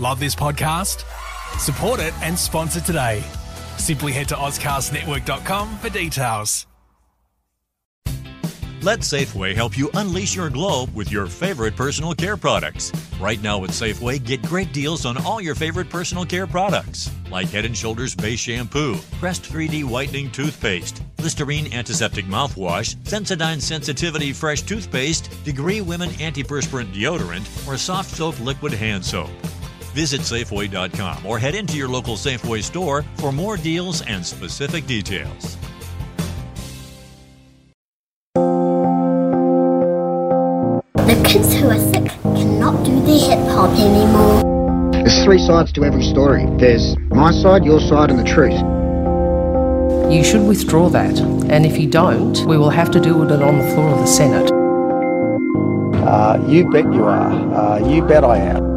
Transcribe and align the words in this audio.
Love 0.00 0.18
this 0.18 0.34
podcast? 0.34 1.04
Support 1.58 2.00
it 2.00 2.12
and 2.20 2.36
sponsor 2.36 2.80
today. 2.80 3.22
Simply 3.78 4.10
head 4.10 4.28
to 4.28 4.34
AuscastNetwork.com 4.34 5.78
for 5.78 5.88
details. 5.88 6.66
Let 8.82 8.98
Safeway 8.98 9.54
help 9.54 9.78
you 9.78 9.88
unleash 9.94 10.36
your 10.36 10.50
glow 10.50 10.88
with 10.94 11.10
your 11.10 11.26
favorite 11.26 11.74
personal 11.74 12.12
care 12.12 12.36
products. 12.36 12.92
Right 13.18 13.40
now 13.40 13.64
at 13.64 13.70
Safeway, 13.70 14.22
get 14.22 14.42
great 14.42 14.74
deals 14.74 15.06
on 15.06 15.16
all 15.24 15.40
your 15.40 15.54
favorite 15.54 15.88
personal 15.88 16.26
care 16.26 16.46
products, 16.46 17.10
like 17.30 17.48
Head 17.48 17.74
& 17.76 17.76
Shoulders 17.76 18.14
Base 18.14 18.40
Shampoo, 18.40 18.96
Crest 19.20 19.44
3D 19.44 19.84
Whitening 19.84 20.30
Toothpaste, 20.30 21.02
Listerine 21.20 21.72
Antiseptic 21.72 22.26
Mouthwash, 22.26 22.96
Sensodyne 23.04 23.62
Sensitivity 23.62 24.34
Fresh 24.34 24.62
Toothpaste, 24.62 25.30
Degree 25.44 25.80
Women 25.80 26.10
Antiperspirant 26.10 26.92
Deodorant, 26.92 27.66
or 27.66 27.78
Soft 27.78 28.10
Soap 28.10 28.38
Liquid 28.40 28.74
Hand 28.74 29.02
Soap. 29.02 29.30
Visit 29.94 30.22
Safeway.com 30.22 31.24
or 31.24 31.38
head 31.38 31.54
into 31.54 31.76
your 31.76 31.88
local 31.88 32.16
Safeway 32.16 32.62
store 32.62 33.04
for 33.16 33.30
more 33.30 33.56
deals 33.56 34.02
and 34.02 34.26
specific 34.26 34.86
details. 34.86 35.56
The 40.96 41.22
kids 41.24 41.54
who 41.54 41.68
are 41.68 41.78
sick 41.78 42.10
cannot 42.22 42.84
do 42.84 43.00
their 43.02 43.20
hip 43.20 43.38
hop 43.50 43.70
anymore. 43.78 44.42
There's 44.92 45.22
three 45.22 45.38
sides 45.38 45.70
to 45.74 45.84
every 45.84 46.02
story. 46.02 46.46
There's 46.58 46.96
my 47.10 47.30
side, 47.30 47.64
your 47.64 47.78
side, 47.78 48.10
and 48.10 48.18
the 48.18 48.24
truth. 48.24 48.58
You 50.12 50.24
should 50.24 50.44
withdraw 50.46 50.88
that, 50.88 51.20
and 51.20 51.64
if 51.64 51.78
you 51.78 51.88
don't, 51.88 52.36
we 52.46 52.58
will 52.58 52.70
have 52.70 52.90
to 52.90 53.00
deal 53.00 53.20
with 53.20 53.30
it 53.30 53.42
on 53.42 53.58
the 53.58 53.64
floor 53.74 53.90
of 53.90 54.00
the 54.00 54.06
Senate. 54.06 54.50
Uh, 56.04 56.44
you 56.48 56.68
bet 56.70 56.84
you 56.92 57.04
are. 57.04 57.30
Uh, 57.54 57.88
you 57.88 58.02
bet 58.02 58.24
I 58.24 58.38
am. 58.38 58.73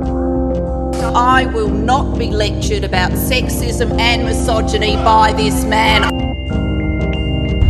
I 1.04 1.46
will 1.54 1.70
not 1.70 2.18
be 2.18 2.32
lectured 2.32 2.84
about 2.84 3.12
sexism 3.12 4.00
and 4.00 4.24
misogyny 4.24 4.96
by 4.96 5.34
this 5.34 5.64
man. 5.64 6.10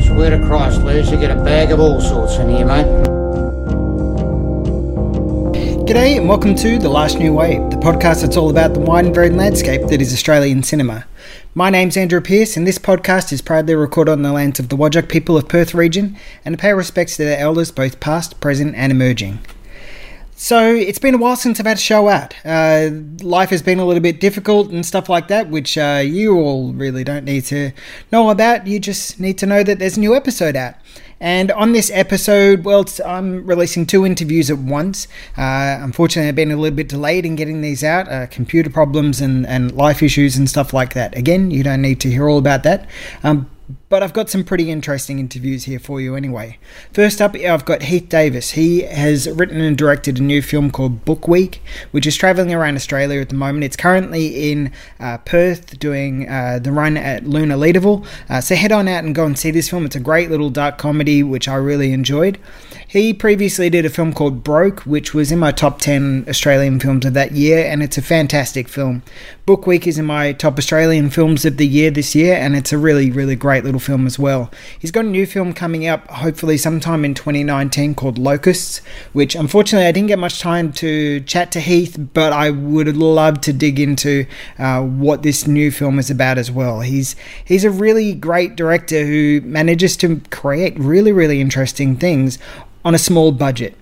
Swear 0.03 0.29
to 0.29 0.45
Christ, 0.45 0.81
Liz, 0.83 1.11
you 1.11 1.17
get 1.17 1.31
a 1.31 1.43
bag 1.43 1.71
of 1.71 1.79
all 1.79 1.99
sorts 1.99 2.37
in 2.37 2.49
here, 2.49 2.65
mate. 2.65 2.85
G'day 5.85 6.17
and 6.17 6.27
welcome 6.27 6.55
to 6.55 6.79
The 6.79 6.89
Last 6.89 7.17
New 7.19 7.33
Wave, 7.33 7.69
the 7.69 7.77
podcast 7.77 8.21
that's 8.21 8.37
all 8.37 8.49
about 8.49 8.73
the 8.73 8.79
wide 8.79 9.05
and 9.05 9.15
varied 9.15 9.33
landscape 9.33 9.87
that 9.87 10.01
is 10.01 10.13
Australian 10.13 10.63
cinema. 10.63 11.05
My 11.53 11.69
name's 11.69 11.97
Andrew 11.97 12.21
Peirce, 12.21 12.55
and 12.55 12.65
this 12.65 12.77
podcast 12.77 13.31
is 13.33 13.41
proudly 13.41 13.75
recorded 13.75 14.11
on 14.11 14.21
the 14.21 14.31
lands 14.31 14.59
of 14.59 14.69
the 14.69 14.77
Whadjuk 14.77 15.09
people 15.09 15.37
of 15.37 15.47
Perth 15.47 15.73
region 15.73 16.17
and 16.45 16.53
to 16.53 16.61
pay 16.61 16.73
respects 16.73 17.17
to 17.17 17.23
their 17.23 17.39
elders, 17.39 17.71
both 17.71 17.99
past, 17.99 18.39
present, 18.39 18.75
and 18.75 18.91
emerging. 18.91 19.39
So 20.39 20.75
it's 20.75 20.99
been 20.99 21.15
a 21.15 21.17
while 21.17 21.35
since 21.35 21.59
I've 21.59 21.65
had 21.65 21.77
a 21.77 21.79
show 21.79 22.09
out. 22.09 22.35
Uh, 22.45 22.91
life 23.23 23.49
has 23.49 23.63
been 23.63 23.79
a 23.79 23.85
little 23.85 24.03
bit 24.03 24.19
difficult 24.19 24.69
and 24.69 24.85
stuff 24.85 25.09
like 25.09 25.29
that, 25.29 25.49
which 25.49 25.79
uh, 25.79 26.03
you 26.05 26.37
all 26.37 26.73
really 26.73 27.03
don't 27.03 27.25
need 27.25 27.45
to 27.45 27.71
know 28.11 28.29
about. 28.29 28.67
You 28.67 28.79
just 28.79 29.19
need 29.19 29.39
to 29.39 29.47
know 29.47 29.63
that 29.63 29.79
there's 29.79 29.97
a 29.97 29.99
new 29.99 30.15
episode 30.15 30.55
out. 30.55 30.75
And 31.19 31.51
on 31.53 31.71
this 31.71 31.89
episode, 31.91 32.65
well, 32.65 32.85
I'm 33.03 33.47
releasing 33.47 33.87
two 33.87 34.05
interviews 34.05 34.51
at 34.51 34.59
once. 34.59 35.07
Uh, 35.35 35.79
unfortunately, 35.81 36.29
I've 36.29 36.35
been 36.35 36.51
a 36.51 36.55
little 36.55 36.75
bit 36.75 36.87
delayed 36.87 37.25
in 37.25 37.35
getting 37.35 37.61
these 37.61 37.83
out, 37.83 38.07
uh, 38.07 38.27
computer 38.27 38.69
problems 38.69 39.19
and, 39.19 39.43
and 39.47 39.71
life 39.71 40.03
issues 40.03 40.37
and 40.37 40.47
stuff 40.47 40.71
like 40.71 40.93
that. 40.93 41.17
Again, 41.17 41.49
you 41.49 41.63
don't 41.63 41.81
need 41.81 41.99
to 42.01 42.11
hear 42.11 42.29
all 42.29 42.37
about 42.37 42.61
that. 42.61 42.87
Um, 43.23 43.49
but 43.89 44.01
I've 44.01 44.13
got 44.13 44.29
some 44.29 44.43
pretty 44.43 44.71
interesting 44.71 45.19
interviews 45.19 45.65
here 45.65 45.79
for 45.79 45.99
you 45.99 46.15
anyway. 46.15 46.57
First 46.93 47.21
up, 47.21 47.35
I've 47.35 47.65
got 47.65 47.83
Heath 47.83 48.07
Davis. 48.07 48.51
He 48.51 48.81
has 48.81 49.29
written 49.29 49.59
and 49.59 49.77
directed 49.77 50.19
a 50.19 50.23
new 50.23 50.41
film 50.41 50.71
called 50.71 51.03
Book 51.03 51.27
Week, 51.27 51.61
which 51.91 52.07
is 52.07 52.15
traveling 52.15 52.53
around 52.53 52.75
Australia 52.75 53.19
at 53.19 53.29
the 53.29 53.35
moment. 53.35 53.63
It's 53.65 53.75
currently 53.75 54.51
in 54.51 54.71
uh, 54.99 55.17
Perth 55.19 55.79
doing 55.79 56.29
uh, 56.29 56.59
the 56.59 56.71
run 56.71 56.95
at 56.97 57.25
Luna 57.25 57.55
Leederville. 57.55 58.05
Uh, 58.29 58.41
so 58.41 58.55
head 58.55 58.71
on 58.71 58.87
out 58.87 59.03
and 59.03 59.13
go 59.13 59.25
and 59.25 59.37
see 59.37 59.51
this 59.51 59.69
film. 59.69 59.85
It's 59.85 59.95
a 59.95 60.01
great 60.01 60.29
little 60.29 60.49
dark 60.49 60.77
comedy, 60.77 61.23
which 61.23 61.47
I 61.47 61.55
really 61.55 61.91
enjoyed. 61.91 62.39
He 62.97 63.13
previously 63.13 63.69
did 63.69 63.85
a 63.85 63.91
film 63.91 64.11
called 64.11 64.43
Broke, 64.43 64.79
which 64.79 65.13
was 65.13 65.31
in 65.31 65.37
my 65.37 65.51
top 65.51 65.79
10 65.81 66.25
Australian 66.27 66.79
films 66.79 67.05
of 67.05 67.13
that 67.13 67.33
year, 67.33 67.63
and 67.63 67.83
it's 67.83 67.99
a 67.99 68.01
fantastic 68.01 68.67
film. 68.67 69.03
Book 69.45 69.67
Week 69.67 69.85
is 69.85 69.99
in 69.99 70.05
my 70.05 70.33
top 70.33 70.57
Australian 70.57 71.11
films 71.11 71.45
of 71.45 71.57
the 71.57 71.67
year 71.67 71.91
this 71.91 72.15
year, 72.15 72.33
and 72.33 72.55
it's 72.55 72.73
a 72.73 72.77
really, 72.77 73.11
really 73.11 73.35
great 73.35 73.63
little 73.63 73.79
film 73.79 74.07
as 74.07 74.17
well. 74.17 74.49
He's 74.79 74.89
got 74.89 75.05
a 75.05 75.09
new 75.09 75.27
film 75.27 75.53
coming 75.53 75.85
up, 75.85 76.09
hopefully 76.09 76.57
sometime 76.57 77.05
in 77.05 77.13
2019, 77.13 77.93
called 77.93 78.17
Locusts, 78.17 78.79
which 79.13 79.35
unfortunately 79.35 79.87
I 79.87 79.91
didn't 79.91 80.07
get 80.07 80.17
much 80.17 80.39
time 80.39 80.73
to 80.73 81.19
chat 81.19 81.51
to 81.51 81.59
Heath, 81.59 81.97
but 82.15 82.33
I 82.33 82.49
would 82.49 82.97
love 82.97 83.41
to 83.41 83.53
dig 83.53 83.79
into 83.79 84.25
uh, 84.57 84.81
what 84.81 85.21
this 85.21 85.45
new 85.45 85.69
film 85.69 85.99
is 85.99 86.09
about 86.09 86.39
as 86.39 86.49
well. 86.49 86.81
He's 86.81 87.15
he's 87.45 87.63
a 87.63 87.69
really 87.69 88.15
great 88.15 88.55
director 88.55 89.05
who 89.05 89.41
manages 89.41 89.95
to 89.97 90.19
create 90.31 90.79
really, 90.79 91.11
really 91.11 91.39
interesting 91.39 91.95
things 91.95 92.39
on 92.87 92.95
a 92.95 92.97
small 92.97 93.33
budget. 93.33 93.75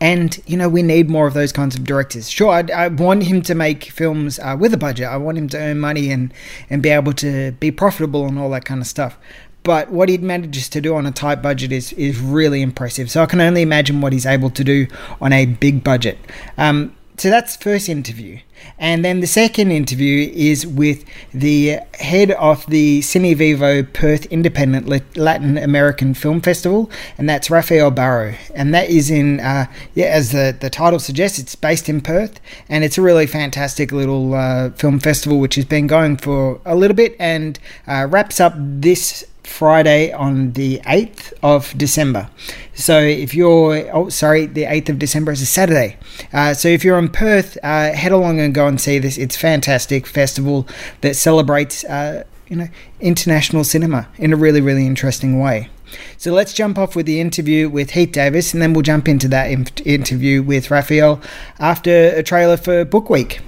And, 0.00 0.36
you 0.46 0.56
know, 0.56 0.68
we 0.68 0.82
need 0.82 1.08
more 1.08 1.28
of 1.28 1.34
those 1.34 1.52
kinds 1.52 1.76
of 1.76 1.84
directors. 1.84 2.28
Sure, 2.28 2.50
I, 2.50 2.64
I 2.74 2.88
want 2.88 3.22
him 3.22 3.40
to 3.42 3.54
make 3.54 3.84
films 3.84 4.40
uh, 4.40 4.56
with 4.58 4.74
a 4.74 4.76
budget. 4.76 5.06
I 5.06 5.16
want 5.16 5.38
him 5.38 5.48
to 5.50 5.58
earn 5.58 5.78
money 5.78 6.10
and, 6.10 6.34
and 6.68 6.82
be 6.82 6.88
able 6.88 7.12
to 7.12 7.52
be 7.52 7.70
profitable 7.70 8.26
and 8.26 8.36
all 8.36 8.50
that 8.50 8.64
kind 8.64 8.80
of 8.80 8.88
stuff. 8.88 9.16
But 9.62 9.90
what 9.90 10.08
he 10.08 10.18
manages 10.18 10.68
to 10.70 10.80
do 10.80 10.96
on 10.96 11.06
a 11.06 11.12
tight 11.12 11.40
budget 11.40 11.70
is, 11.70 11.92
is 11.92 12.18
really 12.18 12.62
impressive. 12.62 13.12
So 13.12 13.22
I 13.22 13.26
can 13.26 13.40
only 13.40 13.62
imagine 13.62 14.00
what 14.00 14.12
he's 14.12 14.26
able 14.26 14.50
to 14.50 14.64
do 14.64 14.88
on 15.20 15.32
a 15.32 15.46
big 15.46 15.84
budget. 15.84 16.18
Um, 16.58 16.96
so 17.18 17.30
that's 17.30 17.56
first 17.56 17.88
interview. 17.88 18.38
And 18.78 19.04
then 19.04 19.20
the 19.20 19.26
second 19.26 19.70
interview 19.70 20.30
is 20.34 20.66
with 20.66 21.04
the 21.32 21.78
head 21.94 22.30
of 22.32 22.66
the 22.66 23.00
Cine 23.00 23.36
Vivo 23.36 23.82
Perth 23.82 24.26
Independent 24.26 25.16
Latin 25.16 25.58
American 25.58 26.14
Film 26.14 26.40
Festival, 26.40 26.90
and 27.18 27.28
that's 27.28 27.50
Rafael 27.50 27.90
Baro. 27.90 28.34
And 28.54 28.74
that 28.74 28.88
is 28.88 29.10
in, 29.10 29.40
uh, 29.40 29.66
yeah, 29.94 30.06
as 30.06 30.32
the, 30.32 30.56
the 30.58 30.70
title 30.70 30.98
suggests, 30.98 31.38
it's 31.38 31.54
based 31.54 31.88
in 31.88 32.00
Perth, 32.00 32.40
and 32.68 32.84
it's 32.84 32.98
a 32.98 33.02
really 33.02 33.26
fantastic 33.26 33.92
little 33.92 34.34
uh, 34.34 34.70
film 34.70 34.98
festival 34.98 35.38
which 35.38 35.54
has 35.54 35.64
been 35.64 35.86
going 35.86 36.16
for 36.16 36.60
a 36.64 36.74
little 36.74 36.96
bit 36.96 37.16
and 37.18 37.58
uh, 37.86 38.06
wraps 38.10 38.40
up 38.40 38.54
this 38.56 39.24
Friday 39.46 40.12
on 40.12 40.52
the 40.52 40.80
8th 40.80 41.32
of 41.42 41.76
December. 41.78 42.28
So 42.74 42.98
if 43.00 43.34
you're, 43.34 43.88
oh, 43.94 44.08
sorry, 44.08 44.46
the 44.46 44.64
8th 44.64 44.90
of 44.90 44.98
December 44.98 45.32
is 45.32 45.40
a 45.40 45.46
Saturday. 45.46 45.96
Uh, 46.32 46.52
so 46.52 46.68
if 46.68 46.84
you're 46.84 46.98
in 46.98 47.08
Perth, 47.08 47.56
uh, 47.62 47.92
head 47.92 48.12
along 48.12 48.40
and 48.40 48.54
go 48.54 48.66
and 48.66 48.80
see 48.80 48.98
this. 48.98 49.16
It's 49.16 49.36
fantastic 49.36 50.06
festival 50.06 50.66
that 51.00 51.16
celebrates, 51.16 51.84
uh, 51.84 52.24
you 52.48 52.56
know, 52.56 52.68
international 53.00 53.64
cinema 53.64 54.08
in 54.18 54.32
a 54.32 54.36
really, 54.36 54.60
really 54.60 54.86
interesting 54.86 55.40
way. 55.40 55.70
So 56.16 56.32
let's 56.32 56.52
jump 56.52 56.78
off 56.78 56.96
with 56.96 57.06
the 57.06 57.20
interview 57.20 57.68
with 57.68 57.90
Heath 57.90 58.12
Davis, 58.12 58.52
and 58.52 58.60
then 58.60 58.72
we'll 58.72 58.82
jump 58.82 59.08
into 59.08 59.28
that 59.28 59.50
in- 59.50 59.68
interview 59.84 60.42
with 60.42 60.70
Rafael 60.70 61.20
after 61.58 62.08
a 62.08 62.22
trailer 62.22 62.56
for 62.56 62.84
Book 62.84 63.08
Week. 63.08 63.40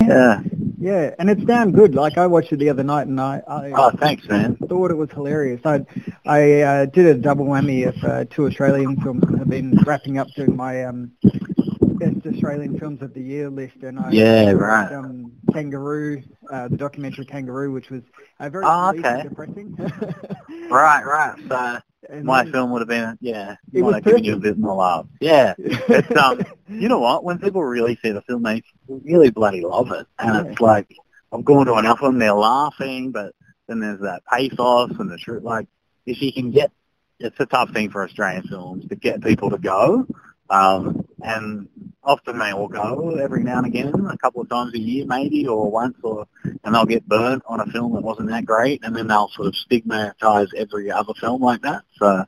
Yeah, 0.00 0.42
yeah, 0.84 1.14
and 1.18 1.30
it's 1.30 1.42
damn 1.44 1.72
good. 1.72 1.94
Like 1.94 2.18
I 2.18 2.26
watched 2.26 2.52
it 2.52 2.58
the 2.58 2.68
other 2.68 2.82
night, 2.82 3.06
and 3.06 3.18
I, 3.18 3.42
I 3.48 3.72
oh 3.74 3.90
thanks, 3.98 4.28
man. 4.28 4.56
Thought 4.68 4.90
it 4.90 4.96
was 4.96 5.10
hilarious. 5.10 5.62
I 5.64 5.86
I 6.26 6.60
uh, 6.60 6.84
did 6.84 7.06
a 7.06 7.14
double 7.14 7.46
whammy 7.46 7.88
of 7.88 8.04
uh, 8.04 8.24
two 8.26 8.46
Australian 8.46 9.00
films, 9.00 9.24
have 9.38 9.48
been 9.48 9.78
wrapping 9.86 10.18
up 10.18 10.28
doing 10.36 10.54
my 10.54 10.84
um, 10.84 11.12
best 11.22 12.26
Australian 12.26 12.78
films 12.78 13.00
of 13.00 13.14
the 13.14 13.22
year 13.22 13.48
list, 13.48 13.76
and 13.80 13.98
I 13.98 14.10
yeah 14.10 14.50
right. 14.50 14.92
Um, 14.92 15.32
Kangaroo, 15.54 16.22
uh, 16.52 16.68
the 16.68 16.76
documentary 16.76 17.24
Kangaroo, 17.24 17.72
which 17.72 17.88
was 17.88 18.02
uh, 18.38 18.50
very 18.50 18.64
oh, 18.66 18.90
okay. 18.90 19.22
depressing. 19.22 19.74
right, 20.70 21.02
right. 21.02 21.34
So. 21.48 21.80
And 22.08 22.24
my 22.24 22.44
film 22.44 22.70
would 22.70 22.80
have 22.80 22.88
been, 22.88 23.16
yeah, 23.20 23.56
It 23.72 23.82
might 23.82 23.94
have 23.94 24.04
given 24.04 24.24
you 24.24 24.34
a 24.34 24.38
bit 24.38 24.58
more 24.58 24.76
love. 24.76 25.08
Yeah, 25.20 25.54
it's 25.58 26.16
um, 26.16 26.42
you 26.68 26.88
know 26.88 26.98
what? 26.98 27.24
When 27.24 27.38
people 27.38 27.62
really 27.62 27.98
see 28.02 28.10
the 28.10 28.22
film, 28.22 28.42
they 28.42 28.62
really 28.88 29.30
bloody 29.30 29.62
love 29.62 29.90
it, 29.92 30.06
and 30.18 30.46
it's 30.48 30.60
like 30.60 30.94
I'm 31.34 31.42
going 31.42 31.66
to 31.66 31.74
an 31.74 31.84
them, 31.84 32.18
they're 32.18 32.32
laughing, 32.32 33.10
but 33.10 33.34
then 33.66 33.80
there's 33.80 34.00
that 34.00 34.22
pathos 34.24 34.92
and 34.98 35.10
the 35.10 35.18
truth. 35.18 35.42
Like, 35.42 35.66
if 36.06 36.22
you 36.22 36.32
can 36.32 36.52
get, 36.52 36.70
it's 37.18 37.38
a 37.40 37.46
tough 37.46 37.70
thing 37.72 37.90
for 37.90 38.04
Australian 38.04 38.44
films 38.44 38.86
to 38.88 38.94
get 38.94 39.22
people 39.22 39.50
to 39.50 39.58
go, 39.58 40.06
um, 40.48 41.03
and 41.24 41.68
often 42.04 42.38
they 42.38 42.52
will 42.52 42.68
go 42.68 43.16
every 43.16 43.42
now 43.42 43.58
and 43.58 43.66
again, 43.66 43.92
a 44.10 44.18
couple 44.18 44.42
of 44.42 44.48
times 44.50 44.74
a 44.74 44.78
year 44.78 45.06
maybe, 45.06 45.46
or 45.48 45.70
once, 45.70 45.96
or 46.02 46.26
and 46.62 46.74
they'll 46.74 46.84
get 46.84 47.08
burnt 47.08 47.42
on 47.46 47.60
a 47.60 47.66
film 47.66 47.94
that 47.94 48.02
wasn't 48.02 48.28
that 48.28 48.44
great, 48.44 48.84
and 48.84 48.94
then 48.94 49.06
they'll 49.08 49.30
sort 49.30 49.48
of 49.48 49.56
stigmatize 49.56 50.48
every 50.56 50.90
other 50.90 51.14
film 51.18 51.42
like 51.42 51.62
that. 51.62 51.82
So, 51.98 52.24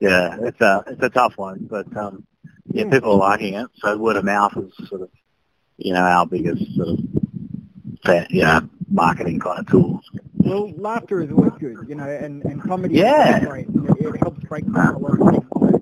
yeah, 0.00 0.36
it's 0.42 0.60
a 0.60 0.84
it's 0.88 1.02
a 1.02 1.08
tough 1.10 1.34
one, 1.38 1.68
but 1.70 1.96
um, 1.96 2.26
yeah, 2.72 2.84
Yeah. 2.84 2.90
people 2.90 3.12
are 3.12 3.18
liking 3.30 3.54
it. 3.54 3.68
So 3.76 3.96
word 3.96 4.16
of 4.16 4.24
mouth 4.24 4.56
is 4.56 4.88
sort 4.88 5.02
of, 5.02 5.10
you 5.78 5.92
know, 5.94 6.02
our 6.02 6.26
biggest 6.26 6.62
sort 6.76 6.88
of, 6.88 8.26
you 8.30 8.42
know, 8.42 8.68
marketing 8.90 9.38
kind 9.38 9.60
of 9.60 9.66
tool. 9.68 10.00
Well, 10.38 10.72
laughter 10.76 11.20
is 11.22 11.30
always 11.30 11.52
good, 11.60 11.86
you 11.88 11.94
know, 11.94 12.08
and, 12.08 12.42
and 12.42 12.62
comedy 12.62 12.96
Yeah. 12.96 13.38
is 13.38 13.46
great. 13.46 13.68
It, 13.68 14.14
it 14.14 14.16
helps 14.16 14.42
break 14.44 14.64
down 14.72 14.94
a 14.94 14.98
lot 14.98 15.20
of 15.20 15.28
things. 15.30 15.79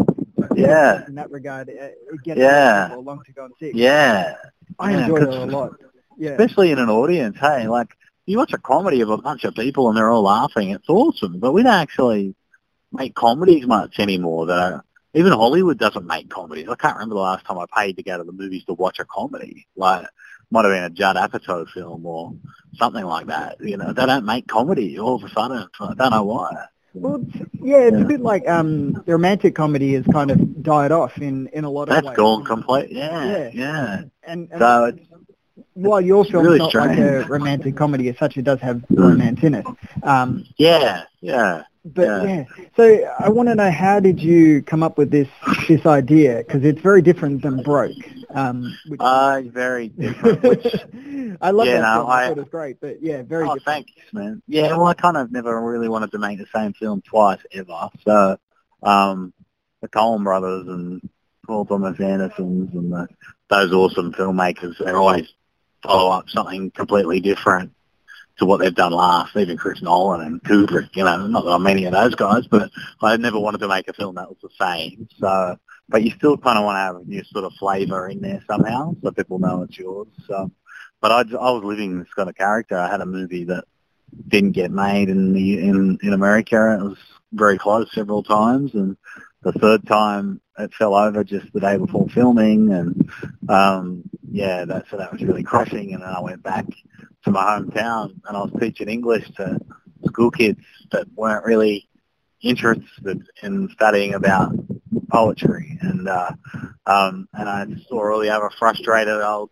So, 0.58 0.66
Yeah. 0.66 1.06
In 1.06 1.14
that 1.14 1.30
regard, 1.30 1.68
it, 1.68 1.98
it 2.12 2.22
gets 2.24 2.38
Yeah. 2.40 2.88
people 2.88 3.00
along 3.02 3.22
to 3.26 3.32
go 3.32 3.44
and 3.44 3.54
see. 3.60 3.72
Yeah, 3.74 4.34
I 4.78 4.92
Yeah, 4.92 5.00
enjoyed 5.02 5.22
it 5.22 5.26
'cause- 5.26 5.36
a 5.36 5.46
lot. 5.46 5.72
Yeah. 6.18 6.30
especially 6.30 6.72
in 6.72 6.78
an 6.80 6.90
audience. 6.90 7.36
Hey, 7.38 7.68
like 7.68 7.96
you 8.26 8.38
watch 8.38 8.52
a 8.52 8.58
comedy 8.58 9.00
of 9.00 9.10
a 9.10 9.16
bunch 9.18 9.44
of 9.44 9.54
people 9.54 9.88
and 9.88 9.96
they're 9.96 10.10
all 10.10 10.22
laughing. 10.22 10.70
It's 10.70 10.88
awesome, 10.88 11.38
but 11.38 11.52
we 11.52 11.62
don't 11.62 11.72
actually 11.72 12.34
make 12.92 13.14
comedies 13.14 13.66
much 13.66 14.00
anymore. 14.00 14.46
That 14.46 14.58
I, 14.74 14.80
even 15.14 15.32
Hollywood 15.32 15.78
doesn't 15.78 16.06
make 16.06 16.28
comedies. 16.28 16.68
I 16.68 16.74
can't 16.74 16.96
remember 16.96 17.14
the 17.14 17.20
last 17.20 17.44
time 17.46 17.58
I 17.58 17.66
paid 17.74 17.96
to 17.96 18.02
go 18.02 18.18
to 18.18 18.24
the 18.24 18.32
movies 18.32 18.64
to 18.64 18.74
watch 18.74 18.98
a 18.98 19.04
comedy. 19.04 19.66
Like 19.76 20.06
might 20.50 20.64
have 20.64 20.72
been 20.74 20.82
a 20.84 20.90
Judd 20.90 21.16
Apatow 21.16 21.68
film 21.68 22.04
or 22.04 22.34
something 22.74 23.04
like 23.04 23.26
that. 23.26 23.60
You 23.60 23.76
know, 23.76 23.92
they 23.92 24.06
don't 24.06 24.24
make 24.24 24.48
comedy 24.48 24.98
all 24.98 25.14
of 25.16 25.22
a 25.24 25.28
sudden. 25.28 25.68
I 25.80 25.94
don't 25.94 26.10
know 26.10 26.24
why. 26.24 26.64
Well, 26.94 27.24
it's, 27.26 27.50
yeah, 27.54 27.78
it's 27.78 27.96
a 27.96 28.04
bit 28.04 28.20
like 28.20 28.48
um, 28.48 28.92
the 28.92 29.12
romantic 29.12 29.54
comedy 29.54 29.94
has 29.94 30.04
kind 30.06 30.30
of 30.30 30.62
died 30.62 30.90
off 30.90 31.18
in, 31.18 31.48
in 31.48 31.64
a 31.64 31.70
lot 31.70 31.84
of 31.84 31.88
That's 31.90 32.06
ways. 32.06 32.10
That's 32.10 32.16
gone 32.16 32.44
complete. 32.44 32.90
Yeah, 32.90 33.24
Yeah. 33.24 33.50
yeah. 33.52 34.02
And, 34.24 34.48
and 34.50 34.58
So 34.58 34.84
it's 34.86 35.00
while 35.78 36.00
your 36.00 36.24
film's 36.24 36.46
really 36.46 36.58
not 36.58 36.74
like 36.74 36.98
a 36.98 37.24
romantic 37.24 37.76
comedy 37.76 38.08
as 38.08 38.18
such, 38.18 38.36
it 38.36 38.42
does 38.42 38.60
have 38.60 38.82
romance 38.90 39.40
in 39.42 39.54
it. 39.54 39.66
Um, 40.02 40.44
yeah, 40.56 41.04
yeah. 41.20 41.62
But 41.94 42.02
Yeah. 42.06 42.22
yeah. 42.24 42.44
so 42.76 43.14
I 43.18 43.28
want 43.28 43.48
to 43.48 43.54
know 43.54 43.70
how 43.70 44.00
did 44.00 44.20
you 44.20 44.62
come 44.62 44.82
up 44.82 44.98
with 44.98 45.10
this 45.10 45.28
this 45.68 45.84
idea? 45.86 46.38
Because 46.38 46.64
it's 46.64 46.80
very 46.80 47.02
different 47.02 47.42
than 47.42 47.62
Broke. 47.62 47.92
Um, 48.30 48.76
which, 48.88 49.00
Uh, 49.02 49.42
very 49.46 49.88
different. 49.88 50.42
Which 50.42 50.66
I 51.40 51.50
love 51.50 51.66
yeah, 51.66 51.80
that 51.80 51.94
no, 51.94 52.00
film. 52.00 52.10
I, 52.10 52.24
I- 52.24 52.28
thought 52.28 52.38
it 52.38 52.40
was 52.40 52.48
great, 52.50 52.80
but 52.80 53.02
yeah, 53.02 53.22
very 53.22 53.44
oh, 53.48 53.54
different. 53.54 53.86
thanks, 53.88 54.12
man. 54.12 54.42
Yeah, 54.46 54.68
well, 54.76 54.86
I 54.86 54.94
kind 54.94 55.16
of 55.16 55.32
never 55.32 55.60
really 55.60 55.88
wanted 55.88 56.12
to 56.12 56.18
make 56.18 56.38
the 56.38 56.46
same 56.54 56.72
film 56.74 57.02
twice 57.02 57.40
ever. 57.52 57.88
So, 58.04 58.38
um, 58.82 59.32
the 59.80 59.88
Coen 59.88 60.24
brothers 60.24 60.66
and 60.68 61.08
Paul 61.46 61.64
Thomas 61.64 61.98
Andersons 62.00 62.74
and 62.74 62.92
the, 62.92 63.08
those 63.48 63.72
awesome 63.72 64.12
filmmakers, 64.12 64.76
they 64.84 64.90
always 64.92 65.28
follow 65.82 66.10
up 66.10 66.28
something 66.28 66.70
completely 66.72 67.20
different 67.20 67.72
to 68.38 68.46
what 68.46 68.60
they've 68.60 68.74
done 68.74 68.92
last. 68.92 69.36
Even 69.36 69.56
Chris 69.56 69.82
Nolan 69.82 70.20
and 70.22 70.42
Kubrick, 70.42 70.94
you 70.94 71.04
know, 71.04 71.26
not 71.26 71.44
that 71.44 71.50
I'm 71.50 71.66
any 71.66 71.84
of 71.84 71.92
those 71.92 72.14
guys, 72.14 72.46
but 72.46 72.70
I 73.02 73.16
never 73.16 73.38
wanted 73.38 73.58
to 73.58 73.68
make 73.68 73.88
a 73.88 73.92
film 73.92 74.14
that 74.16 74.28
was 74.28 74.38
the 74.42 74.50
same. 74.60 75.08
So, 75.18 75.58
but 75.88 76.02
you 76.02 76.10
still 76.12 76.36
kind 76.36 76.58
of 76.58 76.64
want 76.64 76.76
to 76.76 76.80
have 76.80 76.96
a 76.96 77.04
new 77.04 77.22
sort 77.24 77.44
of 77.44 77.52
flavour 77.58 78.08
in 78.08 78.20
there 78.20 78.42
somehow, 78.48 78.94
so 79.02 79.10
people 79.10 79.38
know 79.38 79.62
it's 79.62 79.78
yours. 79.78 80.08
So, 80.26 80.50
but 81.00 81.12
I, 81.12 81.20
I 81.36 81.50
was 81.50 81.62
living 81.64 81.98
this 81.98 82.12
kind 82.14 82.28
of 82.28 82.36
character. 82.36 82.76
I 82.76 82.90
had 82.90 83.00
a 83.00 83.06
movie 83.06 83.44
that 83.44 83.64
didn't 84.28 84.52
get 84.52 84.70
made 84.70 85.08
in 85.08 85.32
the 85.32 85.58
in 85.58 85.98
in 86.02 86.12
America. 86.12 86.78
It 86.80 86.82
was 86.82 86.98
very 87.32 87.58
close 87.58 87.92
several 87.92 88.22
times, 88.22 88.74
and 88.74 88.96
the 89.42 89.52
third 89.52 89.86
time 89.86 90.40
it 90.58 90.74
fell 90.74 90.94
over 90.94 91.22
just 91.24 91.52
the 91.52 91.60
day 91.60 91.76
before 91.76 92.08
filming, 92.08 92.72
and 92.72 93.10
um, 93.48 94.02
yeah, 94.30 94.64
that 94.64 94.86
so 94.90 94.96
that 94.96 95.12
was 95.12 95.22
really 95.22 95.42
crushing. 95.42 95.94
And 95.94 96.02
then 96.02 96.10
I 96.10 96.20
went 96.20 96.42
back 96.42 96.66
to 97.24 97.30
my 97.30 97.42
hometown, 97.42 98.20
and 98.26 98.36
I 98.36 98.40
was 98.40 98.52
teaching 98.60 98.88
English 98.88 99.28
to 99.36 99.60
school 100.06 100.30
kids 100.30 100.60
that 100.92 101.06
weren't 101.14 101.44
really 101.44 101.88
interested 102.40 103.22
in 103.42 103.68
studying 103.72 104.14
about 104.14 104.52
poetry, 105.10 105.78
and 105.80 106.08
uh, 106.08 106.32
um, 106.86 107.28
and 107.34 107.48
I 107.48 107.66
saw 107.88 108.12
all 108.12 108.20
the 108.20 108.30
other 108.30 108.50
frustrated 108.58 109.20
old 109.20 109.50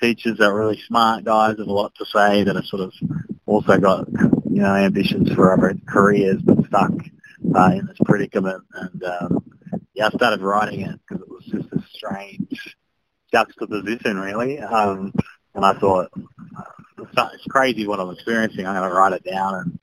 teachers 0.00 0.38
that 0.38 0.48
are 0.48 0.58
really 0.58 0.80
smart 0.86 1.24
guys 1.24 1.56
with 1.56 1.68
a 1.68 1.72
lot 1.72 1.94
to 1.96 2.06
say 2.06 2.42
that 2.42 2.56
have 2.56 2.64
sort 2.64 2.82
of 2.82 2.92
also 3.46 3.78
got 3.78 4.08
you 4.50 4.62
know 4.62 4.74
ambitions 4.74 5.32
for 5.32 5.52
other 5.52 5.74
careers 5.86 6.40
but 6.42 6.66
stuck 6.66 6.92
uh, 7.54 7.70
in 7.74 7.86
this 7.86 7.98
predicament. 8.04 8.64
And 8.74 9.04
um, 9.04 9.44
yeah 9.94 10.06
I 10.06 10.10
started 10.10 10.40
writing 10.40 10.80
it 10.82 10.98
because 11.06 11.22
it 11.22 11.28
was 11.28 11.44
just 11.44 11.72
a 11.72 11.84
strange 11.92 12.76
juxtaposition 13.32 14.18
really. 14.18 14.58
Um, 14.58 15.12
and 15.54 15.64
I 15.64 15.72
thought 15.74 16.10
it's 16.98 17.44
crazy 17.48 17.86
what 17.86 18.00
I'm 18.00 18.10
experiencing 18.10 18.66
I'm 18.66 18.74
going 18.74 18.88
to 18.90 18.94
write 18.96 19.12
it 19.12 19.24
down 19.24 19.54
and 19.54 19.78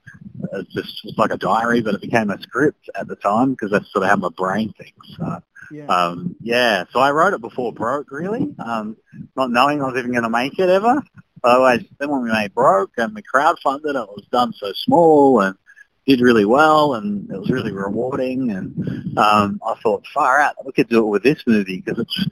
it's 0.54 0.74
just 0.74 1.02
it's 1.04 1.18
like 1.18 1.32
a 1.32 1.38
diary 1.38 1.82
but 1.82 1.96
it 1.96 2.02
became 2.02 2.30
a 2.30 2.42
script 2.42 2.90
at 2.96 3.08
the 3.08 3.16
time 3.16 3.52
because 3.52 3.72
that's 3.72 3.92
sort 3.92 4.04
of 4.04 4.10
how 4.10 4.16
my 4.16 4.30
brain 4.38 4.74
thinks 4.78 5.08
so 5.18 5.42
Yeah. 5.72 5.88
um, 5.88 6.36
yeah, 6.42 6.86
so 6.94 7.00
I 7.00 7.12
wrote 7.12 7.34
it 7.34 7.42
before 7.42 7.74
Broke, 7.74 8.10
really, 8.12 8.56
um, 8.60 8.96
not 9.36 9.52
knowing 9.52 9.82
I 9.82 9.88
was 9.88 9.98
even 9.98 10.12
going 10.12 10.24
to 10.24 10.30
make 10.30 10.58
it 10.60 10.70
ever. 10.70 11.04
I 11.44 11.56
always, 11.56 11.84
then 12.00 12.10
when 12.10 12.24
we 12.24 12.32
made 12.32 12.54
Broke 12.54 12.92
and 12.98 13.14
we 13.14 13.22
crowdfunded 13.22 13.86
it, 13.86 13.96
it 13.96 14.16
was 14.16 14.26
done 14.32 14.54
so 14.54 14.72
small 14.74 15.42
and 15.42 15.56
did 16.06 16.22
really 16.22 16.46
well 16.46 16.94
and 16.96 17.30
it 17.30 17.38
was 17.38 17.50
really 17.50 17.74
rewarding. 17.74 18.52
And 18.52 19.18
um, 19.18 19.60
I 19.66 19.76
thought, 19.84 20.06
far 20.14 20.40
out, 20.40 20.56
we 20.66 20.72
could 20.72 20.90
do 20.90 21.06
it 21.06 21.10
with 21.10 21.24
this 21.24 21.44
movie 21.46 21.82
because 21.82 22.00
it's 22.00 22.28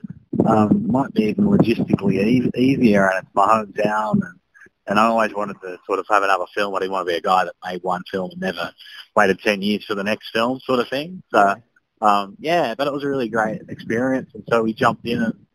um, 0.48 0.88
might 0.92 1.14
be 1.14 1.26
even 1.26 1.46
logistically 1.46 2.24
e- 2.24 2.52
easier 2.56 3.10
and 3.10 3.24
it's 3.24 3.36
my 3.36 3.48
hometown. 3.48 4.14
And, 4.14 4.40
and 4.88 5.00
I 5.00 5.06
always 5.06 5.34
wanted 5.34 5.60
to 5.62 5.80
sort 5.86 6.00
of 6.00 6.06
have 6.10 6.24
another 6.24 6.46
film. 6.54 6.76
I 6.76 6.80
didn't 6.80 6.92
want 6.92 7.08
to 7.08 7.12
be 7.12 7.18
a 7.18 7.22
guy 7.22 7.46
that 7.46 7.56
made 7.66 7.84
one 7.84 8.04
film 8.12 8.32
and 8.32 8.42
never 8.42 8.72
waited 9.16 9.40
10 9.40 9.62
years 9.62 9.86
for 9.86 9.96
the 9.96 10.04
next 10.04 10.30
film 10.32 10.60
sort 10.60 10.80
of 10.80 10.88
thing. 10.90 11.24
So 11.32 11.56
um, 12.02 12.36
yeah, 12.40 12.76
but 12.76 12.88
it 12.88 12.94
was 12.94 13.04
a 13.04 13.08
really 13.08 13.30
great 13.30 13.62
experience, 13.70 14.30
and 14.34 14.44
so 14.50 14.64
we 14.64 14.74
jumped 14.74 15.06
in 15.06 15.22
and 15.22 15.46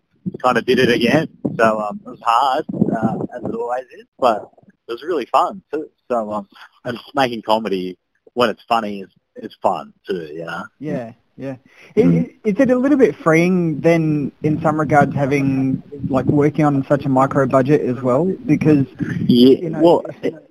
kind 0.43 0.59
of 0.59 0.65
did 0.65 0.79
it 0.79 0.91
again. 0.91 1.29
So 1.57 1.81
um, 1.81 2.01
it 2.05 2.11
was 2.11 2.21
hard, 2.23 2.65
uh, 2.73 3.37
as 3.37 3.45
it 3.45 3.55
always 3.55 3.85
is, 3.93 4.07
but 4.19 4.51
it 4.89 4.93
was 4.93 5.03
really 5.03 5.27
fun 5.27 5.63
too. 5.73 5.91
So 6.09 6.33
um, 6.33 6.49
and 6.85 6.99
making 7.15 7.43
comedy 7.43 7.99
when 8.35 8.51
it's 8.51 8.65
funny 8.69 9.03
is 9.03 9.11
is 9.37 9.57
fun 9.63 9.93
too, 10.07 10.29
you 10.33 10.45
know. 10.45 10.65
Yeah, 10.79 11.13
yeah. 11.41 11.57
Is, 11.97 12.27
is 12.45 12.61
it 12.61 12.71
a 12.71 12.77
little 12.77 12.99
bit 12.99 13.17
freeing 13.17 13.81
then, 13.81 14.31
in 14.43 14.61
some 14.61 14.79
regards, 14.79 15.15
having 15.15 15.83
like 16.09 16.27
working 16.27 16.67
on 16.67 16.85
such 16.87 17.07
a 17.07 17.09
micro 17.09 17.47
budget 17.47 17.81
as 17.81 18.01
well? 18.03 18.27
Because 18.27 18.87
Yeah, 19.27 19.57
you 19.57 19.71
know, 19.71 19.81
well, 19.81 20.03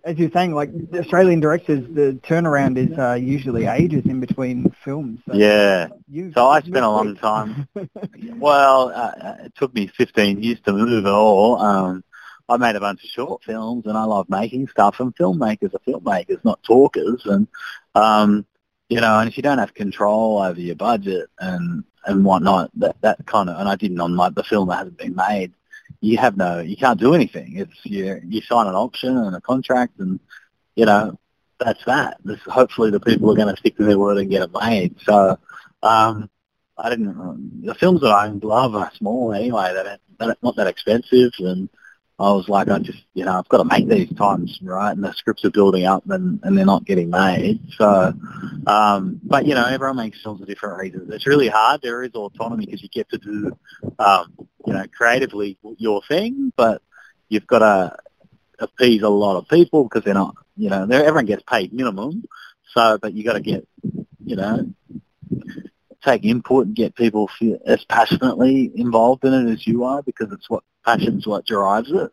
as 0.04 0.18
you're 0.18 0.32
saying, 0.32 0.56
like 0.56 0.72
the 0.90 1.00
Australian 1.00 1.42
directors, 1.42 1.86
the 1.94 2.20
turnaround 2.24 2.78
is 2.78 2.98
uh, 2.98 3.14
usually 3.14 3.68
ages 3.68 4.06
in 4.06 4.20
between 4.20 4.74
films. 4.84 5.20
So 5.28 5.36
yeah. 5.36 5.90
So 6.34 6.48
I 6.48 6.62
spent 6.62 6.84
a 6.84 6.90
long 6.90 7.16
time. 7.16 7.68
Well, 8.38 8.92
uh, 8.96 9.36
it 9.46 9.54
took 9.56 9.74
me 9.74 9.88
15 9.88 10.42
years 10.42 10.60
to 10.62 10.72
move 10.72 11.06
it 11.06 11.10
all. 11.10 11.60
Um, 11.60 12.04
I 12.48 12.58
made 12.58 12.76
a 12.76 12.80
bunch 12.80 13.04
of 13.04 13.10
short 13.10 13.44
films, 13.44 13.86
and 13.86 13.98
I 13.98 14.06
love 14.06 14.30
making 14.30 14.68
stuff. 14.70 15.00
And 15.00 15.16
filmmakers 15.16 15.74
are 15.76 15.80
filmmakers, 15.88 16.44
not 16.44 16.64
talkers. 16.64 17.26
And 17.26 17.48
um, 17.96 18.46
you 18.90 19.00
know, 19.00 19.20
and 19.20 19.30
if 19.30 19.38
you 19.38 19.44
don't 19.44 19.60
have 19.60 19.74
control 19.74 20.42
over 20.42 20.60
your 20.60 20.76
budget 20.76 21.30
and 21.40 21.84
and 22.06 22.26
whatnot, 22.26 22.72
that 22.76 23.00
that 23.02 23.26
kind 23.26 23.50
of, 23.50 23.60
and 23.60 23.70
I 23.70 23.76
didn't 23.76 24.02
on 24.02 24.16
like 24.16 24.34
the 24.34 24.44
film 24.44 24.70
that 24.70 24.78
hasn't 24.78 24.98
been 24.98 25.16
made. 25.16 25.54
You 26.02 26.18
have 26.18 26.38
no, 26.38 26.60
you 26.60 26.76
can't 26.76 27.00
do 27.00 27.14
anything. 27.14 27.58
It's 27.58 27.80
you, 27.84 28.20
you 28.26 28.42
sign 28.42 28.68
an 28.68 28.76
option 28.76 29.18
and 29.18 29.36
a 29.36 29.42
contract, 29.42 30.00
and 30.00 30.20
you 30.76 30.86
know, 30.86 31.20
that's 31.60 31.84
that. 31.86 32.18
This, 32.24 32.40
hopefully, 32.42 32.90
the 32.90 33.00
people 33.00 33.30
are 33.32 33.36
going 33.36 33.54
to 33.54 33.60
stick 33.60 33.78
to 33.78 33.84
their 33.84 34.00
word 34.00 34.18
and 34.18 34.30
get 34.30 34.42
it 34.42 34.52
made. 34.54 34.96
So, 35.02 35.38
um, 35.84 36.30
I 36.78 36.90
didn't. 36.90 37.66
The 37.66 37.76
films 37.76 38.02
that 38.02 38.12
I 38.12 38.28
love 38.28 38.76
are 38.76 38.92
small 38.96 39.34
anyway. 39.34 39.74
They're 40.18 40.36
not 40.42 40.56
that 40.56 40.68
expensive, 40.68 41.34
and 41.40 41.70
I 42.20 42.32
was 42.32 42.50
like, 42.50 42.68
I 42.68 42.80
just, 42.80 43.02
you 43.14 43.24
know, 43.24 43.38
I've 43.40 43.48
got 43.48 43.60
to 43.60 43.64
make 43.64 43.88
these 43.88 44.14
times 44.18 44.60
right, 44.62 44.92
and 44.92 45.04
the 45.04 45.14
scripts 45.14 45.46
are 45.46 45.52
building 45.52 45.86
up, 45.86 46.04
and 46.10 46.40
and 46.44 46.58
they're 46.58 46.66
not 46.66 46.86
getting 46.86 47.10
made. 47.10 47.62
So, 47.78 48.14
um, 48.68 49.22
but 49.24 49.46
you 49.46 49.56
know, 49.56 49.66
everyone 49.66 49.96
makes 49.96 50.22
films 50.22 50.42
for 50.42 50.46
different 50.46 50.80
reasons. 50.80 51.14
It's 51.14 51.28
really 51.28 51.48
hard. 51.48 51.82
There 51.82 52.04
is 52.04 52.12
autonomy 52.14 52.66
because 52.66 52.84
you 52.84 52.90
get 52.90 53.10
to 53.10 53.18
do, 53.18 53.58
um, 54.00 54.34
you 54.66 54.74
know, 54.74 54.84
creatively 54.96 55.58
your 55.78 56.02
thing, 56.10 56.52
but 56.58 56.82
you've 57.30 57.48
got 57.48 57.60
to 57.60 57.96
appease 58.60 59.02
a 59.04 59.10
lot 59.10 59.38
of 59.38 59.48
people 59.48 59.84
because 59.84 60.04
they're 60.04 60.14
not, 60.14 60.36
you 60.58 60.70
know, 60.70 60.84
everyone 60.84 61.26
gets 61.26 61.44
paid 61.44 61.72
minimum. 61.72 62.26
So, 62.74 62.98
but 62.98 63.14
you 63.14 63.24
got 63.24 63.34
to 63.34 63.40
get, 63.40 63.66
you 64.26 64.36
know, 64.36 64.74
take 66.04 66.24
input 66.24 66.68
and 66.68 66.76
get 66.76 66.96
people 66.96 67.30
as 67.66 67.84
passionately 67.86 68.72
involved 68.76 69.24
in 69.26 69.34
it 69.34 69.52
as 69.52 69.68
you 69.68 69.84
are 69.84 70.02
because 70.04 70.32
it's 70.32 70.50
what 70.50 70.64
passion's 70.86 71.28
what 71.28 71.46
drives 71.46 71.92
it. 71.92 72.12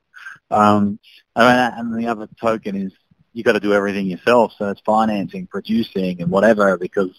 Um, 0.51 0.99
and, 1.35 1.75
and 1.93 1.99
the 1.99 2.09
other 2.09 2.29
token 2.41 2.77
is 2.77 2.93
you 3.33 3.43
got 3.43 3.53
to 3.53 3.61
do 3.61 3.75
everything 3.75 4.07
yourself. 4.07 4.53
So 4.57 4.71
it's 4.71 4.81
financing, 4.81 5.47
producing, 5.47 6.23
and 6.23 6.31
whatever. 6.31 6.77
Because 6.79 7.11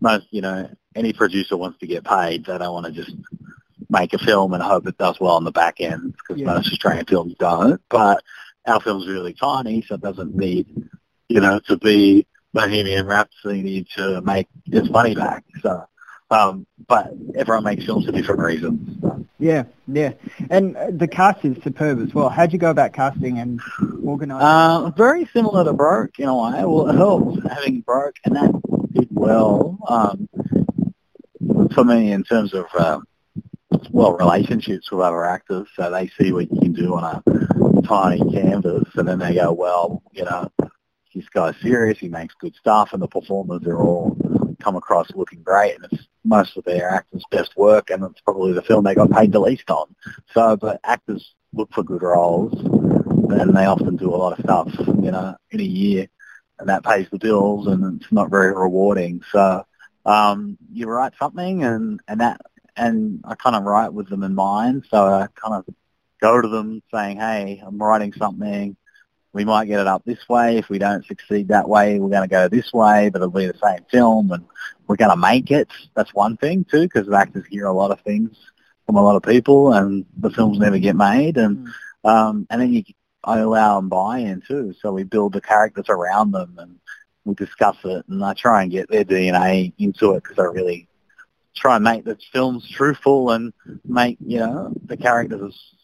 most, 0.00 0.26
you 0.30 0.42
know, 0.42 0.68
any 0.94 1.12
producer 1.12 1.56
wants 1.56 1.78
to 1.80 1.86
get 1.86 2.04
paid. 2.04 2.44
They 2.44 2.58
don't 2.58 2.72
want 2.74 2.86
to 2.86 2.92
just 2.92 3.14
make 3.88 4.12
a 4.12 4.18
film 4.18 4.52
and 4.54 4.62
hope 4.62 4.86
it 4.86 4.98
does 4.98 5.20
well 5.20 5.36
on 5.36 5.44
the 5.44 5.52
back 5.52 5.80
end 5.80 6.14
because 6.16 6.40
Yeah. 6.40 6.46
most 6.54 6.72
Australian 6.72 7.06
films 7.06 7.34
don't. 7.38 7.80
But 7.88 8.22
our 8.66 8.80
film's 8.80 9.06
really 9.06 9.34
tiny, 9.34 9.82
so 9.82 9.94
it 9.94 10.00
doesn't 10.00 10.34
need, 10.34 10.88
you 11.28 11.40
know, 11.40 11.60
to 11.68 11.76
be 11.76 12.26
Bohemian 12.52 13.06
Rhapsody 13.06 13.86
to 13.96 14.20
make 14.22 14.48
its 14.66 14.88
money 14.90 15.14
back. 15.14 15.44
So, 15.62 15.86
um, 16.30 16.66
but 16.88 17.12
everyone 17.36 17.64
makes 17.64 17.84
films 17.84 18.06
for 18.06 18.12
different 18.12 18.40
reasons. 18.40 19.28
Yeah, 19.38 19.64
yeah. 19.86 20.12
And 20.50 20.76
uh, 20.76 20.86
the 20.90 21.08
cast 21.08 21.44
is 21.44 21.62
superb 21.62 22.00
as 22.00 22.14
well. 22.14 22.28
How'd 22.28 22.52
you 22.52 22.58
go 22.58 22.70
about 22.70 22.92
casting 22.92 23.38
and 23.38 23.60
organising? 24.04 24.40
Uh, 24.40 24.90
very 24.96 25.26
similar 25.26 25.64
to 25.64 25.72
Broke 25.72 26.18
in 26.18 26.28
a 26.28 26.34
way. 26.34 26.64
Well, 26.64 26.88
it 26.88 26.96
helps 26.96 27.38
having 27.50 27.80
Broke, 27.80 28.16
and 28.24 28.36
that 28.36 28.52
did 28.92 29.08
well 29.10 29.78
um, 29.88 30.28
for 31.74 31.84
me 31.84 32.12
in 32.12 32.24
terms 32.24 32.54
of 32.54 32.66
um, 32.78 33.06
well 33.90 34.12
relationships 34.12 34.90
with 34.90 35.00
other 35.00 35.24
actors, 35.24 35.68
so 35.76 35.90
they 35.90 36.08
see 36.18 36.32
what 36.32 36.50
you 36.50 36.60
can 36.60 36.72
do 36.72 36.94
on 36.94 37.04
a 37.04 37.82
tiny 37.82 38.20
canvas, 38.32 38.88
and 38.94 39.06
then 39.06 39.18
they 39.18 39.34
go, 39.34 39.52
well, 39.52 40.02
you 40.12 40.24
know, 40.24 40.50
this 41.14 41.28
guy's 41.28 41.54
serious, 41.60 41.98
he 41.98 42.08
makes 42.08 42.34
good 42.40 42.54
stuff, 42.54 42.92
and 42.92 43.02
the 43.02 43.08
performers 43.08 43.62
are 43.66 43.80
all 43.80 44.16
come 44.60 44.76
across 44.76 45.08
looking 45.14 45.42
great, 45.42 45.74
and 45.74 45.86
it's 45.92 46.08
most 46.24 46.56
of 46.56 46.64
their 46.64 46.90
actors' 46.90 47.24
best 47.30 47.56
work, 47.56 47.90
and 47.90 48.02
it's 48.04 48.20
probably 48.20 48.52
the 48.52 48.62
film 48.62 48.84
they 48.84 48.94
got 48.94 49.10
paid 49.10 49.32
the 49.32 49.40
least 49.40 49.70
on. 49.70 49.94
So, 50.32 50.56
but 50.56 50.80
actors 50.84 51.34
look 51.52 51.72
for 51.72 51.82
good 51.82 52.02
roles, 52.02 52.52
and 52.60 53.56
they 53.56 53.66
often 53.66 53.96
do 53.96 54.14
a 54.14 54.16
lot 54.16 54.38
of 54.38 54.44
stuff, 54.44 54.72
you 54.78 55.10
know, 55.10 55.36
in 55.50 55.60
a 55.60 55.64
year, 55.64 56.08
and 56.58 56.68
that 56.68 56.84
pays 56.84 57.06
the 57.10 57.18
bills, 57.18 57.66
and 57.66 58.00
it's 58.00 58.12
not 58.12 58.30
very 58.30 58.54
rewarding. 58.54 59.22
So, 59.30 59.64
um, 60.06 60.58
you 60.72 60.86
write 60.86 61.12
something, 61.18 61.64
and 61.64 62.00
and 62.08 62.20
that, 62.20 62.40
and 62.76 63.22
I 63.24 63.34
kind 63.34 63.56
of 63.56 63.64
write 63.64 63.92
with 63.92 64.08
them 64.08 64.22
in 64.22 64.34
mind. 64.34 64.84
So 64.90 65.06
I 65.06 65.28
kind 65.34 65.54
of 65.54 65.74
go 66.20 66.40
to 66.40 66.48
them 66.48 66.82
saying, 66.92 67.18
"Hey, 67.18 67.62
I'm 67.64 67.78
writing 67.78 68.12
something." 68.12 68.76
We 69.34 69.44
might 69.44 69.66
get 69.66 69.80
it 69.80 69.86
up 69.86 70.04
this 70.04 70.28
way. 70.28 70.56
If 70.58 70.68
we 70.68 70.78
don't 70.78 71.04
succeed 71.04 71.48
that 71.48 71.68
way, 71.68 71.98
we're 71.98 72.08
going 72.08 72.28
to 72.28 72.32
go 72.32 72.48
this 72.48 72.72
way, 72.72 73.10
but 73.10 73.18
it'll 73.18 73.30
be 73.30 73.46
the 73.46 73.58
same 73.62 73.84
film, 73.90 74.30
and 74.30 74.44
we're 74.86 74.96
going 74.96 75.10
to 75.10 75.16
make 75.16 75.50
it. 75.50 75.68
That's 75.94 76.14
one 76.14 76.36
thing 76.36 76.64
too, 76.70 76.82
because 76.82 77.10
actors 77.12 77.44
hear 77.50 77.66
a 77.66 77.72
lot 77.72 77.90
of 77.90 78.00
things 78.00 78.30
from 78.86 78.96
a 78.96 79.02
lot 79.02 79.16
of 79.16 79.22
people, 79.24 79.72
and 79.72 80.06
the 80.16 80.30
films 80.30 80.58
never 80.58 80.78
get 80.78 80.94
made. 80.96 81.36
And 81.36 81.68
um, 82.04 82.46
and 82.48 82.60
then 82.60 82.72
you, 82.72 82.84
I 83.24 83.40
allow 83.40 83.76
them 83.76 83.88
buy-in 83.88 84.42
too. 84.46 84.74
So 84.80 84.92
we 84.92 85.02
build 85.02 85.32
the 85.32 85.40
characters 85.40 85.86
around 85.88 86.30
them, 86.30 86.54
and 86.58 86.78
we 87.24 87.34
discuss 87.34 87.76
it, 87.84 88.06
and 88.08 88.24
I 88.24 88.34
try 88.34 88.62
and 88.62 88.70
get 88.70 88.88
their 88.88 89.04
DNA 89.04 89.72
into 89.78 90.12
it 90.12 90.22
because 90.22 90.38
I 90.38 90.44
really 90.44 90.86
try 91.56 91.76
and 91.76 91.84
make 91.84 92.04
the 92.04 92.18
films 92.32 92.68
truthful 92.70 93.30
and 93.30 93.52
make 93.84 94.18
you 94.24 94.38
know 94.38 94.72
the 94.86 94.96
characters 94.96 95.74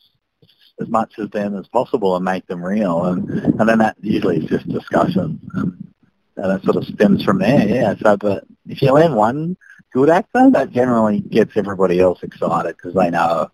as 0.80 0.88
much 0.88 1.14
as 1.18 1.30
them 1.30 1.56
as 1.56 1.66
possible 1.68 2.16
and 2.16 2.24
make 2.24 2.46
them 2.46 2.64
real, 2.64 3.04
and 3.04 3.28
and 3.30 3.68
then 3.68 3.78
that 3.78 3.96
usually 4.00 4.38
is 4.38 4.48
just 4.48 4.68
discussion, 4.68 5.40
and, 5.54 5.92
and 6.36 6.50
that 6.50 6.62
sort 6.62 6.76
of 6.76 6.84
stems 6.84 7.22
from 7.24 7.38
there. 7.38 7.68
Yeah. 7.68 7.94
So, 8.02 8.16
but 8.16 8.44
if 8.66 8.82
you 8.82 8.92
land 8.92 9.14
one 9.14 9.56
good 9.92 10.10
actor, 10.10 10.50
that 10.52 10.70
generally 10.70 11.20
gets 11.20 11.56
everybody 11.56 12.00
else 12.00 12.22
excited 12.22 12.76
because 12.76 12.94
they 12.94 13.10
know 13.10 13.50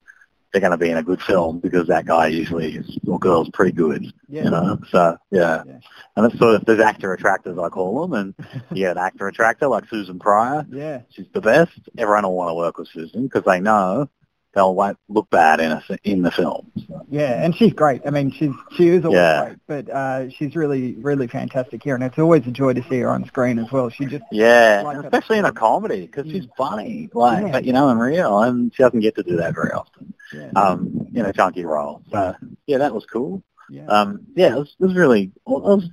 they're 0.53 0.61
going 0.61 0.71
to 0.71 0.79
be 0.79 0.91
in 0.91 0.97
a 0.97 1.03
good 1.03 1.21
film 1.21 1.59
because 1.59 1.89
that 1.89 2.07
guy 2.07 2.29
usually 2.29 2.77
is 2.77 2.99
or 3.07 3.19
girl's 3.19 3.51
pretty 3.51 3.73
good. 3.73 4.07
Yeah. 4.29 4.45
You 4.45 4.51
know. 4.51 4.79
So 4.91 5.19
yeah. 5.31 5.63
Yeah. 5.67 5.79
And 6.17 6.27
it's 6.27 6.39
sort 6.39 6.55
of 6.55 6.65
there's 6.65 6.81
actor 6.81 7.13
attractors 7.13 7.59
I 7.59 7.69
call 7.69 8.07
them, 8.07 8.13
and 8.15 8.63
you 8.71 8.85
get 8.85 8.97
an 8.97 9.03
actor 9.03 9.29
attractor 9.29 9.69
like 9.69 9.89
Susan 9.89 10.19
Prior. 10.19 10.65
Yeah. 10.71 11.03
She's 11.11 11.27
the 11.35 11.41
best. 11.41 11.79
Everyone 11.99 12.25
will 12.25 12.35
want 12.35 12.51
to 12.51 12.55
work 12.55 12.79
with 12.79 12.89
Susan 12.89 13.25
because 13.25 13.45
they 13.45 13.61
know 13.61 14.09
they'll 14.57 14.75
won't 14.75 14.99
look 15.09 15.29
bad 15.31 15.61
in 15.61 15.71
a, 15.71 15.83
in 16.03 16.23
the 16.23 16.31
film. 16.33 16.73
So, 16.89 17.07
Yeah, 17.11 17.45
and 17.45 17.55
she's 17.55 17.75
great. 17.75 18.01
I 18.07 18.11
mean, 18.11 18.33
she's 18.33 18.51
she 18.77 18.89
is 18.89 19.05
always 19.05 19.19
Yeah. 19.19 19.45
great, 19.45 19.59
but 19.69 19.91
uh, 19.91 20.31
she's 20.31 20.57
really 20.57 20.95
really 20.95 21.29
fantastic 21.29 21.85
here, 21.85 21.95
and 21.95 22.03
it's 22.03 22.19
always 22.19 22.45
a 22.47 22.51
joy 22.51 22.73
to 22.73 22.83
see 22.89 22.99
her 23.01 23.11
on 23.11 23.25
screen 23.27 23.59
as 23.61 23.71
well. 23.71 23.91
She 23.91 24.07
just 24.07 24.25
yeah, 24.33 24.83
Like 24.85 24.97
and 24.97 25.05
especially 25.05 25.39
in 25.39 25.45
a 25.45 25.53
comedy 25.53 26.07
because 26.07 26.29
she's 26.29 26.47
funny, 26.57 27.09
like 27.13 27.45
Yeah. 27.45 27.53
but 27.53 27.65
you 27.65 27.73
know 27.75 27.91
in 27.91 27.99
real, 27.99 28.41
and 28.43 28.75
she 28.75 28.83
doesn't 28.83 29.01
get 29.01 29.15
to 29.17 29.23
do 29.23 29.37
that 29.37 29.55
very 29.55 29.71
often. 29.73 30.13
yeah, 30.33 30.51
Um, 30.57 31.07
in 31.15 31.25
a 31.27 31.33
chunky 31.33 31.65
role. 31.65 32.03
So 32.11 32.35
yeah, 32.67 32.79
that 32.79 32.95
was 32.95 33.05
cool. 33.07 33.43
yeah. 33.71 33.87
Um, 33.87 34.27
yeah, 34.35 34.55
it 34.57 34.59
was, 34.59 34.75
it 34.81 34.85
was 34.87 34.95
really 34.97 35.25
it 35.25 35.33
was, 35.47 35.85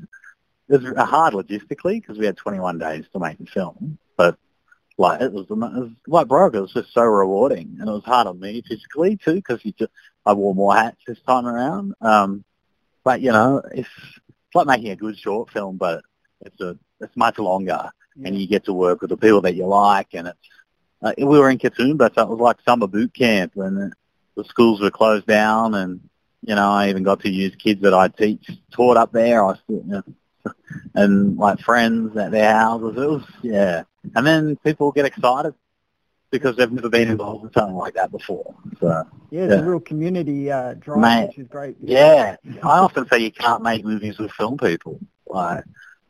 it 0.70 0.82
was 0.82 0.93
hard 1.10 1.34
logistically 1.34 2.00
because 2.01 2.17
we 2.17 2.25
had 2.25 2.38
21 2.38 2.79
days 2.79 3.05
to 3.12 3.20
make 3.20 3.38
the 3.39 3.46
film, 3.46 3.98
but 4.15 4.38
like 4.98 5.22
it 5.22 5.32
was, 5.32 5.46
it 5.50 5.58
was 5.58 5.90
like 6.08 6.28
Broke, 6.28 6.56
it 6.56 6.62
was 6.62 6.74
just 6.74 6.94
so 6.94 7.04
rewarding, 7.04 7.78
and 7.80 7.90
it 7.90 7.92
was 7.92 8.04
hard 8.04 8.28
on 8.28 8.40
me 8.40 8.64
physically 8.68 9.18
too 9.18 9.36
because 9.36 9.64
you 9.64 9.74
just 9.74 9.92
I 10.26 10.34
wore 10.34 10.56
more 10.56 10.76
hats 10.76 11.02
this 11.08 11.20
time 11.22 11.46
around. 11.46 11.94
Um, 12.02 12.44
but 13.04 13.22
you 13.22 13.32
know, 13.32 13.62
it's 13.72 13.90
it's 13.98 14.56
like 14.56 14.68
making 14.68 14.92
a 14.92 14.96
good 14.96 15.18
short 15.18 15.50
film, 15.50 15.78
but 15.78 16.04
it's 16.42 16.60
a 16.62 16.78
it's 17.00 17.16
much 17.18 17.40
longer, 17.40 17.90
and 18.24 18.40
you 18.40 18.48
get 18.48 18.66
to 18.66 18.74
work 18.74 19.02
with 19.02 19.10
the 19.10 19.18
people 19.18 19.42
that 19.42 19.56
you 19.56 19.66
like, 19.66 20.10
and 20.14 20.28
it's 20.28 20.38
uh, 21.02 21.14
we 21.18 21.26
were 21.26 21.50
in 21.50 21.58
Katoomba, 21.58 22.14
so 22.14 22.22
it 22.22 22.30
was 22.30 22.40
like 22.40 22.62
summer 22.62 22.88
boot 22.88 23.14
camp, 23.14 23.54
and 23.58 23.78
the, 23.78 23.92
the 24.38 24.44
schools 24.46 24.80
were 24.80 24.92
closed 24.92 25.26
down, 25.28 25.74
and 25.76 26.00
you 26.42 26.56
know, 26.56 26.70
I 26.70 26.90
even 26.90 27.04
got 27.04 27.22
to 27.22 27.30
use 27.30 27.56
kids 27.56 27.82
that 27.82 27.94
I 27.94 28.08
teach 28.10 28.50
taught 28.72 28.98
up 28.98 29.12
there. 29.12 29.44
I 29.44 29.56
still, 29.56 29.84
you 29.86 29.92
know, 29.92 30.04
and 30.96 31.38
like 31.38 31.60
friends 31.60 32.16
at 32.18 32.32
their 32.32 32.54
houses. 32.54 32.98
It 32.98 33.10
was 33.10 33.24
yeah, 33.42 33.84
and 34.16 34.26
then 34.26 34.56
people 34.58 34.92
get 34.92 35.06
excited 35.06 35.54
because 36.32 36.56
they've 36.56 36.72
never 36.72 36.90
been 36.90 37.10
involved 37.10 37.46
in 37.46 37.54
something 37.54 37.76
like 37.76 37.94
that 37.96 38.12
before. 38.12 38.56
So 38.80 38.88
yeah, 39.32 39.44
it's 39.44 39.54
yeah. 39.54 39.60
a 39.60 39.64
real 39.64 39.80
community 39.80 40.52
uh, 40.52 40.74
drive, 40.76 41.02
Mate, 41.02 41.28
which 41.30 41.38
is 41.40 41.48
great. 41.48 41.78
yeah, 41.82 42.36
I 42.64 42.80
often 42.80 43.08
say 43.08 43.20
you 43.20 43.32
can't 43.32 43.62
make 43.64 43.84
movies 43.86 44.18
with 44.18 44.32
film 44.32 44.58
people, 44.58 45.00
like 45.28 45.64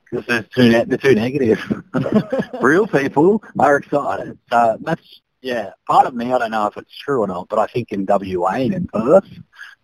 because 0.10 0.26
they're 0.28 0.44
too 0.44 0.70
ne- 0.70 0.86
they're 0.86 0.98
too 0.98 1.16
negative. 1.16 1.60
Real 2.62 2.88
people 2.88 3.44
are 3.60 3.78
excited. 3.78 4.38
So 4.52 4.78
that's 4.82 5.22
yeah. 5.42 5.72
Part 5.88 6.08
of 6.08 6.14
me, 6.14 6.32
I 6.32 6.38
don't 6.38 6.52
know 6.52 6.68
if 6.68 6.78
it's 6.78 6.96
true 6.98 7.22
or 7.22 7.28
not, 7.28 7.50
but 7.50 7.60
I 7.60 7.68
think 7.68 7.92
in 7.92 8.06
WA 8.08 8.52
and 8.54 8.74
in 8.74 8.88
Perth, 8.88 9.28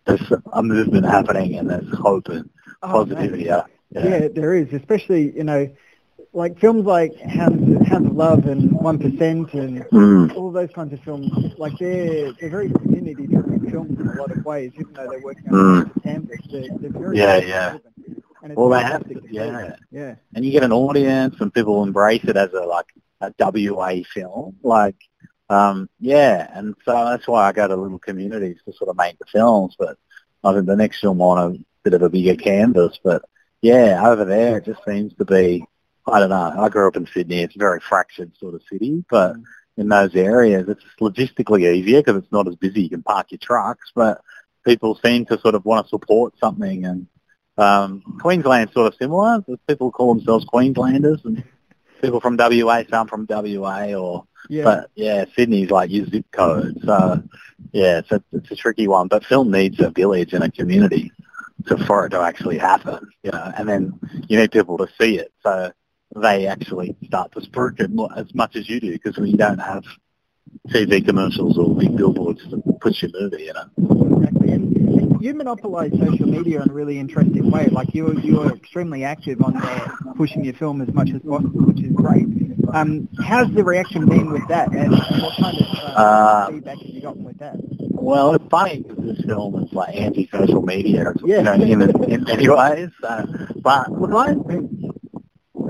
there's 0.05 0.31
a 0.53 0.63
movement 0.63 1.05
happening, 1.05 1.55
and 1.57 1.69
there's 1.69 1.91
hope 1.97 2.29
and 2.29 2.49
Oh, 2.81 3.03
positivity. 3.05 3.49
Yeah, 3.91 4.07
Yeah, 4.07 4.27
there 4.33 4.53
is, 4.55 4.71
especially 4.73 5.35
you 5.35 5.43
know, 5.43 5.69
like 6.33 6.59
films 6.59 6.85
like 6.85 7.15
Hounds, 7.21 7.87
Hounds 7.87 8.07
of 8.09 8.15
Love 8.15 8.45
and 8.45 8.71
One 8.71 8.99
Percent 8.99 9.53
and 9.53 9.81
Mm. 9.85 10.35
all 10.35 10.51
those 10.51 10.69
kinds 10.71 10.93
of 10.93 10.99
films. 11.01 11.31
Like 11.57 11.73
they're 11.79 12.31
they're 12.33 12.49
very 12.51 12.69
community-driven 12.69 13.69
films 13.71 13.99
in 13.99 14.07
a 14.07 14.13
lot 14.15 14.31
of 14.31 14.45
ways, 14.45 14.71
even 14.75 14.93
though 14.93 15.07
they're 15.09 15.21
working 15.21 15.49
on 15.53 15.85
Mm. 15.85 16.03
canvas. 16.03 16.39
They're, 16.51 16.67
they're 16.79 16.91
very 16.91 17.17
Yeah, 17.17 17.37
yeah. 17.37 17.77
And 18.41 18.51
it's 18.53 18.57
Well, 18.57 18.69
they 18.69 18.79
have 18.81 19.07
to- 19.09 19.21
yeah. 19.29 19.75
yeah, 19.91 20.15
and 20.35 20.45
you 20.45 20.51
get 20.51 20.63
an 20.63 20.71
audience 20.71 21.35
and 21.41 21.53
people 21.53 21.83
embrace 21.83 22.23
it 22.25 22.37
as 22.37 22.53
a 22.53 22.61
like 22.61 22.85
a 23.21 23.33
WA 23.37 24.03
film. 24.13 24.55
Like, 24.63 24.95
um, 25.49 25.89
yeah, 25.99 26.49
and 26.53 26.73
so 26.85 26.93
that's 26.93 27.27
why 27.27 27.47
I 27.49 27.51
go 27.51 27.67
to 27.67 27.75
little 27.75 27.99
communities 27.99 28.57
to 28.65 28.71
sort 28.73 28.89
of 28.91 28.97
make 28.97 29.17
the 29.19 29.25
films. 29.25 29.75
But 29.77 29.97
I 30.43 30.53
think 30.53 30.67
the 30.67 30.75
next 30.75 31.01
film 31.01 31.21
on 31.21 31.55
a 31.55 31.57
bit 31.83 31.93
of 31.95 32.01
a 32.03 32.09
bigger 32.09 32.35
canvas. 32.35 32.97
But 33.03 33.23
yeah, 33.61 34.01
over 34.05 34.25
there 34.25 34.57
it 34.57 34.65
just 34.65 34.83
seems 34.85 35.13
to 35.15 35.25
be. 35.25 35.65
I 36.07 36.19
don't 36.19 36.29
know. 36.29 36.53
I 36.57 36.69
grew 36.69 36.87
up 36.87 36.95
in 36.95 37.05
Sydney. 37.05 37.43
It's 37.43 37.55
a 37.55 37.59
very 37.59 37.79
fractured 37.79 38.31
sort 38.37 38.55
of 38.55 38.63
city, 38.71 39.03
but 39.09 39.35
in 39.77 39.89
those 39.89 40.15
areas 40.15 40.67
it's 40.67 40.83
logistically 40.99 41.71
easier 41.71 42.01
because 42.01 42.17
it's 42.17 42.31
not 42.31 42.47
as 42.47 42.55
busy. 42.55 42.83
You 42.83 42.89
can 42.89 43.03
park 43.03 43.27
your 43.31 43.37
trucks, 43.37 43.91
but 43.93 44.21
people 44.65 44.99
seem 45.03 45.25
to 45.25 45.39
sort 45.39 45.55
of 45.55 45.65
want 45.65 45.85
to 45.85 45.89
support 45.89 46.33
something 46.39 46.85
and 46.85 47.07
um, 47.59 48.01
Queensland's 48.21 48.73
sort 48.73 48.87
of 48.87 48.97
similar. 48.97 49.43
People 49.67 49.91
call 49.91 50.15
themselves 50.15 50.45
Queenslanders, 50.45 51.19
and 51.25 51.43
people 52.01 52.21
from 52.21 52.37
WA, 52.37 52.83
some 52.89 53.07
from 53.07 53.27
WA, 53.29 53.93
or 53.93 54.25
yeah. 54.49 54.63
but 54.63 54.91
yeah, 54.95 55.25
Sydney's 55.35 55.69
like 55.69 55.91
your 55.91 56.05
zip 56.05 56.25
code. 56.31 56.79
So 56.85 57.21
yeah, 57.73 57.99
it's 57.99 58.11
a, 58.11 58.23
it's 58.31 58.51
a 58.51 58.55
tricky 58.55 58.87
one. 58.87 59.09
But 59.09 59.25
film 59.25 59.51
needs 59.51 59.79
a 59.81 59.89
village 59.89 60.31
and 60.33 60.43
a 60.43 60.49
community 60.51 61.11
to 61.67 61.77
for 61.85 62.05
it 62.05 62.09
to 62.09 62.21
actually 62.21 62.57
happen, 62.57 63.07
you 63.23 63.31
know. 63.31 63.51
And 63.57 63.67
then 63.67 63.99
you 64.27 64.37
need 64.39 64.51
people 64.51 64.77
to 64.77 64.87
see 64.99 65.19
it, 65.19 65.31
so 65.43 65.71
they 66.15 66.47
actually 66.47 66.95
start 67.05 67.31
to 67.33 67.41
spruik 67.41 67.79
it 67.79 67.91
as 68.17 68.33
much 68.33 68.55
as 68.55 68.67
you 68.69 68.79
do, 68.79 68.91
because 68.91 69.17
when 69.17 69.27
you 69.27 69.37
don't 69.37 69.59
have 69.59 69.83
TV 70.69 71.05
commercials 71.05 71.57
or 71.57 71.75
big 71.75 71.95
billboards 71.95 72.41
to 72.49 72.61
push 72.81 73.03
your 73.03 73.11
movie, 73.13 73.43
you 73.43 73.53
know. 73.53 74.17
Exactly. 74.17 74.51
And, 74.51 75.21
you 75.21 75.33
monopolise 75.33 75.91
social 75.99 76.27
media 76.27 76.61
in 76.63 76.69
a 76.69 76.73
really 76.73 76.97
interesting 76.97 77.51
way. 77.51 77.67
Like 77.67 77.93
you, 77.93 78.17
you 78.21 78.41
are 78.41 78.53
extremely 78.55 79.03
active 79.03 79.41
on 79.41 79.53
there, 79.59 79.91
pushing 80.15 80.45
your 80.45 80.53
film 80.53 80.81
as 80.81 80.93
much 80.93 81.09
as 81.09 81.21
possible, 81.21 81.61
which 81.65 81.81
is 81.81 81.91
great. 81.91 82.25
Um, 82.73 83.09
how's 83.23 83.51
the 83.53 83.63
reaction 83.63 84.07
been 84.07 84.31
with 84.31 84.47
that, 84.47 84.69
and, 84.69 84.93
and 84.93 85.21
what 85.21 85.35
kind 85.37 85.57
of 85.57 85.65
uh, 85.77 85.99
Uh, 85.99 86.47
feedback 86.51 86.77
have 86.77 86.87
you 86.87 87.01
gotten 87.01 87.23
with 87.23 87.37
that? 87.39 87.55
Well, 88.01 88.33
it's 88.33 88.45
funny 88.49 88.81
because 88.81 89.03
this 89.03 89.25
film 89.25 89.61
is 89.63 89.71
like 89.73 89.95
anti-social 89.95 90.61
media, 90.61 91.13
you 91.23 91.41
know, 91.41 91.53
in, 91.53 91.81
in 92.09 92.23
many 92.23 92.49
ways. 92.49 92.89
Uh, 93.03 93.25
but 93.57 93.91
look, 93.91 94.11
I 94.13 94.33
think, 94.33 94.71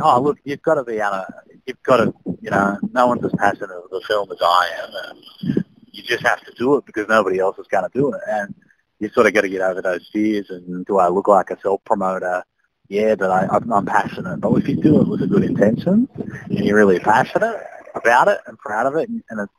oh, 0.02 0.22
look, 0.22 0.38
you've 0.44 0.62
got 0.62 0.76
to 0.76 0.84
be 0.84 1.00
able 1.00 1.12
to, 1.12 1.28
you've 1.66 1.84
got 1.84 1.98
to, 1.98 2.14
you 2.42 2.50
know, 2.50 2.78
no 2.92 3.08
one's 3.08 3.26
as 3.26 3.34
passionate 3.38 3.72
of 3.72 3.90
the 3.90 4.02
film 4.08 4.32
as 4.32 4.38
I 4.42 4.70
am. 4.84 4.90
And 5.10 5.66
you 5.92 6.04
just 6.04 6.26
have 6.26 6.42
to 6.46 6.54
do 6.54 6.78
it 6.78 6.86
because 6.86 7.08
nobody 7.10 7.40
else 7.40 7.58
is 7.58 7.68
going 7.68 7.84
to 7.84 7.98
do 7.98 8.14
it. 8.14 8.22
And 8.28 8.56
you 9.00 9.10
sort 9.10 9.28
of 9.28 9.34
got 9.34 9.42
to 9.42 9.50
get 9.50 9.62
over 9.62 9.82
those 9.82 10.08
fears. 10.14 10.50
And 10.50 10.86
do 10.86 10.98
I 11.00 11.10
look 11.10 11.28
like 11.28 11.50
a 11.50 11.60
self-promoter? 11.60 12.44
Yeah, 12.88 13.16
but 13.16 13.32
I, 13.32 13.48
I'm, 13.52 13.72
I'm 13.74 13.86
passionate. 13.86 14.40
But 14.40 14.54
if 14.54 14.68
you 14.68 14.76
do 14.76 15.02
it 15.02 15.08
with 15.08 15.24
a 15.24 15.28
good 15.28 15.44
intention 15.44 16.08
and 16.18 16.66
you're 16.66 16.78
really 16.78 17.00
passionate 17.00 17.62
about 17.96 18.28
it 18.30 18.40
and 18.46 18.58
proud 18.58 18.86
of 18.86 18.96
it, 18.96 19.10
and, 19.10 19.24
and 19.30 19.42
it's, 19.42 19.54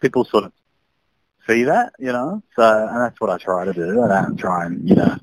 people 0.00 0.24
sort 0.24 0.44
of 0.44 0.52
see 1.46 1.64
that, 1.64 1.92
you 1.98 2.12
know. 2.12 2.42
So, 2.56 2.88
and 2.88 3.00
that's 3.00 3.20
what 3.20 3.30
I 3.30 3.38
try 3.38 3.64
to 3.64 3.72
do. 3.72 4.02
I 4.02 4.22
don't 4.22 4.36
try 4.36 4.66
and, 4.66 4.88
you 4.88 4.96
know, 4.96 5.16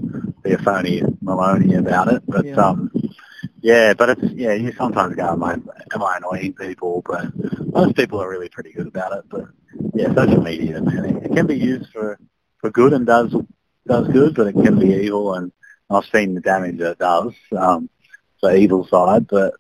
be 0.44 0.54
a 0.54 0.58
phony 0.58 1.02
Maloney 1.22 1.76
about 1.76 2.12
it. 2.12 2.24
But, 2.28 2.46
Yeah. 2.46 2.56
um, 2.56 2.92
yeah, 3.62 3.94
but 3.94 4.10
it's, 4.10 4.34
yeah, 4.34 4.54
you 4.54 4.72
sometimes 4.78 5.16
go, 5.16 5.28
am 5.28 5.44
I, 5.44 5.54
am 5.54 6.04
I 6.04 6.18
annoying 6.18 6.54
people? 6.54 7.04
But 7.06 7.28
most 7.74 7.96
people 7.96 8.22
are 8.22 8.30
really 8.30 8.50
pretty 8.50 8.72
good 8.72 8.88
about 8.88 9.18
it. 9.18 9.26
But, 9.30 9.46
yeah, 9.94 10.14
social 10.14 10.42
media, 10.42 10.82
man, 10.82 11.24
it, 11.24 11.34
can 11.34 11.48
be 11.48 11.58
used 11.58 11.92
for 11.92 12.18
for 12.60 12.70
good 12.70 12.94
and 12.94 13.06
does 13.06 13.34
does 13.88 14.08
good, 14.10 14.36
but 14.36 14.48
it 14.48 14.54
can 14.54 14.80
be 14.80 14.94
evil, 14.94 15.34
and 15.36 15.52
I've 15.90 16.06
seen 16.06 16.36
the 16.36 16.42
damage 16.42 16.78
that 16.80 16.92
it 16.92 17.00
does. 17.00 17.34
Um, 17.56 17.90
the 18.42 18.56
evil 18.56 18.88
side, 18.88 19.28
but 19.28 19.56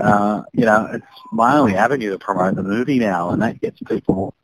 uh, 0.00 0.42
you 0.52 0.64
know, 0.64 0.88
it's 0.92 1.06
my 1.32 1.56
only 1.56 1.76
avenue 1.76 2.10
to 2.10 2.18
promote 2.18 2.56
the 2.56 2.62
movie 2.62 2.98
now, 2.98 3.30
and 3.30 3.42
that 3.42 3.60
gets 3.60 3.80
people 3.80 4.34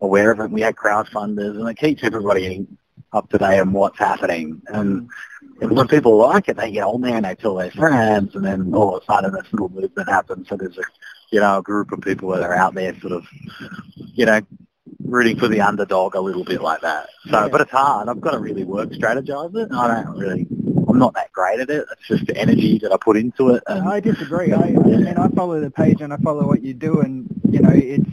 aware 0.00 0.30
of 0.30 0.40
it. 0.40 0.50
We 0.50 0.60
had 0.62 0.76
crowdfunders, 0.76 1.58
and 1.58 1.68
it 1.68 1.76
keeps 1.78 2.02
everybody 2.04 2.66
up 3.12 3.28
to 3.30 3.38
date 3.38 3.60
on 3.60 3.72
what's 3.72 3.98
happening. 3.98 4.62
And, 4.68 5.08
and 5.60 5.70
when 5.76 5.88
people 5.88 6.16
like 6.16 6.48
it, 6.48 6.56
they 6.56 6.70
get, 6.70 6.84
oh 6.84 6.98
man, 6.98 7.24
they 7.24 7.34
tell 7.34 7.56
their 7.56 7.70
friends, 7.70 8.34
and 8.34 8.44
then 8.44 8.72
all 8.74 8.96
of 8.96 9.02
a 9.02 9.06
sudden 9.06 9.32
this 9.32 9.52
little 9.52 9.68
movement 9.68 10.08
happens. 10.08 10.48
So 10.48 10.56
there's 10.56 10.78
a, 10.78 10.82
you 11.30 11.40
know, 11.40 11.58
a 11.58 11.62
group 11.62 11.92
of 11.92 12.00
people 12.00 12.30
that 12.30 12.42
are 12.42 12.54
out 12.54 12.74
there 12.74 12.98
sort 13.00 13.12
of, 13.12 13.26
you 14.14 14.26
know, 14.26 14.40
rooting 15.04 15.38
for 15.38 15.48
the 15.48 15.60
underdog 15.60 16.14
a 16.14 16.20
little 16.20 16.44
bit 16.44 16.62
like 16.62 16.80
that. 16.82 17.08
So, 17.28 17.42
Yeah. 17.44 17.48
but 17.48 17.60
it's 17.62 17.70
hard. 17.70 18.08
I've 18.08 18.20
got 18.20 18.32
to 18.32 18.38
really 18.38 18.64
work, 18.64 18.90
strategize 18.90 19.54
it. 19.56 19.72
I 19.72 20.02
don't 20.02 20.18
really, 20.18 20.46
I'm 20.88 20.98
not 20.98 21.14
that 21.14 21.32
great 21.32 21.60
at 21.60 21.70
it. 21.70 21.86
It's 21.92 22.08
just 22.08 22.26
the 22.26 22.36
energy 22.36 22.78
that 22.78 22.92
I 22.92 22.96
put 22.96 23.16
into 23.16 23.50
it. 23.54 23.62
And, 23.66 23.88
I 23.88 24.00
disagree. 24.00 24.52
I, 24.52 24.58
I 24.62 24.70
mean, 24.70 25.16
I 25.16 25.28
follow 25.28 25.60
the 25.60 25.70
page 25.70 26.00
and 26.00 26.12
I 26.12 26.16
follow 26.18 26.46
what 26.46 26.62
you 26.62 26.74
do, 26.74 27.00
and 27.00 27.28
you 27.50 27.60
know, 27.60 27.70
it's 27.72 28.08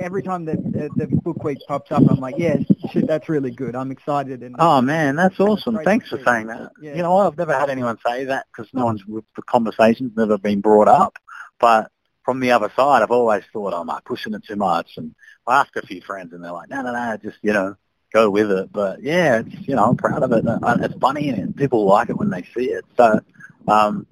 every 0.00 0.22
time 0.22 0.44
that 0.46 0.62
the, 0.62 0.90
the 0.96 1.06
book 1.06 1.42
week 1.44 1.58
pops 1.66 1.92
up, 1.92 2.02
I'm 2.08 2.18
like, 2.18 2.36
yes, 2.38 2.62
shit, 2.92 3.06
that's 3.06 3.28
really 3.28 3.50
good. 3.50 3.74
I'm 3.76 3.90
excited. 3.90 4.42
And 4.42 4.56
Oh 4.58 4.80
man, 4.80 5.16
that's 5.16 5.38
awesome! 5.40 5.78
Thanks 5.84 6.08
for 6.08 6.22
saying 6.24 6.48
that. 6.48 6.72
Yeah. 6.80 6.96
You 6.96 7.02
know. 7.02 7.16
I've 7.18 7.36
never 7.36 7.52
had 7.52 7.70
anyone 7.70 7.98
say 8.06 8.24
that 8.26 8.46
because 8.50 8.72
no 8.72 8.84
one's 8.84 9.02
the 9.06 9.42
conversation's 9.42 10.16
never 10.16 10.38
been 10.38 10.60
brought 10.60 10.88
up. 10.88 11.16
But 11.58 11.90
from 12.24 12.40
the 12.40 12.52
other 12.52 12.70
side, 12.76 13.02
I've 13.02 13.10
always 13.10 13.44
thought, 13.52 13.72
oh, 13.74 13.80
am 13.80 13.90
I 13.90 14.00
pushing 14.04 14.34
it 14.34 14.44
too 14.44 14.56
much? 14.56 14.92
And 14.96 15.14
I 15.46 15.60
asked 15.60 15.76
a 15.76 15.86
few 15.86 16.00
friends, 16.00 16.32
and 16.32 16.44
they're 16.44 16.52
like, 16.52 16.70
no, 16.70 16.82
no, 16.82 16.92
no, 16.92 17.16
just 17.22 17.38
you 17.42 17.52
know, 17.52 17.76
go 18.12 18.30
with 18.30 18.50
it. 18.50 18.72
But 18.72 19.02
yeah, 19.02 19.40
it's 19.40 19.68
you 19.68 19.74
know, 19.76 19.84
I'm 19.84 19.96
proud 19.96 20.22
of 20.22 20.32
it. 20.32 20.44
It's 20.46 20.98
funny, 21.00 21.30
and 21.30 21.56
people 21.56 21.84
like 21.84 22.10
it 22.10 22.18
when 22.18 22.30
they 22.30 22.42
see 22.54 22.70
it. 22.70 22.84
So. 22.96 23.20
um 23.66 24.06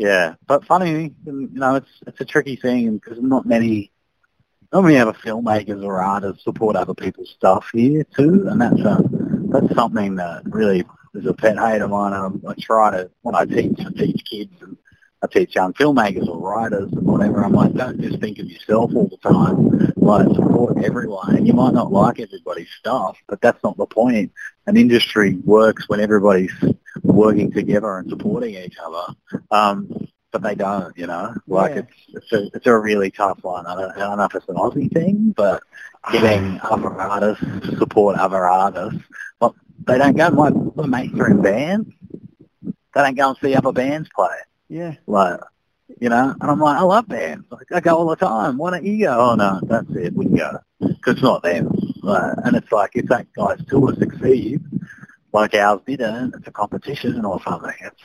yeah, 0.00 0.36
but 0.46 0.64
funny, 0.64 1.12
you 1.26 1.48
know, 1.50 1.74
it's 1.74 1.90
it's 2.06 2.20
a 2.20 2.24
tricky 2.24 2.54
thing 2.54 2.96
because 2.98 3.18
not 3.20 3.44
many, 3.44 3.90
not 4.72 4.82
many 4.82 4.98
other 4.98 5.12
filmmakers 5.12 5.82
or 5.84 6.02
artists 6.02 6.44
support 6.44 6.76
other 6.76 6.94
people's 6.94 7.30
stuff 7.30 7.68
here 7.72 8.04
too, 8.16 8.46
and 8.48 8.60
that's 8.60 8.80
a, 8.80 9.02
that's 9.48 9.74
something 9.74 10.16
that 10.16 10.42
really 10.46 10.84
is 11.14 11.26
a 11.26 11.32
pet 11.32 11.58
hate 11.58 11.80
of 11.80 11.90
mine. 11.90 12.12
And 12.12 12.42
I 12.46 12.54
try 12.60 12.90
to 12.90 13.10
when 13.22 13.34
I 13.34 13.44
teach, 13.44 13.78
I 13.80 13.90
teach 13.96 14.22
kids 14.30 14.52
and 14.60 14.76
I 15.22 15.26
teach 15.26 15.54
young 15.54 15.72
filmmakers 15.72 16.28
or 16.28 16.38
writers 16.38 16.92
and 16.92 17.06
whatever. 17.06 17.44
I'm 17.44 17.52
like, 17.52 17.74
don't 17.74 18.00
just 18.00 18.20
think 18.20 18.38
of 18.38 18.46
yourself 18.46 18.92
all 18.94 19.08
the 19.08 19.16
time. 19.16 19.92
Like 19.96 20.28
support 20.28 20.84
everyone, 20.84 21.36
and 21.36 21.46
you 21.46 21.54
might 21.54 21.74
not 21.74 21.90
like 21.90 22.20
everybody's 22.20 22.70
stuff, 22.78 23.16
but 23.26 23.40
that's 23.40 23.62
not 23.64 23.76
the 23.76 23.86
point. 23.86 24.32
An 24.66 24.76
industry 24.76 25.36
works 25.44 25.88
when 25.88 26.00
everybody's 26.00 26.52
working 27.02 27.50
together 27.50 27.98
and 27.98 28.08
supporting 28.08 28.54
each 28.54 28.76
other. 28.84 29.14
Um, 29.50 30.07
but 30.32 30.42
they 30.42 30.54
don't, 30.54 30.96
you 30.96 31.06
know. 31.06 31.34
Like 31.46 31.74
Yeah. 31.74 31.82
it's 31.82 31.92
it's 32.08 32.32
a 32.32 32.56
it's 32.56 32.66
a 32.66 32.76
really 32.76 33.10
tough 33.10 33.38
one. 33.42 33.66
I 33.66 33.74
don't, 33.74 33.90
I 33.92 33.98
don't 34.00 34.18
know 34.18 34.24
if 34.24 34.34
it's 34.34 34.48
an 34.48 34.56
Aussie 34.56 34.92
thing, 34.92 35.32
but 35.36 35.62
getting 36.12 36.60
other 36.62 36.92
artists 37.00 37.44
to 37.44 37.76
support 37.76 38.18
other 38.18 38.44
artists. 38.44 39.00
Well, 39.40 39.54
they 39.86 39.98
don't 39.98 40.16
go. 40.16 40.30
My, 40.30 40.50
my 40.50 40.86
mates 40.86 41.18
are 41.18 41.30
in 41.30 41.40
bands. 41.42 41.88
They 42.62 43.02
don't 43.02 43.16
go 43.16 43.28
and 43.30 43.38
see 43.38 43.54
other 43.54 43.72
bands 43.72 44.08
play. 44.14 44.36
yeah, 44.68 44.94
Like, 45.06 45.40
you 46.00 46.08
know, 46.08 46.34
and 46.40 46.50
I'm 46.50 46.58
like, 46.60 46.78
I 46.78 46.82
love 46.82 47.08
bands. 47.08 47.46
Like, 47.50 47.70
I 47.72 47.80
go 47.80 47.96
all 47.96 48.08
the 48.08 48.16
time. 48.16 48.56
Why 48.58 48.70
don't 48.72 48.84
you 48.84 49.04
go? 49.06 49.18
Oh 49.30 49.34
no, 49.34 49.60
that's 49.62 49.90
it. 49.96 50.14
We 50.14 50.26
can 50.26 50.36
go 50.36 50.58
because 50.80 51.14
it's 51.14 51.22
not 51.22 51.42
them. 51.42 51.70
Like, 52.02 52.34
and 52.44 52.56
it's 52.56 52.70
like 52.72 52.90
if 52.94 53.06
that 53.06 53.26
guy's 53.34 53.64
tour 53.66 53.94
succeeds, 53.94 54.64
like 55.32 55.54
ours 55.54 55.80
didn't, 55.86 56.34
it's 56.34 56.46
a 56.48 56.50
competition 56.52 57.24
or 57.24 57.40
something. 57.42 57.74
It's 57.80 58.02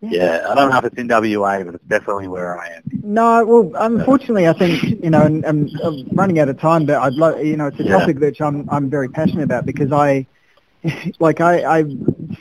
yeah, 0.00 0.46
I 0.48 0.54
don't 0.54 0.70
know 0.70 0.78
if 0.78 0.84
it's 0.84 0.96
in 0.98 1.08
WA, 1.08 1.62
but 1.64 1.74
it's 1.74 1.84
definitely 1.84 2.28
where 2.28 2.58
I 2.58 2.68
am. 2.68 2.82
No, 3.02 3.44
well, 3.44 3.72
unfortunately, 3.76 4.48
I 4.48 4.52
think 4.52 4.82
you 5.02 5.10
know, 5.10 5.24
and, 5.24 5.44
and 5.44 5.80
I'm 5.82 6.08
running 6.14 6.38
out 6.38 6.48
of 6.48 6.58
time, 6.60 6.86
but 6.86 6.96
I'd 6.96 7.14
love, 7.14 7.44
you 7.44 7.56
know, 7.56 7.66
it's 7.66 7.80
a 7.80 7.84
Yeah. 7.84 7.98
topic 7.98 8.18
which 8.18 8.40
I'm 8.40 8.68
I'm 8.70 8.90
very 8.90 9.08
passionate 9.08 9.44
about 9.44 9.66
because 9.66 9.92
I, 9.92 10.26
like, 11.20 11.40
I 11.40 11.80
I 11.80 11.84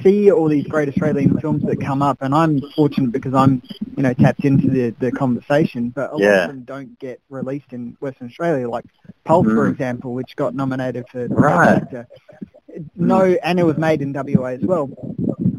see 0.03 0.31
all 0.31 0.47
these 0.47 0.67
great 0.67 0.89
Australian 0.89 1.37
films 1.39 1.63
that 1.65 1.79
come 1.79 2.01
up, 2.01 2.17
and 2.21 2.33
I'm 2.33 2.61
fortunate 2.75 3.11
because 3.11 3.33
I'm 3.33 3.61
you 3.95 4.03
know 4.03 4.13
tapped 4.13 4.45
into 4.45 4.69
the 4.69 4.89
the 4.99 5.11
conversation, 5.11 5.89
but 5.89 6.11
a 6.11 6.17
lot 6.17 6.23
Yeah. 6.23 6.41
of 6.41 6.47
them 6.47 6.63
don't 6.65 6.97
get 6.99 7.19
released 7.29 7.73
in 7.73 7.97
Western 7.99 8.27
Australia, 8.27 8.69
like 8.69 8.85
Pulp, 9.25 9.45
for 9.45 9.67
Mhm. 9.67 9.71
example, 9.71 10.13
which 10.13 10.35
got 10.35 10.55
nominated 10.55 11.07
for 11.09 11.27
Right. 11.29 11.77
Actor. 11.77 12.07
No, 12.95 13.23
and 13.43 13.59
it 13.59 13.63
was 13.63 13.77
made 13.77 14.01
in 14.01 14.13
WA 14.13 14.51
as 14.51 14.61
well. 14.61 14.89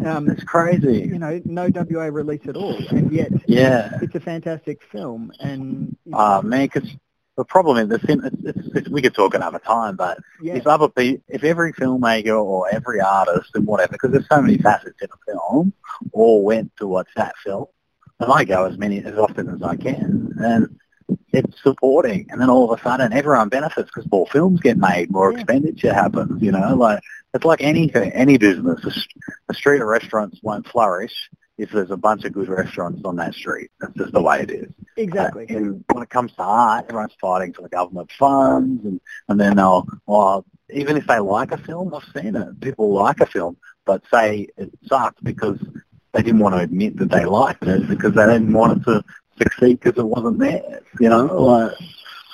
Um, 0.04 0.28
It's 0.28 0.44
crazy. 0.44 1.08
you 1.10 1.18
know, 1.18 1.40
no 1.44 1.68
WA 1.68 2.04
release 2.06 2.46
at 2.48 2.56
all, 2.56 2.86
and 2.90 3.10
yet 3.10 3.32
Yeah. 3.46 3.90
it's 4.00 4.14
a 4.14 4.20
fantastic 4.20 4.80
film, 4.92 5.32
and 5.40 5.96
you 6.04 6.12
know, 6.12 6.18
Oh 6.18 6.42
man, 6.42 6.66
because 6.72 6.88
the 7.36 7.44
problem 7.44 7.76
is 7.78 7.88
the 7.88 7.98
it's, 8.24 8.56
it's, 8.58 8.76
it's, 8.76 8.88
we 8.88 9.02
could 9.02 9.14
talk 9.14 9.34
another 9.34 9.58
time, 9.58 9.96
but 9.96 10.18
yeah, 10.42 10.56
if 10.56 10.66
other 10.66 10.88
pe- 10.88 11.20
if 11.28 11.44
every 11.44 11.72
filmmaker 11.72 12.40
or 12.42 12.68
every 12.70 13.00
artist 13.00 13.50
and 13.54 13.66
whatever, 13.66 13.92
because 13.92 14.12
there's 14.12 14.28
so 14.28 14.40
many 14.40 14.58
facets 14.58 15.00
in 15.00 15.08
a 15.12 15.32
film, 15.32 15.72
all 16.12 16.44
went 16.44 16.74
to 16.76 16.86
watch 16.86 17.08
that 17.16 17.34
film, 17.44 17.66
and 18.20 18.32
I 18.32 18.44
go 18.44 18.64
as 18.64 18.78
many 18.78 19.02
as 19.04 19.16
often 19.18 19.48
as 19.48 19.62
I 19.62 19.76
can, 19.76 20.34
and 20.38 20.78
it's 21.32 21.60
supporting, 21.62 22.26
and 22.30 22.40
then 22.40 22.50
all 22.50 22.70
of 22.70 22.78
a 22.78 22.82
sudden 22.82 23.12
everyone 23.12 23.48
benefits 23.48 23.90
because 23.94 24.10
more 24.10 24.26
films 24.26 24.60
get 24.60 24.76
made, 24.76 25.10
more 25.10 25.32
Yeah. 25.32 25.38
expenditure 25.40 25.92
happens, 25.94 26.42
you 26.42 26.52
know, 26.52 26.74
like 26.74 27.00
it's 27.34 27.44
like 27.44 27.62
anything, 27.62 28.12
any 28.12 28.38
business. 28.38 29.06
A 29.48 29.54
street 29.54 29.80
of 29.80 29.88
restaurants 29.88 30.40
won't 30.42 30.66
flourish 30.66 31.30
if 31.58 31.70
there's 31.70 31.90
a 31.90 31.96
bunch 31.96 32.24
of 32.24 32.32
good 32.32 32.48
restaurants 32.48 33.02
on 33.04 33.16
that 33.16 33.34
street. 33.34 33.70
That's 33.80 33.94
just 33.94 34.12
the 34.12 34.22
way 34.22 34.40
it 34.42 34.50
is. 34.50 34.72
exactly. 34.96 35.46
Uh, 35.50 35.56
and 35.56 35.84
when 35.92 36.02
it 36.02 36.10
comes 36.10 36.32
to 36.34 36.42
art, 36.42 36.86
everyone's 36.88 37.16
fighting 37.20 37.52
for 37.52 37.62
the 37.62 37.68
government 37.68 38.10
funds, 38.18 38.84
and, 38.84 39.00
and 39.28 39.40
then 39.40 39.56
they'll, 39.56 39.86
well, 40.06 40.44
even 40.70 40.96
if 40.96 41.06
they 41.06 41.18
like 41.18 41.52
a 41.52 41.58
film, 41.58 41.94
I've 41.94 42.22
seen 42.22 42.36
it. 42.36 42.60
People 42.60 42.92
like 42.92 43.20
a 43.20 43.26
film, 43.26 43.56
but 43.84 44.02
say 44.12 44.48
it 44.56 44.70
sucked 44.86 45.22
because 45.24 45.58
they 46.12 46.22
didn't 46.22 46.40
want 46.40 46.54
to 46.54 46.60
admit 46.60 46.96
that 46.98 47.10
they 47.10 47.24
liked 47.24 47.64
it 47.64 47.88
because 47.88 48.14
they 48.14 48.26
didn't 48.26 48.52
want 48.52 48.80
it 48.80 48.84
to 48.84 49.04
succeed 49.36 49.80
because 49.80 49.98
it 49.98 50.06
wasn't 50.06 50.38
theirs. 50.38 50.84
You 51.00 51.08
know, 51.08 51.24
like 51.24 51.72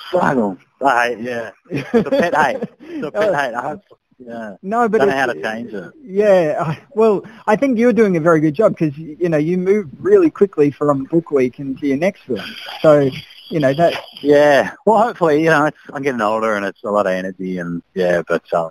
struggle. 0.07 0.57
I 0.81 1.15
yeah, 1.19 1.51
it's 1.69 2.07
a 2.07 2.09
pet 2.09 2.35
hate. 2.35 2.69
It's 2.81 3.07
a 3.07 3.11
pet 3.11 3.35
hate. 3.39 3.53
I 3.53 3.61
hope, 3.61 3.83
yeah. 4.17 4.55
No, 4.61 4.87
but 4.87 4.99
Don't 4.99 5.09
know 5.09 5.15
how 5.15 5.25
to 5.27 5.41
change 5.41 5.73
it. 5.73 5.93
Yeah, 6.03 6.57
I- 6.59 6.81
well, 6.93 7.23
I 7.47 7.55
think 7.55 7.77
you're 7.77 7.93
doing 7.93 8.15
a 8.17 8.19
very 8.21 8.39
good 8.39 8.53
job 8.53 8.77
because 8.77 8.97
you 8.97 9.29
know 9.29 9.37
you 9.37 9.57
move 9.57 9.89
really 9.99 10.29
quickly 10.29 10.71
from 10.71 11.03
book 11.05 11.31
week 11.31 11.59
into 11.59 11.87
your 11.87 11.97
next 11.97 12.27
one. 12.27 12.45
So 12.81 13.09
you 13.49 13.59
know 13.59 13.73
that. 13.73 13.93
Yeah. 14.21 14.71
Well, 14.85 15.01
hopefully, 15.03 15.43
you 15.43 15.49
know, 15.49 15.65
it's, 15.65 15.77
I'm 15.93 16.01
getting 16.01 16.21
older 16.21 16.55
and 16.55 16.65
it's 16.65 16.83
a 16.83 16.89
lot 16.89 17.05
of 17.07 17.11
energy 17.13 17.57
and 17.59 17.83
yeah, 17.93 18.21
but 18.27 18.43
uh, 18.53 18.69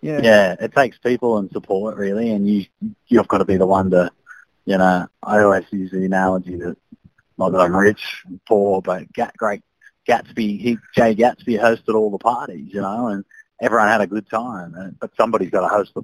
Yeah. 0.00 0.20
yeah, 0.22 0.56
it 0.60 0.72
takes 0.74 0.98
people 0.98 1.38
and 1.38 1.50
support 1.50 1.96
really, 1.96 2.30
and 2.32 2.48
you 2.48 2.64
you've 3.08 3.28
got 3.28 3.38
to 3.38 3.44
be 3.44 3.56
the 3.56 3.66
one 3.66 3.90
to, 3.90 4.10
you 4.64 4.78
know. 4.78 5.06
I 5.22 5.40
always 5.42 5.64
use 5.70 5.90
the 5.90 6.04
analogy 6.04 6.56
that 6.56 6.76
not 7.38 7.52
that 7.52 7.60
I'm 7.60 7.76
rich, 7.76 8.22
and 8.26 8.40
poor, 8.46 8.80
but 8.80 9.12
Gat, 9.12 9.36
great 9.36 9.62
Gatsby, 10.08 10.58
he, 10.60 10.78
Jay 10.94 11.14
Gatsby 11.14 11.60
hosted 11.60 11.94
all 11.94 12.10
the 12.10 12.18
parties, 12.18 12.72
you 12.72 12.80
know, 12.80 13.08
and 13.08 13.24
everyone 13.60 13.88
had 13.88 14.00
a 14.00 14.06
good 14.06 14.28
time. 14.28 14.74
And, 14.74 14.98
but 14.98 15.10
somebody's 15.16 15.50
got 15.50 15.62
to 15.62 15.68
host 15.68 15.92
the 15.94 16.02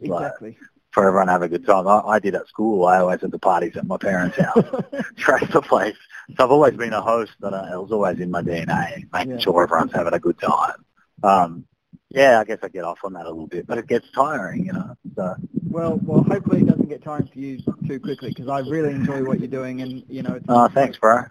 Exactly. 0.00 0.56
for 0.92 1.06
everyone 1.06 1.26
to 1.26 1.32
have 1.32 1.42
a 1.42 1.48
good 1.48 1.64
time. 1.66 1.86
I, 1.88 2.00
I 2.00 2.18
did 2.18 2.34
at 2.34 2.48
school. 2.48 2.86
I 2.86 2.98
always 2.98 3.20
had 3.20 3.30
the 3.30 3.38
parties 3.38 3.76
at 3.76 3.86
my 3.86 3.96
parents' 3.96 4.36
house, 4.36 4.64
trash 5.16 5.50
the 5.52 5.62
place. 5.62 5.96
So 6.36 6.44
I've 6.44 6.50
always 6.50 6.74
been 6.74 6.92
a 6.92 7.00
host, 7.00 7.32
but 7.40 7.52
uh, 7.54 7.68
it 7.72 7.76
was 7.80 7.92
always 7.92 8.20
in 8.20 8.30
my 8.30 8.42
DNA, 8.42 9.06
making 9.12 9.32
Yeah. 9.32 9.38
sure 9.38 9.62
everyone's 9.62 9.92
having 9.92 10.14
a 10.14 10.18
good 10.18 10.38
time. 10.38 10.84
Um, 11.22 11.64
yeah, 12.10 12.40
I 12.40 12.44
guess 12.44 12.58
I 12.62 12.68
get 12.68 12.84
off 12.84 12.98
on 13.04 13.14
that 13.14 13.24
a 13.26 13.30
little 13.30 13.46
bit, 13.46 13.66
but 13.66 13.78
it 13.78 13.86
gets 13.86 14.06
tiring, 14.14 14.66
you 14.66 14.72
know. 14.72 14.96
So 15.16 15.34
Well, 15.70 15.98
well, 16.04 16.22
hopefully 16.22 16.60
it 16.60 16.66
doesn't 16.66 16.88
get 16.88 17.02
tiring 17.02 17.26
for 17.26 17.38
you 17.38 17.58
too 17.86 17.98
quickly 17.98 18.28
because 18.28 18.48
I 18.48 18.58
really 18.60 18.94
enjoy 18.94 19.24
what 19.24 19.38
you're 19.38 19.48
doing, 19.48 19.80
and 19.80 20.02
you 20.08 20.22
know, 20.22 20.34
it's, 20.34 20.44
Oh, 20.48 20.68
thanks, 20.68 20.98
bro. 20.98 21.22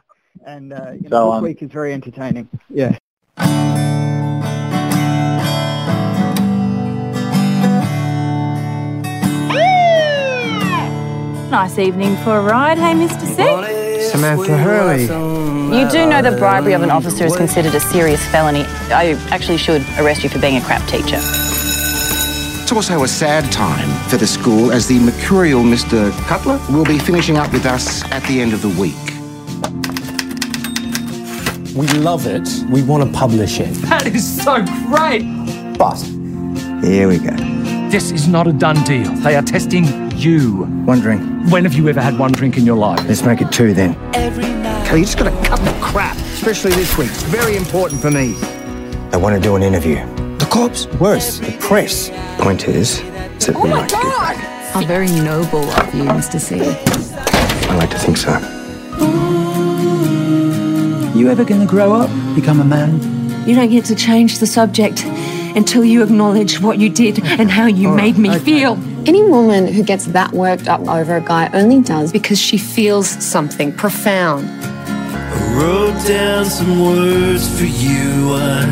and 0.45 0.73
uh, 0.73 0.93
you 0.93 1.03
know, 1.03 1.09
So, 1.09 1.25
book 1.27 1.35
um, 1.35 1.43
week 1.43 1.61
is 1.61 1.71
very 1.71 1.93
entertaining. 1.93 2.49
Yeah. 2.69 2.97
Nice 11.51 11.79
evening 11.79 12.15
for 12.23 12.37
a 12.37 12.41
ride, 12.41 12.77
hey, 12.77 12.93
Mr. 12.93 13.27
C? 13.27 14.09
Samantha 14.09 14.57
Hurley. 14.57 15.01
You 15.01 15.89
do 15.89 16.05
know 16.05 16.21
that 16.21 16.39
bribery 16.39 16.71
of 16.71 16.81
an 16.81 16.89
officer 16.89 17.25
is 17.25 17.35
considered 17.35 17.75
a 17.75 17.79
serious 17.81 18.25
felony. 18.27 18.63
I 18.89 19.19
actually 19.31 19.57
should 19.57 19.81
arrest 19.99 20.23
you 20.23 20.29
for 20.29 20.39
being 20.39 20.55
a 20.55 20.61
crap 20.61 20.81
teacher. 20.87 21.17
It's 21.17 22.71
also 22.71 23.03
a 23.03 23.07
sad 23.09 23.51
time 23.51 23.89
for 24.07 24.15
the 24.15 24.27
school 24.27 24.71
as 24.71 24.87
the 24.87 24.97
mercurial 24.99 25.61
Mr. 25.61 26.13
Cutler 26.25 26.57
will 26.73 26.85
be 26.85 26.97
finishing 26.97 27.35
up 27.35 27.51
with 27.51 27.65
us 27.65 28.01
at 28.11 28.23
the 28.29 28.39
end 28.39 28.53
of 28.53 28.61
the 28.61 28.69
week. 28.69 28.95
We 31.75 31.85
love 31.99 32.27
it. 32.27 32.47
We 32.71 32.81
want 32.81 33.03
to 33.03 33.11
publish 33.11 33.59
it. 33.59 33.73
That 33.89 34.07
is 34.07 34.41
so 34.41 34.63
great. 34.87 35.23
But 35.77 35.99
here 36.81 37.09
we 37.09 37.17
go. 37.17 37.35
This 37.89 38.11
is 38.11 38.29
not 38.29 38.47
a 38.47 38.53
done 38.53 38.81
deal. 38.83 39.11
They 39.15 39.35
are 39.35 39.41
testing 39.41 40.00
you. 40.23 40.65
One 40.85 40.99
drink. 40.99 41.21
When 41.51 41.63
have 41.63 41.73
you 41.73 41.87
ever 41.89 42.01
had 42.01 42.17
one 42.17 42.31
drink 42.31 42.57
in 42.57 42.65
your 42.65 42.77
life? 42.77 42.99
Let's 43.07 43.23
make 43.23 43.41
it 43.41 43.51
two 43.51 43.73
then. 43.73 43.95
Kelly, 44.85 44.99
you 44.99 45.05
just 45.05 45.17
got 45.17 45.29
to 45.29 45.47
cut 45.47 45.59
the 45.59 45.77
crap, 45.81 46.15
especially 46.17 46.71
this 46.71 46.97
week. 46.97 47.09
It's 47.09 47.23
very 47.23 47.55
important 47.55 48.01
for 48.01 48.11
me. 48.11 48.35
I 49.11 49.17
want 49.17 49.35
to 49.35 49.41
do 49.41 49.55
an 49.55 49.63
interview. 49.63 49.95
The 50.37 50.47
cops? 50.49 50.87
Worse, 50.99 51.39
the 51.39 51.51
press. 51.59 52.09
Point 52.39 52.67
is, 52.67 52.99
is 52.99 53.47
that 53.47 53.55
we 53.55 53.69
oh 53.69 53.73
like 53.73 53.87
to 53.89 53.95
get 53.95 54.37
How 54.71 54.85
very 54.85 55.07
noble 55.07 55.63
of 55.63 55.95
you, 55.95 56.03
Mr. 56.03 56.39
C. 56.39 56.59
I 57.69 57.75
like 57.75 57.89
to 57.91 57.99
think 57.99 58.17
so. 58.17 58.31
You 61.17 61.29
ever 61.29 61.43
gonna 61.43 61.67
grow 61.67 61.93
up, 61.93 62.09
become 62.35 62.61
a 62.61 62.65
man? 62.65 62.99
You 63.47 63.55
don't 63.55 63.69
get 63.69 63.85
to 63.85 63.95
change 63.95 64.39
the 64.39 64.47
subject 64.47 65.03
until 65.55 65.83
you 65.83 66.03
acknowledge 66.03 66.61
what 66.61 66.77
you 66.77 66.89
did 66.89 67.23
and 67.23 67.51
how 67.51 67.65
you 67.65 67.89
made 67.89 68.17
me 68.17 68.37
feel. 68.39 68.77
Any 69.07 69.23
woman 69.23 69.65
who 69.65 69.81
gets 69.83 70.05
that 70.07 70.31
worked 70.31 70.67
up 70.67 70.81
over 70.81 71.15
a 71.15 71.21
guy 71.21 71.49
only 71.53 71.81
does 71.81 72.11
Because 72.11 72.39
she 72.39 72.59
feels 72.59 73.07
something 73.07 73.73
profound. 73.73 74.47
I 74.47 75.55
wrote 75.55 76.07
down 76.07 76.45
some 76.45 76.79
words 76.79 77.47
for 77.57 77.65
you. 77.65 78.33
I 78.35 78.67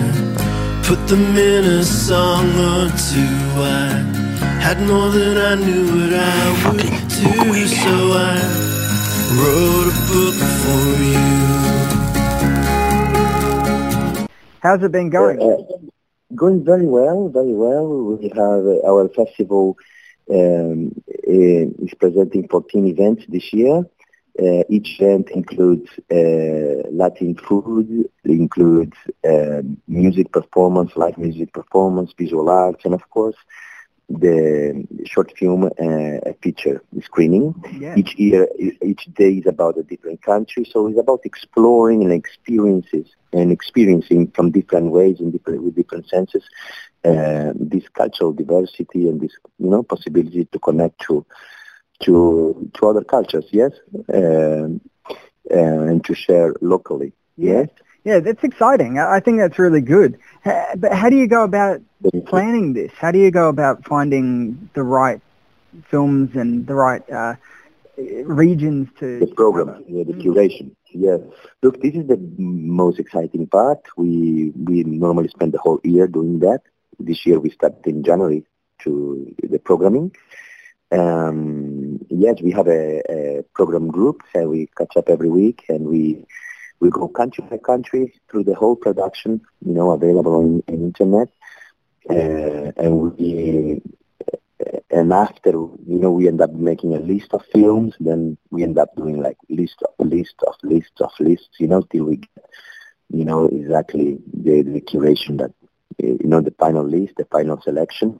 put 0.86 1.08
them 1.08 1.36
in 1.36 1.65
a 1.65 1.84
song 1.84 2.46
or 2.60 2.89
two. 3.10 3.39
I 3.58 3.89
had 4.62 4.80
more 4.82 5.10
than 5.10 5.38
I 5.38 5.56
knew 5.56 5.86
what 5.98 6.13
I 6.13 6.52
would 6.65 6.82
do, 7.10 7.65
so 7.68 8.12
I 8.13 8.38
wrote 9.34 9.88
a 9.89 9.96
book 10.12 10.38
for 10.62 10.86
you. 11.12 11.39
How's 14.62 14.84
it 14.84 14.92
been 14.92 15.10
going? 15.10 15.42
Uh, 15.42 15.58
going 16.36 16.63
very 16.63 16.86
well, 16.86 17.30
very 17.30 17.54
well. 17.54 18.18
We 18.18 18.28
have 18.30 18.65
uh, 18.65 18.86
our 18.86 19.08
festival 19.10 19.78
um, 20.30 20.92
uh, 21.28 21.86
is 21.86 21.94
presenting 22.00 22.48
14 22.48 22.86
events 22.88 23.26
this 23.28 23.54
year. 23.54 23.84
Uh, 24.42 24.63
each 24.70 25.00
event 25.00 25.30
includes 25.32 25.89
uh, 26.12 26.88
Latin 26.92 27.36
food, 27.36 28.10
includes 28.24 28.96
um, 29.28 29.78
music 29.88 30.32
performance, 30.32 30.92
live 30.96 31.18
music 31.18 31.52
performance, 31.54 32.13
visual 32.18 32.50
arts, 32.50 32.86
and 32.86 32.94
of 32.94 33.10
course 33.10 33.36
the 34.10 34.88
short 35.06 35.32
film 35.38 35.65
uh, 35.65 36.32
feature 36.41 36.84
screening. 37.04 37.54
Yeah. 37.78 37.95
Each 37.95 38.15
year, 38.15 38.48
each 38.82 39.06
day 39.13 39.34
is 39.34 39.45
about 39.45 39.78
a 39.78 39.84
different 39.84 40.22
country, 40.22 40.65
so 40.69 40.88
it's 40.88 41.00
about 41.00 41.22
exploring 41.24 42.04
and 42.04 42.12
experiences 42.12 43.08
and 43.32 43.52
experiencing 43.52 44.32
from 44.32 44.52
different 44.52 44.91
ways 44.91 45.19
and 45.19 45.32
different 45.32 45.63
with 45.63 45.76
different 45.76 46.08
senses 46.08 46.43
uh, 47.06 47.54
this 47.56 47.88
cultural 47.89 48.34
diversity 48.34 49.08
and 49.08 49.22
this 49.22 49.32
you 49.58 49.69
know 49.69 49.84
possibility 49.84 50.45
to 50.45 50.60
connect 50.60 51.00
to 51.00 51.26
to 52.02 52.69
to 52.74 52.88
other 52.88 53.04
cultures, 53.04 53.45
yes, 53.52 53.72
um, 54.13 54.82
uh, 55.52 55.56
and 55.89 56.04
to 56.06 56.13
share 56.13 56.54
locally. 56.62 57.13
Yes. 57.38 57.69
Yeah, 58.04 58.20
that's 58.20 58.44
exciting. 58.44 58.98
I 58.98 59.20
think 59.20 59.40
that's 59.40 59.60
really 59.60 59.82
good. 59.82 60.18
But 60.44 60.94
how 60.94 61.10
do 61.10 61.18
you 61.18 61.28
go 61.28 61.44
about 61.44 61.82
planning 62.26 62.74
this? 62.74 62.92
How 62.98 63.12
do 63.12 63.20
you 63.20 63.32
go 63.32 63.50
about 63.50 63.86
finding 63.86 64.70
the 64.74 64.84
right 64.84 65.22
films 65.90 66.36
and 66.36 66.66
the 66.66 66.74
right 66.74 67.08
uh, 67.12 67.36
regions 67.98 68.88
to? 69.00 69.20
the 69.20 69.28
program, 69.28 69.84
yeah, 69.88 70.04
the 70.04 70.14
curation. 70.14 70.72
Yes. 70.92 71.20
Look, 71.62 71.82
this 71.82 71.94
is 71.94 72.08
the 72.08 72.18
most 72.38 73.00
exciting 73.00 73.46
part. 73.48 73.80
We 73.98 74.54
we 74.56 74.84
normally 74.84 75.28
spend 75.28 75.52
the 75.52 75.60
whole 75.60 75.80
year 75.84 76.08
doing 76.08 76.40
that. 76.40 76.62
This 77.00 77.26
year 77.26 77.40
we 77.40 77.50
started 77.52 77.86
in 77.86 78.04
January 78.04 78.44
to 78.84 79.36
the 79.44 79.60
programming. 79.60 80.16
Um, 80.92 82.00
yes, 82.10 82.42
we 82.42 82.52
have 82.52 82.68
a, 82.68 83.02
a 83.10 83.44
program 83.54 83.90
group 83.90 84.24
and 84.34 84.50
we 84.50 84.68
catch 84.76 84.98
up 84.98 85.10
every 85.10 85.30
week 85.30 85.66
and 85.70 85.86
we 85.86 86.26
we 86.80 86.89
go 86.89 87.08
country 87.08 87.44
by 87.50 87.58
country 87.58 88.13
through 88.30 88.44
the 88.44 88.56
whole 88.56 88.76
production, 88.76 89.42
you 89.65 89.74
know, 89.74 89.92
available 89.92 90.36
on, 90.36 90.63
on 90.68 90.76
internet. 90.76 91.30
Uh, 92.10 92.72
and 92.78 93.18
we 93.18 93.82
and 94.89 95.13
after 95.13 95.52
you 95.52 96.00
know 96.00 96.12
we 96.12 96.28
end 96.28 96.42
up 96.42 96.52
making 96.52 96.96
a 96.96 97.00
list 97.00 97.34
of 97.34 97.46
films 97.54 97.96
then 98.00 98.38
we 98.50 98.63
end 98.63 98.78
up 98.78 98.96
doing 98.96 99.22
like 99.22 99.38
list 99.50 99.82
of 99.84 100.08
list 100.08 100.36
of 100.48 100.54
list 100.63 100.92
of 101.00 101.12
lists 101.20 101.56
you 101.60 101.68
know 101.68 101.82
till 101.82 102.06
we 102.06 102.18
get 102.18 102.46
you 103.10 103.26
know 103.26 103.46
exactly 103.46 104.18
the, 104.34 104.62
the 104.63 104.82
curation 104.82 105.38
that 105.38 105.52
uh, 106.04 106.08
you 106.22 106.28
know 106.28 106.42
the 106.42 106.54
final 106.60 106.84
list 106.84 107.13
the 107.18 107.26
final 107.26 107.62
selection 107.62 108.18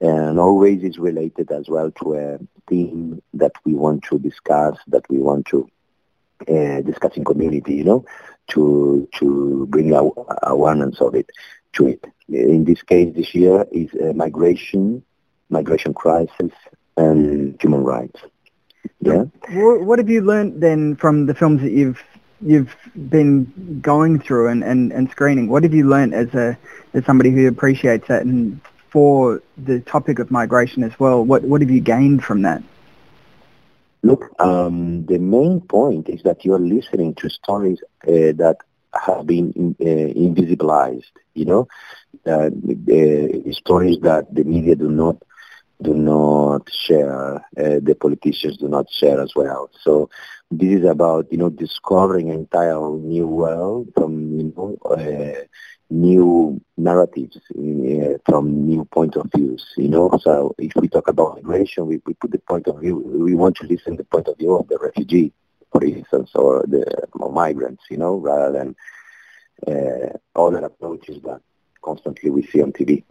and 0.00 0.38
always 0.38 0.82
is 0.82 0.98
related 0.98 1.50
as 1.52 1.68
well 1.68 1.90
to 1.90 2.14
a 2.14 2.38
theme 2.68 3.22
that 3.34 3.52
we 3.64 3.74
want 3.74 4.02
to 4.02 4.18
discuss 4.18 4.76
that 4.86 5.08
we 5.08 5.18
want 5.18 5.46
to 5.46 5.68
uh, 6.48 6.80
discuss 6.82 7.12
community 7.24 7.74
you 7.74 7.84
know 7.84 8.04
to 8.48 9.08
to 9.18 9.66
bring 9.70 9.92
awareness 10.42 11.00
of 11.00 11.14
it 11.14 11.30
to 11.72 11.88
it 11.88 12.04
in 12.28 12.64
this 12.64 12.82
case 12.82 13.14
this 13.14 13.34
year 13.34 13.66
is 13.72 13.90
migration 14.14 15.02
migration 15.50 15.94
crisis 15.94 16.52
and 16.96 17.60
human 17.60 17.82
rights. 17.82 18.20
Yeah. 19.00 19.24
What, 19.50 19.98
have 19.98 20.10
you 20.10 20.22
learnt 20.22 20.60
then 20.60 20.96
from 20.96 21.26
the 21.26 21.34
films 21.34 21.62
that 21.62 21.72
you've 21.72 22.02
you've 22.40 22.74
been 23.08 23.80
going 23.82 24.20
through 24.20 24.48
and, 24.48 24.62
and, 24.62 24.92
and 24.92 25.10
screening? 25.10 25.48
What 25.48 25.62
have 25.64 25.74
you 25.74 25.88
learnt 25.88 26.14
as 26.14 26.34
a 26.34 26.58
as 26.94 27.04
somebody 27.04 27.30
who 27.30 27.48
appreciates 27.48 28.08
that 28.08 28.22
and 28.22 28.60
for 28.90 29.42
the 29.56 29.80
topic 29.80 30.18
of 30.18 30.30
migration 30.30 30.82
as 30.82 30.98
well? 30.98 31.24
What 31.24 31.42
what 31.44 31.60
have 31.60 31.70
you 31.70 31.80
gained 31.80 32.24
from 32.24 32.42
that? 32.42 32.62
Look, 34.02 34.30
um, 34.38 35.04
the 35.06 35.18
main 35.18 35.60
point 35.60 36.08
is 36.08 36.22
that 36.22 36.44
you're 36.44 36.58
listening 36.58 37.14
to 37.16 37.28
stories 37.28 37.80
uh, 38.06 38.32
that 38.42 38.56
have 38.94 39.26
been 39.26 39.52
in, 39.56 39.76
uh, 39.80 40.12
invisibilized. 40.18 41.12
You 41.34 41.44
know, 41.46 41.66
uh, 42.26 42.50
stories 43.52 43.98
that 44.02 44.26
the 44.34 44.44
media 44.44 44.74
do 44.76 44.88
not 44.90 45.16
do 45.82 45.94
not 45.94 46.68
share, 46.70 47.36
uh, 47.36 47.40
the 47.82 47.96
politicians 48.00 48.56
do 48.58 48.68
not 48.68 48.90
share 48.90 49.20
as 49.20 49.32
well. 49.34 49.70
So 49.82 50.08
this 50.50 50.80
is 50.80 50.84
about 50.84 51.26
you 51.30 51.38
know 51.38 51.50
discovering 51.50 52.30
an 52.30 52.36
entire 52.38 52.90
new 52.90 53.26
world 53.26 53.88
from 53.94 54.12
you 54.38 54.52
know 54.56 54.76
uh, 54.90 55.42
new 55.90 56.60
narratives 56.76 57.36
uh, 57.36 58.16
from 58.26 58.66
new 58.66 58.84
point 58.92 59.16
of 59.16 59.26
views. 59.34 59.64
You 59.76 59.88
know, 59.88 60.10
so 60.22 60.54
if 60.58 60.72
we 60.76 60.88
talk 60.88 61.08
about 61.08 61.42
migration, 61.42 61.86
we, 61.86 62.00
we 62.06 62.14
put 62.14 62.30
the 62.32 62.38
point 62.38 62.66
of 62.68 62.80
view. 62.80 62.96
We 62.98 63.34
want 63.34 63.56
to 63.56 63.66
listen 63.66 63.96
the 63.96 64.04
point 64.04 64.28
of 64.28 64.38
view 64.38 64.54
of 64.56 64.68
the 64.68 64.78
refugee, 64.78 65.32
for 65.72 65.84
instance, 65.84 66.30
or 66.34 66.64
the 66.68 66.84
or 67.14 67.32
migrants. 67.32 67.84
You 67.90 67.98
know, 67.98 68.16
rather 68.16 68.52
than 68.52 68.74
uh, 69.66 70.08
other 70.40 70.58
approaches 70.64 71.20
that 71.22 71.40
constantly 71.84 72.30
we 72.30 72.42
see 72.42 72.62
on 72.62 72.72
TV. 72.72 73.04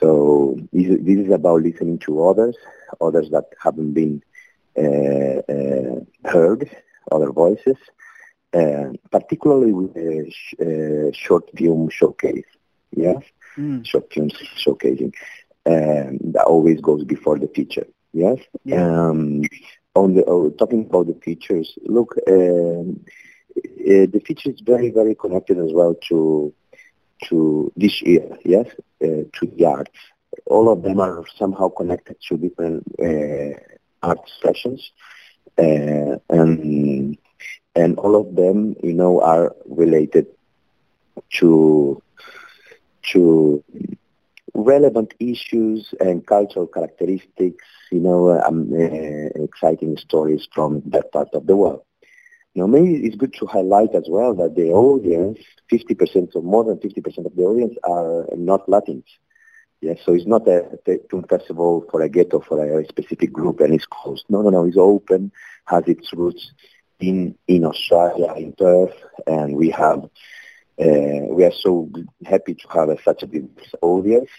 So 0.00 0.56
this, 0.72 0.86
is- 0.86 1.04
this 1.04 1.18
is 1.26 1.32
about 1.32 1.62
listening 1.62 1.98
to 2.00 2.24
others, 2.26 2.56
others 3.00 3.30
that 3.30 3.44
haven't 3.62 3.92
been 3.92 4.22
uh, 4.78 5.40
uh, 5.52 6.30
heard, 6.30 6.68
other 7.10 7.30
voices, 7.32 7.76
particularly 9.10 9.72
with 9.72 9.96
a 9.96 10.30
sh- 10.30 10.54
uh, 10.60 11.10
short 11.12 11.44
film 11.56 11.88
showcase. 11.90 12.44
Yes, 12.92 13.22
short 13.82 14.12
films 14.12 14.34
showcasing 14.64 15.12
um, 15.66 16.18
that 16.32 16.44
always 16.46 16.80
goes 16.80 17.04
before 17.04 17.38
the 17.38 17.48
feature. 17.48 17.86
Yes. 18.12 18.38
Um, 18.72 19.48
on 19.94 20.14
the 20.14 20.24
oh, 20.26 20.50
talking 20.50 20.86
about 20.88 21.06
the 21.06 21.14
features, 21.24 21.76
look, 21.86 22.14
um, 22.28 23.00
uh, 23.56 24.06
the 24.14 24.20
feature 24.26 24.50
is 24.50 24.60
very 24.60 24.90
very 24.90 25.14
connected 25.14 25.58
as 25.58 25.72
well 25.72 25.94
to 26.08 26.52
to 27.24 27.70
this 27.76 28.00
year, 28.02 28.26
yes, 28.44 28.66
uh, 29.02 29.24
to 29.32 29.46
the 29.56 29.64
arts. 29.64 29.90
All 30.46 30.70
of 30.70 30.82
them 30.82 31.00
are 31.00 31.24
somehow 31.36 31.68
connected 31.68 32.16
to 32.28 32.36
different 32.36 32.84
uh, 33.02 33.58
art 34.02 34.20
sessions, 34.42 34.90
uh, 35.58 36.16
and 36.30 37.16
and 37.74 37.98
all 37.98 38.16
of 38.16 38.34
them, 38.34 38.74
you 38.82 38.92
know, 38.92 39.20
are 39.20 39.54
related 39.66 40.26
to 41.38 42.02
to 43.12 43.62
relevant 44.54 45.14
issues 45.20 45.94
and 46.00 46.26
cultural 46.26 46.66
characteristics, 46.66 47.64
you 47.90 48.00
know, 48.00 48.30
um, 48.42 48.72
uh, 48.72 49.44
exciting 49.44 49.96
stories 49.96 50.46
from 50.52 50.82
that 50.86 51.10
part 51.12 51.28
of 51.32 51.46
the 51.46 51.56
world. 51.56 51.82
Know, 52.54 52.66
maybe 52.66 53.06
it's 53.06 53.14
good 53.14 53.34
to 53.34 53.46
highlight 53.46 53.94
as 53.94 54.06
well 54.08 54.34
that 54.34 54.56
the 54.56 54.70
audience, 54.70 55.38
50% 55.70 56.34
or 56.34 56.42
more 56.42 56.64
than 56.64 56.78
50% 56.78 57.24
of 57.24 57.36
the 57.36 57.42
audience 57.42 57.76
are 57.84 58.26
not 58.36 58.68
Latins. 58.68 59.04
Yes, 59.80 60.00
so 60.04 60.12
it's 60.12 60.26
not 60.26 60.48
a, 60.48 60.76
a 60.88 61.22
festival 61.28 61.84
for 61.88 62.02
a 62.02 62.08
ghetto, 62.08 62.40
for 62.40 62.80
a 62.80 62.84
specific 62.88 63.32
group, 63.32 63.60
and 63.60 63.72
it's 63.72 63.86
closed. 63.86 64.24
No, 64.28 64.42
no, 64.42 64.50
no, 64.50 64.64
it's 64.64 64.76
open, 64.76 65.30
has 65.66 65.84
its 65.86 66.12
roots 66.12 66.50
in 67.00 67.36
in 67.46 67.64
Australia, 67.64 68.32
in 68.36 68.52
Perth, 68.52 68.94
and 69.26 69.56
we 69.56 69.70
have 69.70 70.04
uh, 70.80 71.20
we 71.30 71.44
are 71.44 71.52
so 71.52 71.90
happy 72.24 72.54
to 72.54 72.68
have 72.68 72.88
such 73.04 73.22
a 73.22 73.26
big 73.26 73.48
audience 73.82 74.30